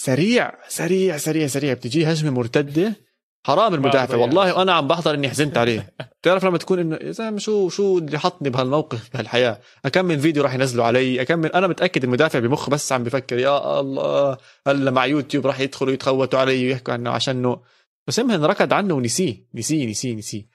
سريع 0.00 0.52
سريع 0.68 1.16
سريع 1.16 1.46
سريع 1.46 1.72
بتجي 1.72 2.12
هجمة 2.12 2.30
مرتدة 2.30 3.06
حرام 3.46 3.74
المدافع. 3.74 4.16
والله 4.16 4.58
وأنا 4.58 4.72
عم 4.72 4.88
بحضر 4.88 5.14
إني 5.14 5.28
حزنت 5.28 5.58
عليه. 5.58 5.94
بتعرف 6.22 6.44
لما 6.44 6.58
تكون 6.58 6.78
إنه 6.78 6.96
يا 6.96 7.12
زلمه 7.12 7.38
شو 7.38 7.68
شو 7.68 7.98
اللي 7.98 8.18
حطني 8.18 8.50
بهالموقف 8.50 9.10
بهالحياة؟ 9.14 9.60
اكمل 9.84 10.20
فيديو 10.20 10.42
راح 10.42 10.54
ينزلوا 10.54 10.84
علي؟ 10.84 11.22
اكمل 11.22 11.52
أنا 11.52 11.66
متأكد 11.66 12.04
المدافع 12.04 12.38
بمخه 12.38 12.70
بس 12.70 12.92
عم 12.92 13.04
بفكر 13.04 13.38
يا 13.38 13.80
الله 13.80 14.36
هلا 14.66 14.90
مع 14.90 15.06
يوتيوب 15.06 15.46
راح 15.46 15.60
يدخلوا 15.60 15.92
يتخوتوا 15.92 16.38
علي 16.38 16.66
ويحكوا 16.66 16.94
عنه 16.94 17.10
عشانه. 17.10 17.60
بس 18.08 18.18
امهن 18.18 18.44
ركض 18.44 18.72
عنه 18.72 18.94
ونسيه 18.94 19.46
نسيه 19.54 19.86
نسيه 19.86 20.14
نسيه. 20.14 20.48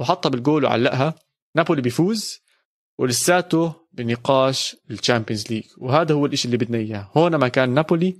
وحطها 0.00 0.30
بالجول 0.30 0.64
وعلقها. 0.64 1.14
نابولي 1.56 1.82
بيفوز 1.82 2.40
ولساته 3.00 3.86
بنقاش 3.92 4.76
ال 4.90 4.96
Champions 4.96 5.52
League. 5.52 5.64
وهذا 5.78 6.14
هو 6.14 6.26
الشيء 6.26 6.52
اللي 6.52 6.64
بدنا 6.64 6.78
إياه. 6.78 7.10
هون 7.16 7.38
مكان 7.38 7.74
نابولي 7.74 8.18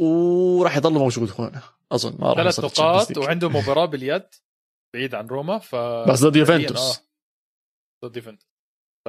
وراح 0.00 0.76
يضل 0.76 0.92
موجود 0.92 1.30
هون. 1.40 1.60
أظن 1.92 2.16
ما 2.18 2.32
راح 2.32 2.36
ثلاث 2.36 2.60
نقاط 2.60 3.18
وعنده 3.18 3.48
مباراة 3.48 3.84
باليد 3.84 4.28
بعيد 4.94 5.14
عن 5.14 5.26
روما 5.26 5.58
ف 5.58 5.74
بس 6.08 6.24
ضد 6.24 6.36
يوفنتوس. 6.36 6.98
آه. 6.98 7.02
ضد 8.04 8.16
يوفنتوس. 8.16 8.48
ف 9.04 9.08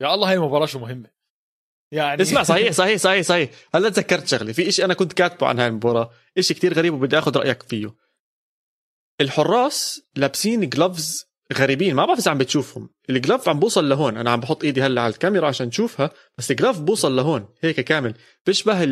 يا 0.00 0.14
الله 0.14 0.28
هاي 0.28 0.34
المباراة 0.34 0.66
شو 0.66 0.78
مهمة. 0.78 1.10
يعني. 1.92 2.22
اسمع 2.22 2.42
صحيح 2.42 2.72
صحيح 2.72 2.96
صحيح 2.96 3.22
صحيح. 3.22 3.50
هلا 3.74 3.88
تذكرت 3.88 4.28
شغلة. 4.28 4.52
في 4.52 4.72
شيء 4.72 4.84
أنا 4.84 4.94
كنت 4.94 5.12
كاتبه 5.12 5.46
عن 5.46 5.60
هاي 5.60 5.68
المباراة. 5.68 6.10
شيء 6.40 6.56
كتير 6.56 6.74
غريب 6.74 6.94
وبدي 6.94 7.18
آخذ 7.18 7.36
رأيك 7.36 7.62
فيه. 7.62 7.94
الحراس 9.20 10.02
لابسين 10.16 10.68
gloves 10.68 11.26
غريبين. 11.52 11.94
ما 11.94 12.06
بعرف 12.06 12.18
إذا 12.18 12.30
عم 12.30 12.38
بتشوفهم. 12.38 12.88
ال 13.10 13.16
glove 13.16 13.48
عم 13.48 13.60
بوصل 13.60 13.88
لهون. 13.88 14.16
أنا 14.16 14.30
عم 14.30 14.40
بحط 14.40 14.64
إيدي 14.64 14.82
هلأ 14.82 15.00
على 15.02 15.12
الكاميرا 15.12 15.48
عشان 15.48 15.70
تشوفها 15.70 16.10
بس 16.38 16.50
ال 16.50 16.55
glove 16.55 16.80
بوصل 16.80 17.16
لهون. 17.16 17.48
هيك 17.60 17.80
كامل. 17.80 18.14
بيشبه 18.46 18.84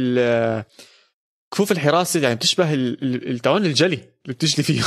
كفوف 1.52 1.72
الحراسه 1.72 2.20
يعني 2.20 2.34
بتشبه 2.34 2.74
التعون 2.74 3.64
الجلي 3.64 3.94
اللي 3.96 4.34
بتجلي 4.34 4.62
فيه. 4.62 4.82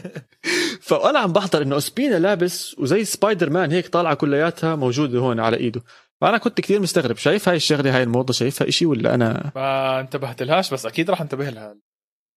فأنا 0.88 1.18
عم 1.18 1.32
بحضر 1.32 1.62
إنه 1.62 1.76
أوسبينا 1.76 2.18
لابس 2.18 2.78
وزي 2.78 3.04
سبايدر 3.04 3.50
مان 3.50 3.72
هيك 3.72 3.88
طالعة 3.88 4.14
كلياتها 4.14 4.76
موجودة 4.76 5.18
هون 5.18 5.40
على 5.40 5.56
إيده. 5.56 5.82
فأنا 6.20 6.38
كنت 6.38 6.60
كثير 6.60 6.80
مستغرب 6.80 7.16
شايف 7.16 7.48
هاي 7.48 7.56
الشغلة 7.56 7.96
هاي 7.96 8.02
الموضة 8.02 8.32
شايفها 8.32 8.68
إشي 8.68 8.86
ولا 8.86 9.14
أنا؟ 9.14 9.52
ما 9.56 10.00
انتبهت 10.00 10.42
لهاش 10.42 10.74
بس 10.74 10.86
أكيد 10.86 11.10
راح 11.10 11.20
انتبه 11.20 11.50
لها. 11.50 11.76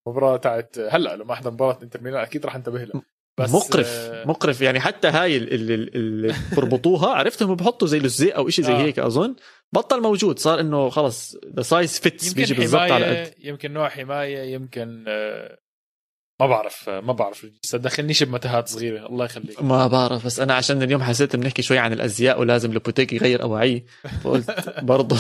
المباراة 0.07 0.37
تاعت 0.37 0.79
هلأ 0.89 1.15
لما 1.15 1.33
احضر 1.33 1.51
مباراة 1.51 1.79
انتر 1.83 2.01
ميلان 2.01 2.21
أكيد 2.21 2.45
راح 2.45 2.55
انتبه 2.55 2.83
لها. 2.83 3.01
بس 3.39 3.51
مقرف 3.53 3.87
آه 3.89 4.25
مقرف. 4.27 4.61
يعني 4.61 4.79
حتى 4.79 5.07
هاي 5.07 5.37
اللي 5.37 6.35
بربطوها 6.57 7.07
عرفتهم 7.17 7.55
بحطوا 7.55 7.87
زي 7.87 7.99
لزق 7.99 8.35
أو 8.35 8.49
شيء 8.49 8.65
زي 8.65 8.73
آه. 8.73 8.77
هيك 8.77 8.99
أظن. 8.99 9.35
بطل 9.73 10.01
موجود 10.01 10.39
صار 10.39 10.59
إنه 10.59 10.89
خلص 10.89 11.35
the 11.55 11.61
size 11.61 11.99
fits 11.99 12.33
بيجي 12.33 12.53
بالضبط 12.53 12.81
على 12.81 13.05
قد. 13.25 13.33
يمكن 13.39 13.71
نوع 13.73 13.89
حماية 13.89 14.53
يمكن 14.53 15.05
آه 15.07 15.57
ما 16.41 16.47
بعرف 16.47 16.89
ما 16.89 17.13
بعرف 17.13 17.45
دخلنيش 17.73 18.23
بمتاهات 18.23 18.67
صغيرة. 18.67 19.05
الله 19.05 19.25
يخليك. 19.25 19.63
ما 19.63 19.87
بعرف 19.87 20.25
بس 20.25 20.39
أنا 20.39 20.53
عشان 20.53 20.83
اليوم 20.83 21.03
حسيت 21.03 21.35
بنحكي 21.35 21.61
شوي 21.61 21.77
عن 21.77 21.93
الأزياء 21.93 22.39
ولازم 22.39 22.73
لوبوتيجي 22.73 23.13
يغير 23.13 23.41
أواعيه. 23.41 23.85
فقلت 24.23 24.69
برضه 24.91 25.17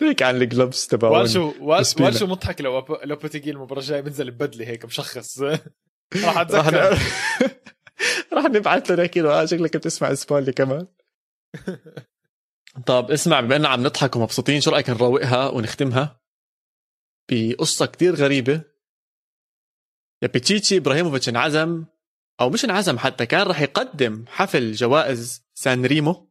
هيك 0.00 0.22
عن 0.22 0.36
ال 0.42 0.48
gloves 0.48 0.86
تبعون. 0.86 1.18
والشو 1.18 1.52
والشو 1.60 2.26
مضحك 2.26 2.60
لو 2.60 2.98
لوبوتيجي 3.04 3.50
المباراة 3.50 3.80
الجاية 3.80 4.00
بنزل 4.00 4.30
ببدلة 4.30 4.66
هيك 4.66 4.84
مشخص. 4.84 5.42
راح 6.24 6.38
أتذكر. 6.38 6.98
راح 8.32 8.44
نبعث 8.54 8.90
له 8.90 9.04
نحكي 9.04 9.20
له 9.20 9.46
شكلك 9.46 9.76
بتسمع 9.76 10.12
اسباني 10.12 10.52
كمان. 10.52 10.86
طب 12.86 13.10
اسمع 13.10 13.40
بما 13.40 13.56
إننا 13.56 13.68
عم 13.68 13.82
نضحك 13.82 14.16
ومبسوطين 14.16 14.60
شو 14.60 14.70
رأيك 14.70 14.90
نروقها 14.90 15.48
ونختمها 15.48 16.20
بقصة 17.30 17.86
كتير 17.86 18.14
غريبة؟ 18.14 18.77
يا 20.22 20.28
بيتشيتشي 20.28 20.76
ابراهيموفيتش 20.76 21.28
انعزم 21.28 21.84
أو 22.40 22.50
مش 22.50 22.64
انعزم 22.64 22.98
حتى 22.98 23.26
كان 23.26 23.42
راح 23.46 23.60
يقدم 23.60 24.24
حفل 24.28 24.72
جوائز 24.72 25.42
سان 25.54 25.86
ريمو. 25.86 26.28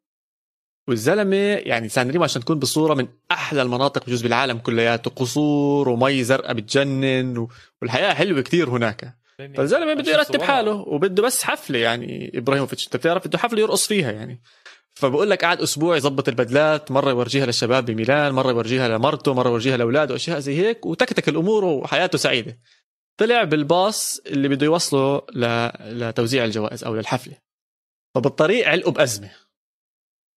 والزلمة 0.88 1.36
يعني 1.36 1.90
سان 1.90 2.10
ريمو 2.12 2.24
عشان 2.24 2.42
تكون 2.42 2.60
بالصورة 2.60 2.94
من 2.94 3.08
أحلى 3.32 3.62
المناطق 3.62 4.06
بجوز 4.06 4.22
بالعالم 4.22 4.58
كلياته. 4.58 5.12
قصور 5.12 5.90
ومي 5.90 6.24
زرقاء 6.24 6.54
بتجنن 6.54 7.48
والحياة 7.82 8.14
حلوة 8.14 8.42
كتير 8.42 8.70
هناك. 8.70 9.18
فالزلمة 9.58 9.94
بده 9.94 10.12
يرتب 10.12 10.42
حاله 10.42 10.72
وبده 10.72 11.24
بس 11.24 11.44
حفلة 11.44 11.80
يعني 11.80 12.32
إبراهيموفيتش. 12.36 12.86
أنت 12.86 12.96
بتعرف 12.96 13.28
بده 13.28 13.38
حفلة 13.38 13.60
يرقص 13.62 13.88
فيها 13.88 14.12
يعني. 14.12 14.42
فبقول 14.94 15.30
لك 15.30 15.46
قعد 15.46 15.62
أسبوع 15.62 15.98
يظبط 15.98 16.30
البدلات 16.30 16.92
مرة 16.92 17.10
يورجيها 17.10 17.46
للشباب 17.46 17.86
بميلان 17.86 18.34
مرة 18.34 18.50
يورجيها 18.52 18.88
لمرته 18.88 19.34
مرة 19.34 19.50
يورجيها 19.50 19.78
لأولاده 19.78 20.14
واشياء 20.14 20.40
زي 20.40 20.58
هيك 20.58 20.86
وتكتك 20.86 21.30
الأمور 21.30 21.66
وحياته 21.66 22.18
سعيدة. 22.18 22.60
طلع 23.18 23.44
بالباص 23.44 24.20
اللي 24.26 24.48
بده 24.48 24.66
يوصله 24.66 25.22
ل... 25.34 25.70
لتوزيع 25.80 26.46
الجوائز 26.46 26.84
أو 26.84 26.96
للحفلة. 26.96 27.38
فبالطريق 28.16 28.68
علقوا 28.68 28.92
بأزمة. 28.92 29.32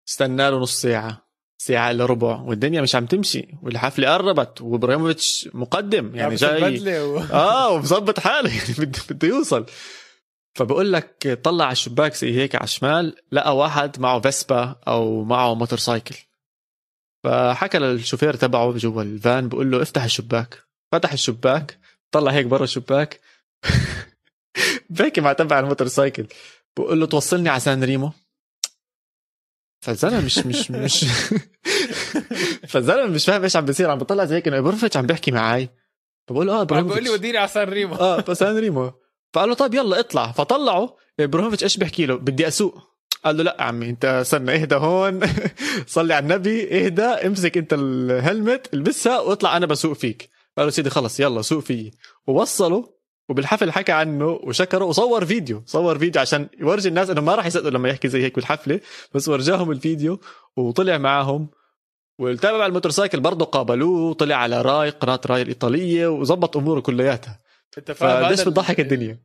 استنى 0.08 0.50
له 0.50 0.58
نص 0.58 0.80
ساعة 0.80 1.30
ساعة 1.62 1.90
إلا 1.90 2.06
ربع 2.06 2.40
والدنيا 2.40 2.80
مش 2.80 2.94
عم 2.94 3.06
تمشي 3.06 3.48
والحفلة 3.62 4.12
قربت 4.12 4.60
وإبراهيموفيتش 4.60 5.48
مقدم 5.54 6.16
يعني 6.16 6.34
جاي. 6.34 7.00
و... 7.02 7.18
آه 7.32 7.70
ومظبط 7.70 8.20
حاله 8.20 8.50
يعني 8.50 8.74
بده 8.78 9.00
بده 9.10 9.28
يوصل. 9.28 9.66
فبقول 10.54 10.92
لك 10.92 11.40
طلع 11.42 11.64
على 11.64 11.72
الشباك 11.72 12.14
زي 12.14 12.36
هيك 12.36 12.54
على 12.54 12.64
الشمال 12.64 13.16
لقى 13.32 13.56
واحد 13.56 14.00
معه 14.00 14.20
فيسبا 14.20 14.76
أو 14.88 15.24
معه 15.24 15.54
motorcycle. 15.54 16.16
فحكى 17.24 17.78
للشوفير 17.78 18.36
تبعه 18.36 18.72
جوا 18.72 19.02
الفان 19.02 19.48
بقول 19.48 19.70
له 19.70 19.82
افتح 19.82 20.04
الشباك. 20.04 20.58
فتح 20.92 21.12
الشباك 21.12 21.79
طلع 22.10 22.32
هيك 22.32 22.46
برا 22.46 22.64
الشباك 22.64 23.20
بحكي 24.90 25.20
مع 25.20 25.32
تبع 25.32 25.58
ال 25.58 25.88
motorcycle. 25.88 26.26
بقول 26.76 27.00
له 27.00 27.06
توصلني 27.06 27.48
على 27.48 27.60
سان 27.60 27.84
ريمو. 27.84 28.12
فالزلمه 29.84 30.20
مش 30.24 30.38
مش 30.38 30.70
مش 30.70 31.04
فالزلمه 32.70 33.06
مش 33.06 33.26
فاهم 33.26 33.42
إيش 33.42 33.56
عم 33.56 33.64
بيصير. 33.64 33.90
عم 33.90 33.98
بطلع 33.98 34.24
زي 34.24 34.36
هيك 34.36 34.48
إنه 34.48 34.58
ابراهيموفيتش 34.58 34.96
عم 34.96 35.06
بيحكي 35.06 35.30
معي 35.30 35.68
بقول 36.30 36.46
له 36.46 36.52
آه 36.60 36.62
بقول 36.62 36.78
لي 36.78 36.80
ابراهيموفيتش 36.82 37.10
وديني 37.10 37.38
على 37.38 37.48
سان 37.48 37.68
ريمو. 37.68 37.94
آه 37.94 38.20
بس 38.20 38.42
أنا 38.42 38.58
ريمو. 38.60 38.92
فقال 39.34 39.48
له 39.48 39.54
طيب 39.54 39.74
يلا 39.74 40.00
اطلع. 40.00 40.32
فطلعه 40.32 40.96
ابراهيموفيتش 41.20 41.64
إيش 41.64 41.76
بيحكي 41.76 42.06
له؟ 42.06 42.14
بدي 42.16 42.48
أسوق. 42.48 42.90
قال 43.24 43.36
له 43.36 43.42
لا 43.42 43.56
عمي 43.62 43.90
أنت 43.90 44.04
استنى 44.04 44.54
اهدى 44.54 44.74
هون. 44.74 45.20
صلي 45.86 46.14
على 46.14 46.22
النبي 46.22 46.86
اهدى 46.86 47.02
امسك 47.02 47.56
أنت 47.56 47.72
ال 47.72 47.87
helmet 47.87 48.74
البسها 48.74 49.20
واطلع 49.20 49.56
أنا 49.56 49.66
بسوق 49.66 49.92
فيك. 49.92 50.29
قال 50.58 50.66
له 50.66 50.70
سيدي 50.70 50.90
خلص 50.90 51.20
يلا 51.20 51.42
سوق 51.42 51.62
فيي 51.62 51.90
ووصله 52.26 52.94
وبالحفل 53.28 53.72
حكى 53.72 53.92
عنه 53.92 54.26
وشكره 54.26 54.84
وصور 54.84 55.24
فيديو 55.24 55.62
صور 55.66 55.98
فيديو 55.98 56.22
عشان 56.22 56.48
يورجي 56.58 56.88
الناس 56.88 57.10
إنه 57.10 57.20
ما 57.20 57.34
راح 57.34 57.46
يصدقوا 57.46 57.70
لما 57.70 57.88
يحكي 57.88 58.08
زي 58.08 58.22
هيك 58.22 58.34
بالحفلة 58.34 58.80
بس 59.14 59.28
ورجاهم 59.28 59.70
الفيديو 59.70 60.20
وطلع 60.56 60.98
معاهم. 60.98 61.50
والتابع 62.18 62.56
على 62.56 62.66
ال 62.66 62.71
motorcycle 62.71 63.20
برضه 63.20 63.44
قابلوه 63.44 64.10
وطلع 64.10 64.36
على 64.36 64.62
راي 64.62 64.90
قناة 64.90 65.20
راي 65.26 65.42
الإيطالية 65.42 66.06
وظبط 66.06 66.56
أموره 66.56 66.80
كلياتها. 66.80 67.40
أنت 67.78 67.92
فاهم 67.92 68.24
هذا 68.24 68.44
بتضحك 68.44 68.80
ال- 68.80 68.84
الدنيا. 68.84 69.22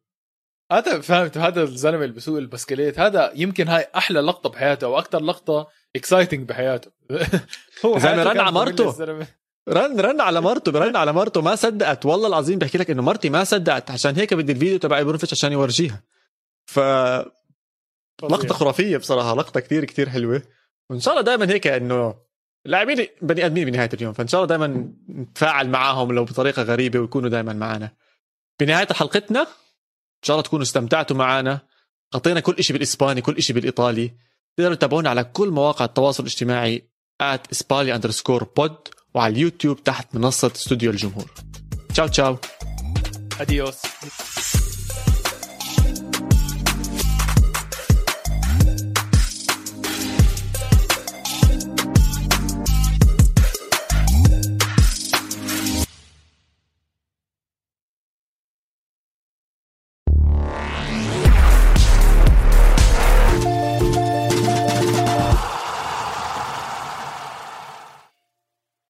هذا 0.71 1.01
فهمت 1.01 1.37
هذا 1.37 1.63
الزلمة 1.63 2.03
اللي 2.03 2.13
بيسوق 2.13 2.37
البسكليت 2.37 2.99
هذا 2.99 3.31
يمكن 3.35 3.67
هاي 3.67 3.87
أحلى 3.95 4.19
لقطة 4.19 4.49
بحياته 4.49 4.85
أو 4.85 4.99
أكثر 4.99 5.23
لقطة 5.23 5.67
exciting 5.95 6.49
بحياته. 6.49 6.91
هو 7.85 7.99
حياته 7.99 8.23
رن 8.23 8.39
على 8.39 8.51
مرته. 8.51 8.83
رن 9.69 9.99
رن 9.99 10.21
على 10.21 10.41
مرته 10.41 10.71
رن 10.71 10.95
على 10.95 11.13
مرته 11.13 11.41
ما 11.41 11.55
صدقت. 11.55 12.05
والله 12.05 12.27
العظيم 12.27 12.59
بحكي 12.59 12.77
لك 12.77 12.89
إنه 12.89 13.01
مرتي 13.01 13.29
ما 13.29 13.43
صدقت 13.43 13.91
عشان 13.91 14.15
هيك 14.15 14.33
بدي 14.33 14.51
الفيديو 14.51 14.77
تبع 14.77 14.99
ابراهيموفيتش 14.99 15.33
عشان 15.33 15.51
يورجيها. 15.51 16.03
ف 16.65 16.79
لقطة 18.23 18.53
خرافية 18.53 18.97
بصراحة 18.97 19.35
لقطة 19.35 19.59
كتير 19.59 19.85
كتير 19.85 20.09
حلوة. 20.09 20.41
وإن 20.89 20.99
شاء 20.99 21.13
الله 21.13 21.25
دائما 21.25 21.49
هيك 21.53 21.67
إنه 21.67 22.15
اللاعبين 22.65 23.07
بني 23.21 23.45
آدمين 23.45 23.65
بنهاية 23.65 23.89
اليوم 23.93 24.13
فإن 24.13 24.27
شاء 24.27 24.43
الله 24.43 24.57
دائما 24.57 24.93
نتفاعل 25.09 25.69
معاهم 25.69 26.11
لو 26.11 26.25
بطريقة 26.25 26.63
غريبة 26.63 26.99
ويكونوا 26.99 27.29
دائما 27.29 27.53
معنا 27.53 27.91
بنهاية 28.59 28.87
حلقتنا 28.87 29.41
إن 29.41 30.23
شاء 30.23 30.35
الله 30.35 30.43
تكونوا 30.43 30.63
استمتعتوا 30.63 31.17
معنا 31.17 31.59
غطينا 32.15 32.39
كل 32.39 32.63
شيء 32.63 32.73
بالإسباني 32.73 33.21
كل 33.21 33.41
شيء 33.41 33.55
بالإيطالي. 33.55 34.13
تقدروا 34.57 34.75
تتابعونا 34.75 35.09
على 35.09 35.23
كل 35.23 35.49
مواقع 35.49 35.85
التواصل 35.85 36.23
الاجتماعي 36.23 36.89
at 37.23 37.39
اسبالي 37.51 37.95
underscore 37.95 38.43
pod 38.43 38.87
وعلى 39.15 39.33
اليوتيوب 39.33 39.83
تحت 39.83 40.15
منصة 40.15 40.51
استوديو 40.55 40.91
الجمهور. 40.91 41.31
تشاو 41.89 42.07
تشاو 42.07 42.37
اديوس 43.39 43.75